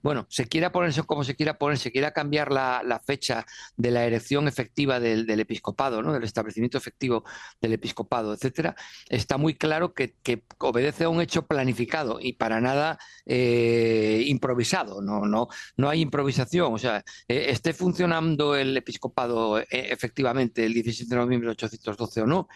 bueno, 0.03 0.27
se 0.29 0.47
quiera 0.47 0.71
ponerse 0.71 1.01
como 1.03 1.23
se 1.23 1.35
quiera 1.35 1.57
poner, 1.57 1.77
se 1.79 1.91
quiera 1.91 2.11
cambiar 2.11 2.51
la, 2.51 3.01
fecha 3.05 3.45
de 3.77 3.89
la 3.89 4.05
elección 4.05 4.47
efectiva 4.47 4.99
del, 4.99 5.27
episcopado, 5.39 6.03
¿no? 6.03 6.13
del 6.13 6.23
establecimiento 6.23 6.77
efectivo 6.77 7.23
del 7.61 7.73
episcopado, 7.73 8.33
etcétera, 8.33 8.75
está 9.09 9.37
muy 9.37 9.55
claro 9.55 9.93
que, 9.93 10.13
obedece 10.59 11.05
a 11.05 11.09
un 11.09 11.21
hecho 11.21 11.47
planificado 11.47 12.19
y 12.21 12.33
para 12.33 12.59
nada 12.59 12.99
eh, 13.25 14.23
improvisado. 14.27 15.01
No, 15.01 15.25
no, 15.25 15.47
no 15.77 15.89
hay 15.89 16.01
improvisación. 16.01 16.73
O 16.73 16.77
sea, 16.77 17.03
eh, 17.27 17.45
esté 17.49 17.73
funcionando 17.73 18.55
el 18.55 18.75
episcopado 18.75 19.59
eh, 19.59 19.67
efectivamente 19.71 20.65
el 20.65 20.73
17 20.73 21.09
de 21.09 21.21
noviembre 21.21 21.47
de 21.47 21.51
812 21.53 22.21
o 22.21 22.27
no, 22.27 22.47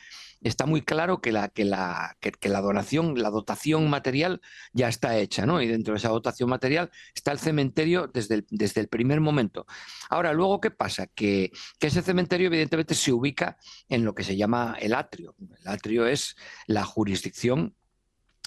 está 0.41 0.65
muy 0.65 0.81
claro 0.81 1.21
que 1.21 1.31
la, 1.31 1.49
que 1.49 1.65
la, 1.65 2.17
que, 2.19 2.49
la 2.49 2.61
donación, 2.61 3.21
la 3.21 3.29
dotación 3.29 3.89
material 3.89 4.41
ya 4.73 4.87
está 4.87 5.17
hecha, 5.17 5.45
¿no? 5.45 5.61
Y 5.61 5.67
dentro 5.67 5.93
de 5.93 5.99
esa 5.99 6.09
dotación 6.09 6.49
material 6.49 6.91
está 7.15 7.31
el 7.31 7.39
cementerio 7.39 8.07
desde 8.07 8.35
el, 8.35 8.47
desde 8.49 8.81
el 8.81 8.87
primer 8.87 9.21
momento. 9.21 9.65
Ahora, 10.09 10.33
luego, 10.33 10.61
¿qué 10.61 10.71
pasa? 10.71 11.07
Que, 11.07 11.51
que 11.79 11.87
ese 11.87 12.01
cementerio 12.01 12.47
evidentemente 12.47 12.95
se 12.95 13.11
ubica 13.11 13.57
en 13.89 14.05
lo 14.05 14.13
que 14.13 14.23
se 14.23 14.35
llama 14.35 14.77
el 14.79 14.93
atrio. 14.93 15.35
El 15.59 15.67
atrio 15.67 16.05
es 16.07 16.35
la 16.67 16.83
jurisdicción 16.83 17.75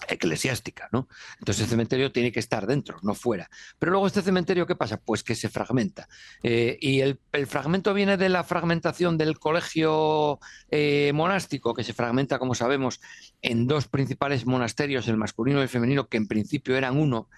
eclesiástica, 0.08 0.88
¿no? 0.92 1.08
Entonces 1.38 1.64
el 1.64 1.70
cementerio 1.70 2.12
tiene 2.12 2.32
que 2.32 2.40
estar 2.40 2.66
dentro, 2.66 2.98
no 3.02 3.14
fuera. 3.14 3.48
Pero 3.78 3.92
luego 3.92 4.06
este 4.06 4.22
cementerio, 4.22 4.66
¿qué 4.66 4.74
pasa? 4.74 4.98
Pues 4.98 5.22
que 5.22 5.34
se 5.34 5.48
fragmenta. 5.48 6.08
Eh, 6.42 6.78
y 6.80 7.00
el, 7.00 7.18
fragmento 7.46 7.94
viene 7.94 8.16
de 8.16 8.28
la 8.28 8.44
fragmentación 8.44 9.18
del 9.18 9.38
colegio 9.38 10.38
eh, 10.70 11.12
monástico, 11.14 11.74
que 11.74 11.84
se 11.84 11.92
fragmenta, 11.92 12.38
como 12.38 12.54
sabemos, 12.54 13.00
en 13.42 13.66
dos 13.66 13.88
principales 13.88 14.46
monasterios, 14.46 15.08
el 15.08 15.16
masculino 15.16 15.60
y 15.60 15.62
el 15.62 15.68
femenino, 15.68 16.08
que 16.08 16.16
en 16.16 16.26
principio 16.28 16.76
eran 16.76 16.96
uno, 16.96 17.28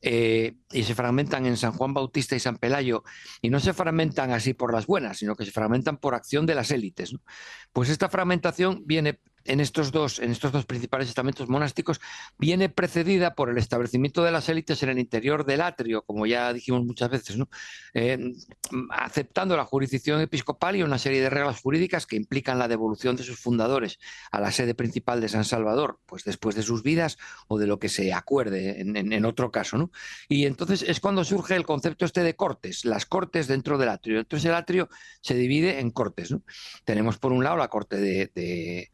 eh, 0.00 0.56
y 0.72 0.82
se 0.82 0.94
fragmentan 0.94 1.46
en 1.46 1.56
San 1.56 1.72
Juan 1.72 1.94
Bautista 1.94 2.34
y 2.34 2.40
San 2.40 2.56
Pelayo, 2.56 3.04
y 3.40 3.50
no 3.50 3.60
se 3.60 3.72
fragmentan 3.72 4.32
así 4.32 4.54
por 4.54 4.72
las 4.72 4.86
buenas, 4.86 5.18
sino 5.18 5.36
que 5.36 5.44
se 5.44 5.52
fragmentan 5.52 5.96
por 5.98 6.14
acción 6.14 6.46
de 6.46 6.54
las 6.54 6.70
élites. 6.70 7.14
Pues 7.72 7.88
esta 7.88 8.08
fragmentación 8.08 8.82
viene 8.84 9.20
en 9.44 9.60
estos 9.60 9.92
dos, 9.92 10.18
en 10.18 10.30
estos 10.30 10.52
dos 10.52 10.66
principales 10.66 11.08
estamentos 11.08 11.48
monásticos, 11.48 12.00
viene 12.38 12.68
precedida 12.68 13.34
por 13.34 13.50
el 13.50 13.58
establecimiento 13.58 14.22
de 14.22 14.32
las 14.32 14.48
élites 14.48 14.82
en 14.82 14.90
el 14.90 14.98
interior 14.98 15.44
del 15.44 15.60
atrio, 15.60 16.02
como 16.02 16.26
ya 16.26 16.52
dijimos 16.52 16.84
muchas 16.84 17.10
veces. 17.10 17.36
Eh, 17.94 18.18
aceptando 18.90 19.56
la 19.56 19.64
jurisdicción 19.64 20.20
episcopal 20.20 20.76
y 20.76 20.82
una 20.82 20.98
serie 20.98 21.20
de 21.20 21.30
reglas 21.30 21.60
jurídicas 21.60 22.06
que 22.06 22.16
implican 22.16 22.58
la 22.58 22.68
devolución 22.68 23.16
de 23.16 23.22
sus 23.22 23.38
fundadores 23.38 23.98
a 24.30 24.40
la 24.40 24.50
sede 24.50 24.74
principal 24.74 25.20
de 25.20 25.28
San 25.28 25.44
Salvador, 25.44 26.00
pues 26.06 26.24
después 26.24 26.54
de 26.54 26.62
sus 26.62 26.82
vidas 26.82 27.18
o 27.48 27.58
de 27.58 27.66
lo 27.66 27.78
que 27.78 27.88
se 27.88 28.12
acuerde 28.12 28.80
en, 28.80 29.24
otro 29.24 29.50
caso. 29.50 29.90
Y 30.28 30.46
entonces 30.46 30.82
es 30.82 31.00
cuando 31.00 31.24
surge 31.24 31.54
el 31.56 31.64
concepto 31.64 32.04
este 32.04 32.22
de 32.22 32.34
cortes, 32.34 32.84
las 32.84 33.06
cortes 33.06 33.46
dentro 33.46 33.78
del 33.78 33.88
atrio. 33.88 34.20
Entonces 34.20 34.48
el 34.48 34.54
atrio 34.54 34.88
se 35.20 35.34
divide 35.34 35.80
en 35.80 35.90
cortes. 35.90 36.34
Tenemos 36.84 37.18
por 37.18 37.32
un 37.32 37.44
lado 37.44 37.56
la 37.56 37.68
corte 37.68 37.96
de 37.96 38.90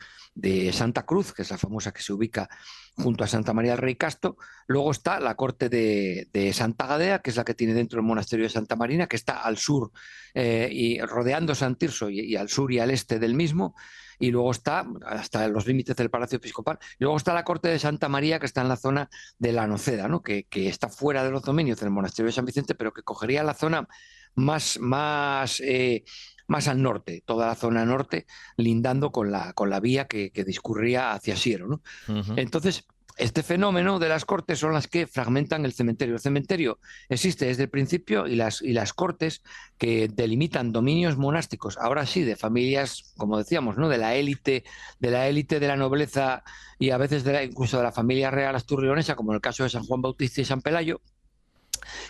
Santa 0.72 1.05
Cruz, 1.05 1.32
que 1.32 1.43
es 1.43 1.51
la 1.51 1.59
famosa 1.59 1.93
que 1.93 2.03
se 2.03 2.12
ubica 2.12 2.49
junto 2.97 3.24
a 3.24 3.26
Santa 3.26 3.53
María 3.53 3.72
del 3.72 3.80
Rey 3.80 3.97
Casto. 3.97 4.36
Luego 4.66 4.91
está 4.91 5.20
la 5.20 5.34
corte 5.34 5.68
de, 5.68 6.53
Santa 6.53 6.86
Gadea, 6.86 7.20
que 7.20 7.30
es 7.30 7.36
la 7.36 7.45
que 7.45 7.55
tiene 7.55 7.74
dentro 7.74 8.01
el 8.01 8.07
monasterio 8.07 8.45
de 8.45 8.51
Santa 8.51 8.76
Marina, 8.76 9.07
que 9.07 9.16
está 9.16 9.43
al 9.43 9.57
sur 9.57 9.93
eh, 10.34 10.68
y 10.70 11.01
rodeando 11.01 11.55
San 11.55 11.76
Tirso 11.76 12.11
y, 12.11 12.36
al 12.36 12.49
sur 12.49 12.72
y 12.72 12.78
al 12.78 12.91
este 12.91 13.18
del 13.18 13.34
mismo. 13.34 13.74
Y 14.20 14.32
luego 14.32 14.51
está 14.51 14.84
hasta 15.07 15.47
los 15.47 15.66
límites 15.66 15.95
del 15.95 16.11
Palacio 16.11 16.36
Episcopal. 16.36 16.78
Y 16.99 17.05
luego 17.05 17.16
está 17.16 17.32
la 17.34 17.45
corte 17.45 17.68
de 17.68 17.78
Santa 17.78 18.09
María, 18.09 18.41
que 18.41 18.47
está 18.47 18.62
en 18.62 18.68
la 18.68 18.76
zona 18.76 19.09
de 19.39 19.53
la 19.53 19.66
Noceda, 19.68 20.09
¿no? 20.09 20.22
que, 20.22 20.47
está 20.51 20.89
fuera 20.89 21.22
de 21.22 21.30
los 21.30 21.43
dominios 21.43 21.78
del 21.78 21.91
monasterio 21.91 22.26
de 22.26 22.32
San 22.32 22.45
Vicente, 22.45 22.74
pero 22.74 22.93
que 22.93 23.03
cogería 23.03 23.45
la 23.45 23.55
zona 23.55 23.86
más, 24.34 24.78
más 24.80 25.61
eh, 25.61 26.05
más 26.49 26.66
al 26.66 26.82
norte, 26.82 27.22
toda 27.24 27.46
la 27.46 27.55
zona 27.55 27.84
norte, 27.84 28.26
lindando 28.57 29.12
con 29.12 29.30
la, 29.30 29.53
con 29.53 29.70
la 29.70 29.78
vía 29.78 30.07
que, 30.07 30.30
discurría 30.44 31.12
hacia 31.12 31.36
Siero. 31.36 31.68
¿no? 31.68 31.82
Entonces, 32.36 32.86
este 33.18 33.42
fenómeno 33.42 33.99
de 33.99 34.09
las 34.09 34.24
cortes 34.24 34.61
son 34.61 34.72
las 34.72 34.86
que 34.86 35.07
fragmentan 35.07 35.64
el 35.64 35.72
cementerio. 35.72 36.14
El 36.14 36.20
cementerio 36.20 36.78
existe 37.09 37.46
desde 37.46 37.64
el 37.64 37.68
principio 37.68 38.26
y 38.28 38.36
las, 38.36 38.62
y 38.62 38.72
las 38.72 38.92
cortes 38.92 39.42
que 39.76 40.09
delimitan 40.09 40.72
dominios 40.72 41.18
monásticos, 41.18 41.76
ahora 41.78 42.07
sí, 42.07 42.22
de 42.22 42.36
familias, 42.36 43.12
como 43.16 43.36
decíamos, 43.36 43.76
¿no? 43.76 43.88
de 43.88 43.99
la 43.99 44.14
élite, 44.14 44.64
de 45.01 45.11
la 45.11 45.26
élite 45.28 45.59
de 45.59 45.66
la 45.66 45.76
nobleza 45.76 46.44
y 46.78 46.90
a 46.90 46.96
veces 46.96 47.24
de 47.24 47.44
incluso 47.44 47.76
de 47.78 47.82
la 47.82 47.92
familia 47.92 48.30
real 48.30 48.55
asturleonesa, 48.55 49.16
como 49.16 49.32
en 49.32 49.36
el 49.36 49.40
caso 49.40 49.64
de 49.64 49.70
San 49.70 49.84
Juan 49.84 50.01
Bautista 50.01 50.40
y 50.40 50.44
San 50.44 50.62
Pelayo, 50.62 51.01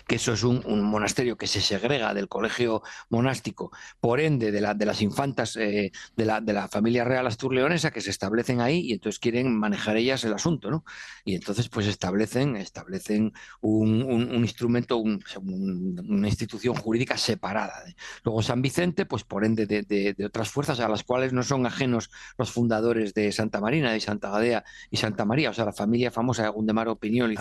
que 0.07 0.15
eso 0.15 0.33
es 0.33 0.43
un, 0.43 0.59
monasterio 0.89 1.37
que 1.37 1.47
se 1.47 1.61
segrega 1.61 2.13
del 2.13 2.27
colegio 2.27 2.81
monástico, 3.09 3.71
por 3.99 4.19
ende 4.19 4.51
de, 4.51 4.61
de 4.75 4.85
las 4.85 5.01
infantas 5.01 5.55
eh, 5.55 5.91
de, 6.15 6.25
la, 6.25 6.41
de, 6.41 6.53
la, 6.53 6.67
familia 6.67 7.03
real 7.03 7.27
asturleonesa 7.27 7.91
que 7.91 8.01
se 8.01 8.09
establecen 8.09 8.61
ahí 8.61 8.79
y 8.79 8.93
entonces 8.93 9.19
quieren 9.19 9.57
manejar 9.57 9.97
ellas 9.97 10.23
el 10.23 10.33
asunto, 10.33 10.71
¿no? 10.71 10.83
Y 11.25 11.35
entonces 11.35 11.69
pues 11.69 11.87
establecen, 11.87 12.55
establecen 12.55 13.33
un, 13.61 14.33
instrumento, 14.43 14.97
una 14.97 16.27
institución 16.27 16.75
jurídica 16.75 17.17
separada. 17.17 17.83
Luego 18.23 18.41
San 18.41 18.61
Vicente, 18.61 19.05
pues 19.05 19.23
por 19.23 19.45
ende 19.45 19.65
de, 19.65 20.15
otras 20.25 20.49
fuerzas 20.49 20.79
a 20.79 20.89
las 20.89 21.03
cuales 21.03 21.33
no 21.33 21.43
son 21.43 21.65
ajenos 21.65 22.09
los 22.37 22.51
fundadores 22.51 23.13
de 23.13 23.31
Santa 23.31 23.59
Marina, 23.59 23.91
de 23.91 23.99
Santa 23.99 24.29
Gadea 24.29 24.63
y 24.89 24.97
Santa 24.97 25.25
María, 25.25 25.49
o 25.49 25.53
sea, 25.53 25.65
la 25.65 25.73
familia 25.73 26.11
famosa 26.11 26.43
de 26.43 26.49
Gundemar 26.49 26.87
Opinión 26.87 27.31
y, 27.31 27.35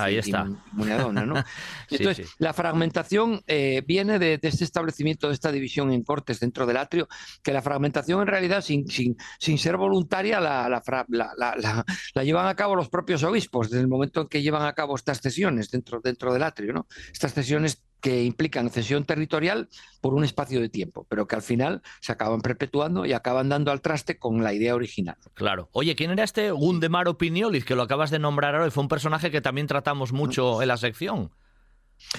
Muneadona, 0.72 1.24
¿no? 1.24 1.34
entonces, 1.90 2.27
la 2.38 2.52
fragmentación 2.52 3.42
eh, 3.46 3.82
viene 3.86 4.18
de, 4.18 4.38
este 4.42 4.64
establecimiento, 4.64 5.28
de 5.28 5.34
esta 5.34 5.52
división 5.52 5.92
en 5.92 6.02
cortes 6.02 6.40
dentro 6.40 6.66
del 6.66 6.76
atrio, 6.76 7.08
que 7.42 7.52
la 7.52 7.62
fragmentación 7.62 8.20
en 8.20 8.26
realidad, 8.26 8.62
sin, 8.62 8.86
sin, 8.88 9.58
ser 9.58 9.76
voluntaria, 9.76 10.40
la, 10.40 10.68
la, 10.68 12.24
llevan 12.24 12.46
a 12.46 12.54
cabo 12.54 12.76
los 12.76 12.88
propios 12.88 13.22
obispos 13.22 13.70
desde 13.70 13.82
el 13.82 13.88
momento 13.88 14.22
en 14.22 14.28
que 14.28 14.42
llevan 14.42 14.62
a 14.62 14.74
cabo 14.74 14.96
estas 14.96 15.20
cesiones 15.20 15.70
dentro, 15.70 16.00
dentro 16.00 16.32
del 16.32 16.42
atrio. 16.42 16.72
¿no? 16.72 16.86
Estas 17.12 17.34
cesiones 17.34 17.82
que 18.00 18.24
implican 18.24 18.70
cesión 18.70 19.04
territorial 19.04 19.68
por 20.00 20.14
un 20.14 20.24
espacio 20.24 20.60
de 20.60 20.68
tiempo, 20.68 21.06
pero 21.08 21.26
que 21.26 21.36
al 21.36 21.42
final 21.42 21.82
se 22.00 22.12
acaban 22.12 22.40
perpetuando 22.40 23.06
y 23.06 23.12
acaban 23.12 23.48
dando 23.48 23.72
al 23.72 23.80
traste 23.80 24.18
con 24.18 24.42
la 24.42 24.52
idea 24.52 24.74
original. 24.74 25.16
Claro. 25.34 25.68
Oye, 25.72 25.96
¿quién 25.96 26.10
era 26.10 26.24
este 26.24 26.50
Gundemar 26.50 27.08
Opiniolis 27.08 27.64
que 27.64 27.74
lo 27.74 27.82
acabas 27.82 28.10
de 28.10 28.18
nombrar 28.18 28.54
ahora? 28.54 28.70
Fue 28.70 28.82
un 28.82 28.88
personaje 28.88 29.30
que 29.30 29.40
también 29.40 29.66
tratamos 29.66 30.12
mucho 30.12 30.62
en 30.62 30.68
la 30.68 30.76
sección. 30.76 31.30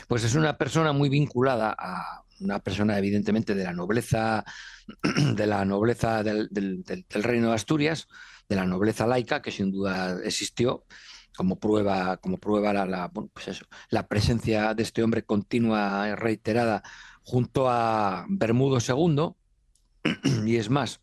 Pues 0.08 0.24
es 0.24 0.36
una 0.36 0.58
persona 0.58 0.92
muy 0.92 1.10
vinculada 1.10 1.76
a 1.78 2.24
una 2.40 2.60
persona 2.60 2.98
evidentemente 2.98 3.54
de 3.56 3.64
la 3.64 3.74
nobleza, 3.74 4.44
de 5.36 5.48
la 5.48 5.66
nobleza 5.66 6.24
del, 6.24 6.50
reino 7.10 7.50
de 7.50 7.56
Asturias, 7.56 8.08
de 8.48 8.56
la 8.56 8.66
nobleza 8.66 9.08
laica, 9.08 9.42
que 9.42 9.52
sin 9.52 9.72
duda 9.72 10.18
existió, 10.24 10.86
como 11.36 11.60
prueba, 11.60 12.18
como 12.18 12.38
prueba 12.38 12.74
la, 12.74 13.10
pues 13.10 13.64
la 13.90 14.08
presencia 14.08 14.74
de 14.74 14.84
este 14.84 15.04
hombre 15.04 15.24
continua 15.24 16.16
reiterada 16.16 16.84
junto 17.24 17.70
a 17.70 18.26
Bermudo 18.30 18.80
II, 18.80 19.34
y 20.46 20.56
es 20.56 20.70
más, 20.70 21.02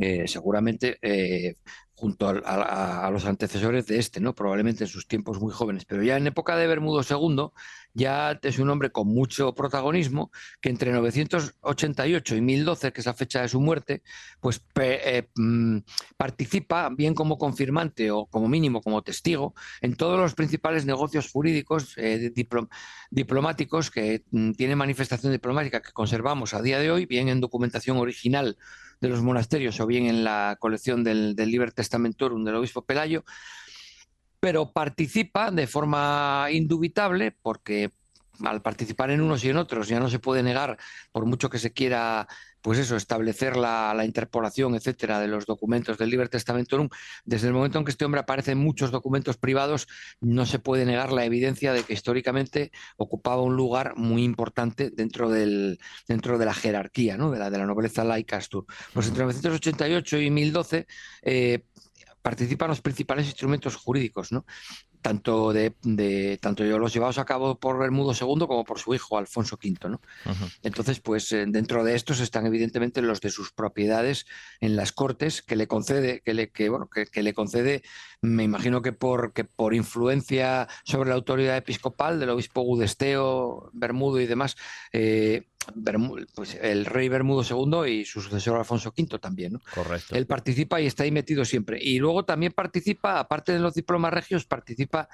eh, 0.00 0.28
seguramente 0.28 0.98
eh, 1.02 1.56
junto 1.98 2.28
a, 2.28 3.10
los 3.12 3.24
antecesores 3.24 3.88
de 3.88 3.98
este, 3.98 4.20
¿no? 4.20 4.32
Probablemente 4.32 4.84
en 4.84 4.88
sus 4.88 5.08
tiempos 5.08 5.40
muy 5.40 5.52
jóvenes. 5.52 5.84
Pero 5.84 6.04
ya 6.04 6.16
en 6.16 6.28
época 6.28 6.56
de 6.56 6.68
Bermudo 6.68 7.02
II, 7.02 7.48
ya 7.92 8.38
es 8.40 8.60
un 8.60 8.70
hombre 8.70 8.92
con 8.92 9.08
mucho 9.08 9.52
protagonismo, 9.52 10.30
que 10.60 10.68
entre 10.68 10.92
988 10.92 12.36
y 12.36 12.40
1012, 12.40 12.92
que 12.92 13.00
es 13.00 13.06
la 13.06 13.14
fecha 13.14 13.42
de 13.42 13.48
su 13.48 13.60
muerte, 13.60 14.02
pues 14.38 14.62
eh, 14.80 15.26
mm, 15.34 15.78
participa, 16.16 16.88
bien 16.90 17.14
como 17.14 17.36
confirmante 17.36 18.12
o 18.12 18.26
como 18.26 18.46
mínimo 18.46 18.80
como 18.80 19.02
testigo, 19.02 19.54
en 19.80 19.96
todos 19.96 20.20
los 20.20 20.36
principales 20.36 20.86
negocios 20.86 21.28
jurídicos 21.32 21.94
eh, 21.96 22.32
diplomáticos 23.10 23.90
que 23.90 24.22
mm, 24.30 24.52
tienen 24.52 24.78
manifestación 24.78 25.32
diplomática 25.32 25.82
que 25.82 25.90
conservamos 25.90 26.54
a 26.54 26.62
día 26.62 26.78
de 26.78 26.92
hoy, 26.92 27.06
bien 27.06 27.28
en 27.28 27.40
documentación 27.40 27.96
original 27.96 28.56
de 29.00 29.08
los 29.08 29.22
monasterios 29.22 29.78
o 29.80 29.86
bien 29.86 30.06
en 30.06 30.24
la 30.24 30.56
colección 30.58 31.04
del, 31.04 31.34
del 31.36 31.50
Liber 31.50 31.72
Testamentorum 31.72 32.44
del 32.44 32.56
obispo 32.56 32.82
Pelayo, 32.82 33.24
pero 34.40 34.72
participa 34.72 35.50
de 35.50 35.66
forma 35.66 36.46
indubitable 36.50 37.32
porque 37.42 37.92
al 38.44 38.62
participar 38.62 39.10
en 39.10 39.20
unos 39.20 39.44
y 39.44 39.50
en 39.50 39.56
otros 39.56 39.88
ya 39.88 39.98
no 40.00 40.08
se 40.08 40.18
puede 40.18 40.42
negar, 40.42 40.78
por 41.12 41.26
mucho 41.26 41.50
que 41.50 41.58
se 41.58 41.72
quiera 41.72 42.28
pues 42.62 42.78
eso, 42.78 42.96
establecer 42.96 43.56
la, 43.56 44.02
interpolación, 44.04 44.74
etcétera, 44.74 45.20
de 45.20 45.28
los 45.28 45.46
documentos 45.46 45.98
del 45.98 46.10
Liber 46.10 46.28
Testamentorum, 46.28 46.88
desde 47.24 47.48
el 47.48 47.54
momento 47.54 47.78
en 47.78 47.84
que 47.84 47.90
este 47.90 48.04
hombre 48.04 48.20
aparece 48.20 48.52
en 48.52 48.58
muchos 48.58 48.90
documentos 48.90 49.36
privados, 49.36 49.86
no 50.20 50.46
se 50.46 50.58
puede 50.58 50.84
negar 50.84 51.12
la 51.12 51.24
evidencia 51.24 51.72
de 51.72 51.82
que 51.82 51.92
históricamente 51.92 52.72
ocupaba 52.96 53.42
un 53.42 53.56
lugar 53.56 53.96
muy 53.96 54.24
importante 54.24 54.90
dentro, 54.90 55.30
del, 55.30 55.78
dentro 56.06 56.38
de 56.38 56.46
la 56.46 56.54
jerarquía, 56.54 57.16
¿no? 57.16 57.30
de, 57.30 57.38
la, 57.38 57.50
de 57.50 57.58
la 57.58 57.66
nobleza 57.66 58.04
laica 58.04 58.36
Astur. 58.36 58.66
Pues 58.92 59.08
entre 59.08 59.24
1988 59.24 60.18
y 60.18 60.30
1012 60.30 60.86
eh, 61.22 61.64
participan 62.22 62.68
los 62.68 62.80
principales 62.80 63.26
instrumentos 63.26 63.76
jurídicos, 63.76 64.32
¿no? 64.32 64.44
Tanto 65.02 65.52
de, 65.52 66.38
tanto 66.40 66.64
los 66.64 66.92
llevados 66.92 67.18
a 67.18 67.24
cabo 67.24 67.58
por 67.58 67.78
Bermudo 67.78 68.12
II 68.12 68.46
como 68.46 68.64
por 68.64 68.78
su 68.78 68.94
hijo 68.94 69.18
Alfonso 69.18 69.58
V, 69.62 69.88
¿no? 69.88 70.00
Entonces, 70.62 71.00
pues 71.00 71.32
eh, 71.32 71.44
dentro 71.48 71.84
de 71.84 71.94
estos 71.94 72.20
están 72.20 72.46
evidentemente 72.46 73.02
los 73.02 73.20
de 73.20 73.30
sus 73.30 73.52
propiedades 73.52 74.26
en 74.60 74.76
las 74.76 74.92
Cortes 74.92 75.42
que 75.42 75.56
le 75.56 75.66
concede, 75.66 76.20
que 76.20 76.34
le, 76.34 76.50
que, 76.50 76.68
bueno, 76.68 76.88
que, 76.88 77.22
le 77.22 77.34
concede, 77.34 77.82
me 78.20 78.44
imagino 78.44 78.82
que 78.82 78.92
por 78.92 79.32
que 79.32 79.44
por 79.44 79.74
influencia 79.74 80.68
sobre 80.84 81.10
la 81.10 81.16
autoridad 81.16 81.56
episcopal 81.56 82.20
del 82.20 82.30
obispo 82.30 82.62
Gudesteo, 82.62 83.70
Bermudo 83.72 84.20
y 84.20 84.26
demás, 84.26 84.56
eh, 84.92 85.48
pues 86.34 86.54
el 86.60 86.84
rey 86.84 87.08
Bermudo 87.08 87.42
II 87.42 87.90
y 87.90 88.04
su 88.04 88.20
sucesor 88.20 88.58
Alfonso 88.58 88.92
V 88.96 89.18
también, 89.18 89.54
¿no? 89.54 89.60
Correcto. 89.74 90.14
Él 90.14 90.26
participa 90.26 90.80
y 90.80 90.86
está 90.86 91.04
ahí 91.04 91.10
metido 91.10 91.44
siempre. 91.44 91.78
Y 91.80 91.98
luego 91.98 92.24
también 92.24 92.52
participa, 92.52 93.18
aparte 93.18 93.52
de 93.52 93.58
los 93.58 93.74
diplomas 93.74 94.12
regios, 94.12 94.44
participa 94.44 95.08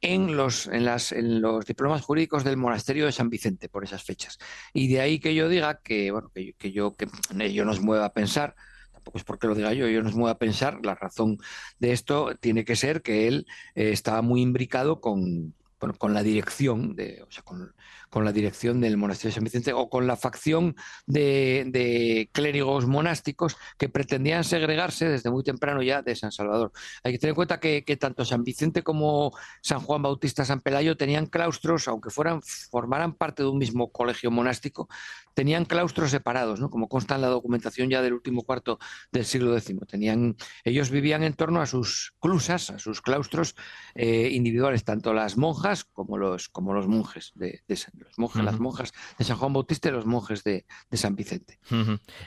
en 0.00 0.36
los, 0.36 0.66
en, 0.66 0.84
las, 0.84 1.12
en 1.12 1.40
los 1.40 1.66
diplomas 1.66 2.02
jurídicos 2.02 2.44
del 2.44 2.56
monasterio 2.56 3.06
de 3.06 3.12
San 3.12 3.28
Vicente 3.28 3.68
por 3.68 3.84
esas 3.84 4.02
fechas. 4.02 4.38
Y 4.72 4.88
de 4.88 5.00
ahí 5.00 5.20
que 5.20 5.34
yo 5.34 5.48
diga 5.48 5.80
que, 5.82 6.10
bueno, 6.10 6.30
que, 6.34 6.54
que 6.54 6.72
yo, 6.72 6.94
que 6.94 7.08
ello 7.38 7.64
nos 7.64 7.80
mueva 7.80 8.06
a 8.06 8.12
pensar, 8.12 8.54
tampoco 8.92 9.18
es 9.18 9.24
porque 9.24 9.46
lo 9.46 9.54
diga 9.54 9.72
yo, 9.72 9.88
yo 9.88 10.02
nos 10.02 10.14
mueva 10.14 10.32
a 10.32 10.38
pensar, 10.38 10.78
la 10.84 10.94
razón 10.94 11.38
de 11.78 11.92
esto 11.92 12.34
tiene 12.40 12.64
que 12.64 12.76
ser 12.76 13.02
que 13.02 13.28
él 13.28 13.46
eh, 13.74 13.90
estaba 13.92 14.22
muy 14.22 14.40
imbricado 14.42 15.00
con, 15.00 15.54
con 15.98 16.14
la 16.14 16.22
dirección, 16.22 16.94
de, 16.94 17.22
o 17.26 17.30
sea, 17.30 17.42
con, 17.42 17.74
con 18.10 18.24
la 18.24 18.32
dirección 18.32 18.80
del 18.80 18.96
monasterio 18.96 19.30
de 19.30 19.34
San 19.36 19.44
Vicente 19.44 19.72
o 19.72 19.88
con 19.88 20.06
la 20.06 20.16
facción 20.16 20.74
de, 21.06 22.28
clérigos 22.32 22.86
monásticos 22.86 23.56
que 23.78 23.88
pretendían 23.88 24.44
segregarse 24.44 25.08
desde 25.08 25.30
muy 25.30 25.44
temprano 25.44 25.82
ya 25.82 26.02
de 26.02 26.16
San 26.16 26.32
Salvador. 26.32 26.72
Hay 27.04 27.12
que 27.12 27.18
tener 27.18 27.30
en 27.30 27.36
cuenta 27.36 27.60
que, 27.60 27.82
tanto 27.98 28.24
San 28.24 28.42
Vicente 28.42 28.82
como 28.82 29.32
San 29.62 29.80
Juan 29.80 30.02
Bautista 30.02 30.44
San 30.44 30.60
Pelayo 30.60 30.96
tenían 30.96 31.26
claustros, 31.26 31.86
aunque 31.88 32.10
fueran, 32.10 32.42
formaran 32.42 33.14
parte 33.14 33.42
de 33.42 33.48
un 33.48 33.58
mismo 33.58 33.90
colegio 33.90 34.30
monástico, 34.30 34.88
tenían 35.34 35.64
claustros 35.64 36.10
separados, 36.10 36.60
¿no? 36.60 36.70
como 36.70 36.88
consta 36.88 37.14
en 37.14 37.22
la 37.22 37.28
documentación 37.28 37.88
ya 37.88 38.02
del 38.02 38.14
último 38.14 38.42
cuarto 38.42 38.78
del 39.12 39.24
siglo 39.24 39.56
X. 39.56 39.70
Tenían, 39.88 40.36
ellos 40.64 40.90
vivían 40.90 41.22
en 41.22 41.34
torno 41.34 41.60
a 41.60 41.66
sus 41.66 42.14
clusas, 42.18 42.70
a 42.70 42.78
sus 42.78 43.00
claustros 43.00 43.54
eh, 43.94 44.30
individuales, 44.32 44.84
tanto 44.84 45.14
las 45.14 45.36
monjas 45.36 45.84
como 45.84 46.18
los, 46.18 46.48
como 46.48 46.74
los 46.74 46.88
monjes 46.88 47.32
de, 47.34 47.62
los 48.00 48.18
monjes, 48.18 48.44
las 48.44 48.58
monjas 48.58 48.92
de 49.18 49.24
San 49.24 49.36
Juan 49.36 49.52
Bautista 49.52 49.88
y 49.88 49.92
los 49.92 50.06
monjes 50.06 50.44
de, 50.44 50.64
San 50.92 51.14
Vicente. 51.16 51.58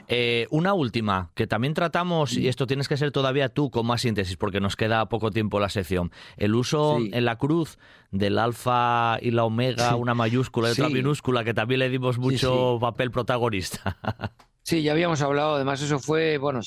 Eh, 0.08 0.46
una 0.50 0.74
última, 0.74 1.30
que 1.34 1.46
también 1.46 1.74
tratamos, 1.74 2.36
y 2.36 2.48
esto 2.48 2.66
tienes 2.66 2.88
que 2.88 2.96
ser 2.96 3.12
todavía 3.12 3.48
tú 3.48 3.70
con 3.70 3.86
más 3.86 4.02
síntesis, 4.02 4.36
porque 4.36 4.60
nos 4.60 4.76
queda 4.76 5.08
poco 5.08 5.30
tiempo 5.30 5.60
la 5.60 5.68
sección. 5.68 6.12
El 6.36 6.54
uso 6.54 6.98
en 6.98 7.24
la 7.24 7.36
cruz 7.36 7.78
del 8.10 8.38
alfa 8.38 9.18
y 9.20 9.30
la 9.30 9.44
omega, 9.44 9.96
una 9.96 10.14
mayúscula 10.14 10.68
y 10.68 10.72
otra 10.72 10.88
minúscula, 10.88 11.44
que 11.44 11.54
también 11.54 11.80
le 11.80 11.90
dimos 11.90 12.18
mucho 12.18 12.78
papel 12.80 13.10
protagonista. 13.10 13.98
Sí, 14.64 14.82
ya 14.82 14.92
habíamos 14.92 15.20
hablado, 15.20 15.56
además 15.56 15.82
eso 15.82 15.98
fue, 15.98 16.38
bueno, 16.38 16.60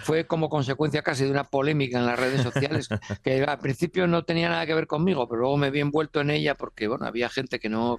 fue 0.00 0.26
como 0.26 0.48
consecuencia 0.48 1.02
casi 1.02 1.24
de 1.24 1.30
una 1.30 1.50
polémica 1.50 1.98
en 1.98 2.06
las 2.06 2.18
redes 2.18 2.42
sociales, 2.42 2.88
que 3.22 3.44
al 3.44 3.58
principio 3.58 4.06
no 4.06 4.24
tenía 4.24 4.48
nada 4.48 4.64
que 4.64 4.72
ver 4.72 4.86
conmigo, 4.86 5.28
pero 5.28 5.42
luego 5.42 5.58
me 5.58 5.70
vi 5.70 5.80
envuelto 5.80 6.22
en 6.22 6.30
ella 6.30 6.54
porque, 6.54 6.88
bueno, 6.88 7.04
había 7.04 7.28
gente 7.28 7.60
que 7.60 7.68
no, 7.68 7.98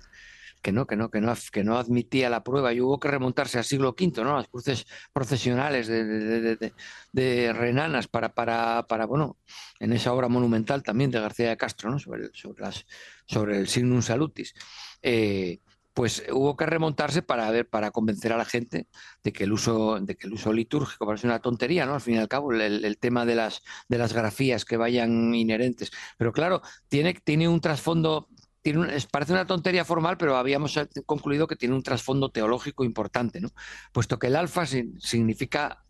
que 0.64 0.72
no, 0.72 0.88
que 0.88 0.95
no, 0.95 1.11
que 1.11 1.22
no, 1.22 1.34
que 1.51 1.64
no 1.64 1.78
admitía 1.78 2.30
la 2.30 2.43
prueba 2.43 2.74
y 2.74 2.82
hubo 2.82 2.99
que 2.99 3.09
remontarse 3.09 3.57
al 3.57 3.66
siglo 3.66 3.89
V, 3.89 4.24
¿no? 4.24 4.38
Las 4.38 4.47
cruces 4.47 4.88
procesionales 5.11 5.88
de, 5.88 7.53
renanas 7.53 8.07
para, 8.07 8.34
para, 8.34 8.88
para, 8.88 9.05
bueno, 9.05 9.38
en 9.80 9.91
esa 9.91 10.14
obra 10.14 10.30
monumental 10.30 10.82
también 10.82 11.11
de 11.11 11.20
García 11.20 11.49
de 11.49 11.57
Castro, 11.57 11.91
¿no? 11.91 11.99
Sobre, 11.99 12.30
sobre, 12.34 12.64
las, 12.64 12.86
el 13.30 13.68
signum 13.68 14.01
salutis. 14.01 14.55
Eh, 15.01 15.59
pues 15.93 16.24
hubo 16.32 16.55
que 16.55 16.66
remontarse 16.66 17.22
para 17.22 17.51
ver, 17.51 17.68
para 17.70 17.91
convencer 17.91 18.34
a 18.34 18.38
la 18.38 18.45
gente 18.45 18.88
de 19.24 19.34
que 19.34 19.43
el 19.43 19.51
uso, 19.51 19.99
de 19.99 20.16
que 20.16 20.28
el 20.28 20.34
uso 20.34 20.51
litúrgico 20.51 21.05
parece 21.05 21.28
una 21.28 21.39
tontería, 21.39 21.86
¿no? 21.86 21.93
Al 21.93 22.01
fin 22.01 22.16
y 22.16 22.18
al 22.18 22.28
cabo, 22.28 22.51
el, 22.53 22.97
tema 22.97 23.26
de 23.26 23.36
las, 23.36 23.61
de 23.89 23.97
las 23.97 24.14
grafías 24.14 24.66
que 24.66 24.78
vayan 24.78 25.36
inherentes. 25.36 25.91
Pero 26.18 26.32
claro, 26.32 26.61
tiene, 26.88 27.14
tiene 27.14 27.47
un 27.47 27.61
trasfondo 27.61 28.28
tiene 28.64 28.97
parece 29.11 29.34
una 29.34 29.45
tontería 29.45 29.86
formal, 29.86 30.18
pero 30.18 30.38
habíamos 30.38 30.80
concluido 31.05 31.45
que 31.45 31.55
tiene 31.55 31.76
un 31.76 31.84
trasfondo 31.84 32.32
teológico 32.32 32.84
importante, 32.84 33.41
¿no? 33.41 33.51
Puesto 33.91 34.18
que 34.18 34.28
el 34.28 34.36
alfa 34.36 34.66
significa, 34.66 35.84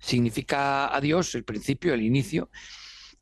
significa 0.00 0.94
a 0.94 1.00
Dios, 1.00 1.34
el 1.36 1.44
principio, 1.44 1.94
el 1.94 2.02
inicio, 2.02 2.50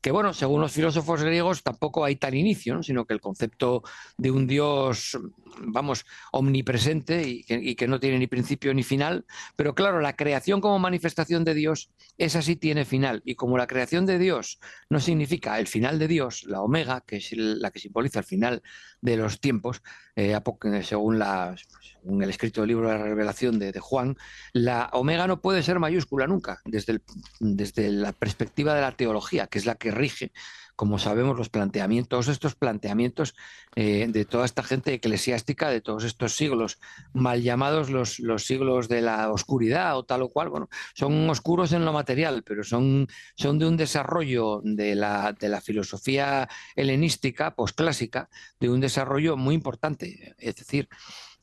que 0.05 0.11
bueno, 0.11 0.35
según 0.35 0.61
los 0.61 0.71
filósofos 0.71 1.23
griegos 1.23 1.63
tampoco 1.63 2.05
hay 2.05 2.15
tal 2.15 2.35
inicio, 2.35 2.83
sino 2.83 3.05
que 3.05 3.15
el 3.15 3.19
concepto 3.19 3.81
de 4.19 4.29
un 4.29 4.45
Dios, 4.45 5.17
vamos, 5.57 6.05
omnipresente 6.31 7.27
y 7.27 7.75
que, 7.75 7.87
no 7.87 7.99
tiene 7.99 8.19
ni 8.19 8.27
principio 8.27 8.71
ni 8.75 8.83
final, 8.83 9.25
pero 9.55 9.73
claro, 9.73 10.01
la 10.01 10.15
creación 10.15 10.61
como 10.61 10.77
manifestación 10.77 11.43
de 11.43 11.55
Dios, 11.55 11.89
esa 12.19 12.43
sí 12.43 12.55
tiene 12.55 12.85
final, 12.85 13.23
y 13.25 13.33
como 13.33 13.57
la 13.57 13.65
creación 13.65 14.05
de 14.05 14.19
Dios 14.19 14.59
no 14.91 14.99
significa 14.99 15.57
el 15.57 15.65
final 15.65 15.97
de 15.97 16.07
Dios, 16.07 16.43
la 16.43 16.61
omega, 16.61 17.01
que 17.01 17.15
es 17.15 17.31
la 17.35 17.71
que 17.71 17.79
simboliza 17.79 18.19
el 18.19 18.25
final 18.25 18.61
de 19.01 19.17
los 19.17 19.39
tiempos, 19.39 19.81
eh, 20.15 20.39
según 20.83 21.17
las 21.17 21.65
en 22.07 22.21
el 22.21 22.29
escrito 22.29 22.61
del 22.61 22.69
libro 22.69 22.87
de 22.87 22.97
la 22.97 23.03
revelación 23.03 23.59
de, 23.59 23.73
Juan, 23.79 24.17
la 24.53 24.89
omega 24.93 25.27
no 25.27 25.41
puede 25.41 25.63
ser 25.63 25.79
mayúscula 25.79 26.27
nunca, 26.27 26.61
desde, 26.65 27.01
desde 27.39 27.89
la 27.91 28.13
perspectiva 28.13 28.73
de 28.73 28.81
la 28.81 28.91
teología, 28.91 29.47
que 29.47 29.57
es 29.57 29.65
la 29.65 29.75
que 29.75 29.91
rige, 29.95 30.31
como 30.75 30.99
sabemos, 30.99 31.37
los 31.37 31.49
planteamientos, 31.49 32.27
estos 32.27 32.55
planteamientos 32.55 33.35
eh, 33.75 34.07
de 34.09 34.25
toda 34.25 34.45
esta 34.45 34.61
gente 34.61 34.93
eclesiástica 34.93 35.69
de 35.69 35.81
todos 35.81 36.03
estos 36.03 36.35
siglos, 36.35 36.79
mal 37.13 37.41
llamados 37.41 37.89
los, 37.89 38.19
los, 38.19 38.45
siglos 38.45 38.89
de 38.89 39.01
la 39.01 39.31
oscuridad 39.31 39.97
o 39.97 40.03
tal 40.03 40.23
o 40.23 40.29
cual, 40.29 40.49
bueno, 40.49 40.69
son 40.93 41.29
oscuros 41.29 41.71
en 41.71 41.85
lo 41.85 41.93
material, 41.93 42.43
pero 42.43 42.63
son, 42.63 43.07
son 43.35 43.57
de 43.57 43.67
un 43.67 43.77
desarrollo 43.77 44.61
de 44.63 44.95
la, 44.95 45.33
de 45.33 45.49
la 45.49 45.61
filosofía 45.61 46.49
helenística, 46.75 47.55
posclásica, 47.55 48.29
de 48.59 48.69
un 48.69 48.81
desarrollo 48.81 49.37
muy 49.37 49.55
importante. 49.55 50.35
Es 50.37 50.55
decir, 50.57 50.89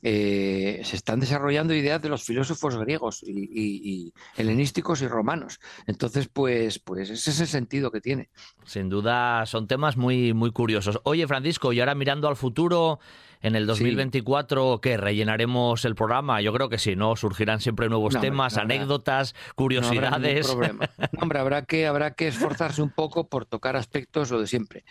eh, 0.03 0.80
se 0.84 0.96
están 0.96 1.20
desarrollando 1.20 1.74
ideas 1.74 2.03
de 2.03 2.09
los 2.09 2.24
filósofos 2.24 2.76
griegos 2.76 3.22
y, 3.22 4.12
helenísticos 4.36 5.00
y 5.03 5.09
romanos. 5.09 5.61
Entonces, 5.86 6.28
pues, 6.28 6.80
pues 6.80 7.11
ese 7.11 7.30
es 7.30 7.40
el 7.40 7.46
sentido 7.46 7.92
que 7.92 8.00
tiene. 8.00 8.28
Sin 8.64 8.88
duda, 8.88 9.46
son 9.46 9.68
temas 9.68 9.96
muy, 9.96 10.34
muy 10.34 10.50
curiosos. 10.50 11.00
Oye, 11.05 11.26
Francisco, 11.28 11.72
y 11.72 11.80
ahora 11.80 11.94
mirando 11.94 12.28
al 12.28 12.34
futuro, 12.34 12.98
en 13.42 13.57
el 13.57 13.66
2024, 13.66 14.80
¿qué? 14.80 14.96
¿Rellenaremos 14.96 15.84
el 15.84 15.94
programa? 15.94 16.40
Yo 16.40 16.53
creo 16.53 16.68
que 16.68 16.78
sí, 16.78 16.96
¿no? 16.96 17.16
Surgirán 17.16 17.61
siempre 17.61 17.88
nuevos 17.88 18.18
temas, 18.20 18.57
anécdotas, 18.57 19.34
curiosidades. 19.57 20.48
Hombre, 21.20 21.38
habrá 21.38 21.64
que, 21.64 21.86
habrá 21.86 22.14
que 22.14 22.28
esforzarse 22.28 22.82
un 22.82 22.90
poco 22.90 23.28
por 23.28 23.44
tocar 23.44 23.76
aspectos, 23.76 24.30
lo 24.30 24.40
de 24.40 24.46
siempre, 24.46 24.84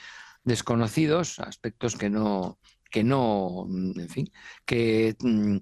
desconocidos, 0.44 1.40
aspectos 1.40 1.96
que 1.96 2.10
no, 2.10 2.60
que 2.92 3.04
no, 3.04 3.66
mm, 3.68 4.00
en 4.00 4.10
fin, 4.10 4.32
que, 4.66 5.16
mm, 5.20 5.58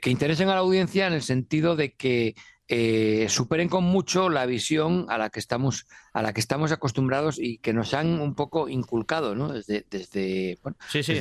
que 0.00 0.10
interesen 0.10 0.48
a 0.48 0.54
la 0.54 0.60
audiencia 0.60 1.06
en 1.06 1.14
el 1.14 1.22
sentido 1.22 1.74
de 1.76 1.94
que 1.94 2.34
eh, 2.70 3.26
superen 3.30 3.68
con 3.68 3.84
mucho 3.84 4.28
la 4.28 4.44
visión 4.44 5.06
a 5.08 5.16
la 5.16 5.30
que 5.30 5.40
estamos 5.40 5.86
a 6.12 6.22
la 6.22 6.32
que 6.32 6.40
estamos 6.40 6.70
acostumbrados 6.72 7.38
y 7.38 7.58
que 7.58 7.72
nos 7.72 7.94
han 7.94 8.20
un 8.20 8.34
poco 8.34 8.68
inculcado 8.68 9.34
¿no? 9.34 9.52
desde, 9.52 9.86
desde, 9.88 10.58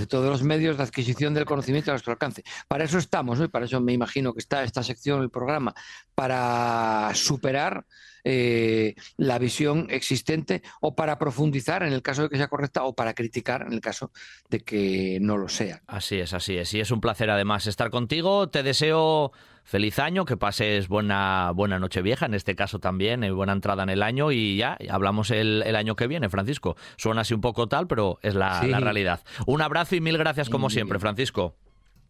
todos 0.07 0.29
los 0.29 0.43
medios 0.43 0.77
de 0.77 0.83
adquisición 0.83 1.33
del 1.33 1.45
conocimiento 1.45 1.91
a 1.91 1.93
nuestro 1.93 2.13
alcance. 2.13 2.43
Para 2.67 2.83
eso 2.83 2.97
estamos, 2.97 3.37
¿no? 3.37 3.45
y 3.45 3.47
para 3.47 3.65
eso 3.65 3.79
me 3.79 3.93
imagino 3.93 4.33
que 4.33 4.39
está 4.39 4.63
esta 4.63 4.81
sección 4.81 5.19
del 5.19 5.29
programa, 5.29 5.75
para 6.15 7.11
superar 7.13 7.85
eh, 8.23 8.95
la 9.15 9.39
visión 9.39 9.87
existente 9.89 10.63
o 10.81 10.95
para 10.95 11.17
profundizar 11.17 11.83
en 11.83 11.93
el 11.93 12.01
caso 12.01 12.23
de 12.23 12.29
que 12.29 12.37
sea 12.37 12.47
correcta 12.47 12.83
o 12.83 12.93
para 12.93 13.13
criticar 13.13 13.61
en 13.61 13.71
el 13.71 13.81
caso 13.81 14.11
de 14.49 14.61
que 14.61 15.19
no 15.21 15.37
lo 15.37 15.47
sea. 15.47 15.81
Así 15.87 16.19
es, 16.19 16.33
así 16.33 16.57
es. 16.57 16.73
Y 16.73 16.79
es 16.79 16.91
un 16.91 16.99
placer 16.99 17.29
además 17.29 17.67
estar 17.67 17.89
contigo. 17.89 18.49
Te 18.49 18.63
deseo 18.63 19.31
feliz 19.67 19.99
año, 19.99 20.23
que 20.23 20.37
pases 20.37 20.87
buena, 20.87 21.51
buena 21.51 21.77
noche 21.77 22.01
vieja, 22.01 22.25
en 22.25 22.33
este 22.33 22.55
caso 22.55 22.79
también, 22.79 23.23
y 23.23 23.29
buena 23.29 23.51
entrada 23.51 23.83
en 23.83 23.89
el 23.89 24.01
año 24.01 24.31
y 24.31 24.57
ya, 24.57 24.77
hablamos 24.89 25.29
el, 25.29 25.75
año 25.75 25.95
que 25.95 26.07
viene, 26.07 26.29
Francisco. 26.29 26.77
Suena 26.95 27.21
así 27.21 27.33
un 27.33 27.41
poco 27.41 27.67
tal, 27.67 27.85
pero 27.85 28.17
es 28.21 28.33
la, 28.33 28.63
la 28.63 28.79
realidad. 28.79 29.21
Un 29.45 29.61
abrazo 29.61 29.95
y 29.95 30.01
mil 30.01 30.17
gracias 30.17 30.49
como 30.49 30.69
siempre, 30.69 30.99
Francisco. 30.99 31.55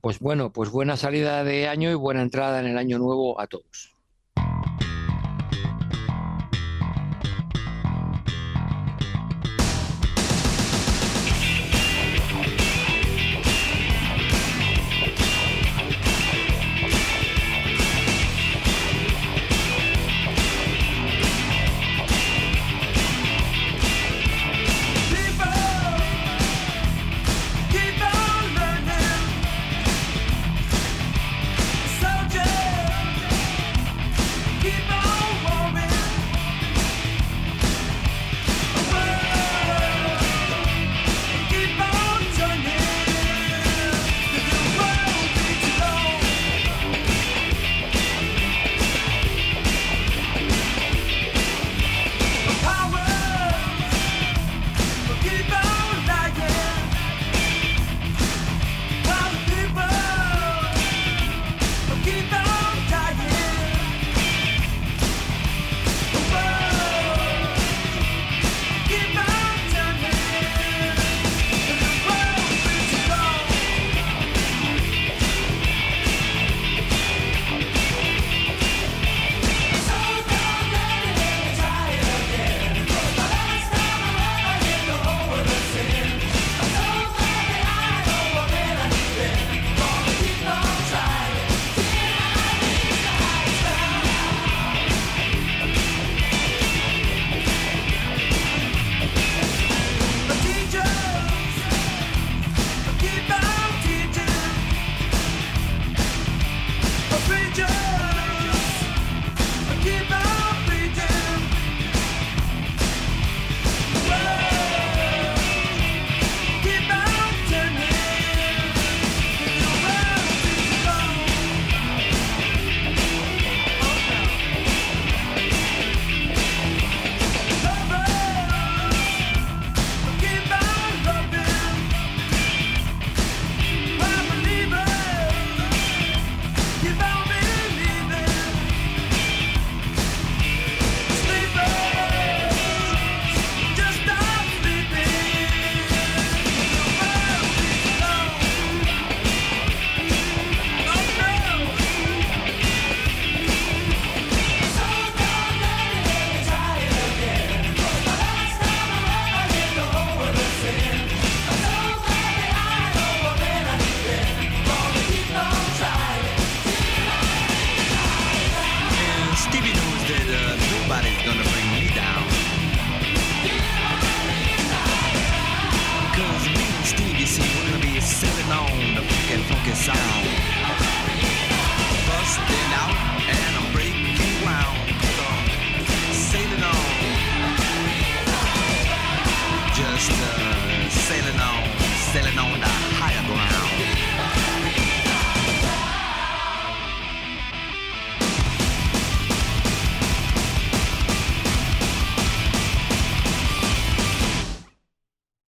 Pues 0.02 0.20
bueno, 0.20 0.54
pues 0.54 0.70
buena 0.70 0.96
salida 0.96 1.44
de 1.44 1.68
año 1.68 1.90
y 1.90 1.96
buena 1.96 2.22
entrada 2.22 2.60
en 2.60 2.68
el 2.68 2.78
año 2.78 3.00
nuevo 3.00 3.42
a 3.42 3.48
todos. 3.48 3.97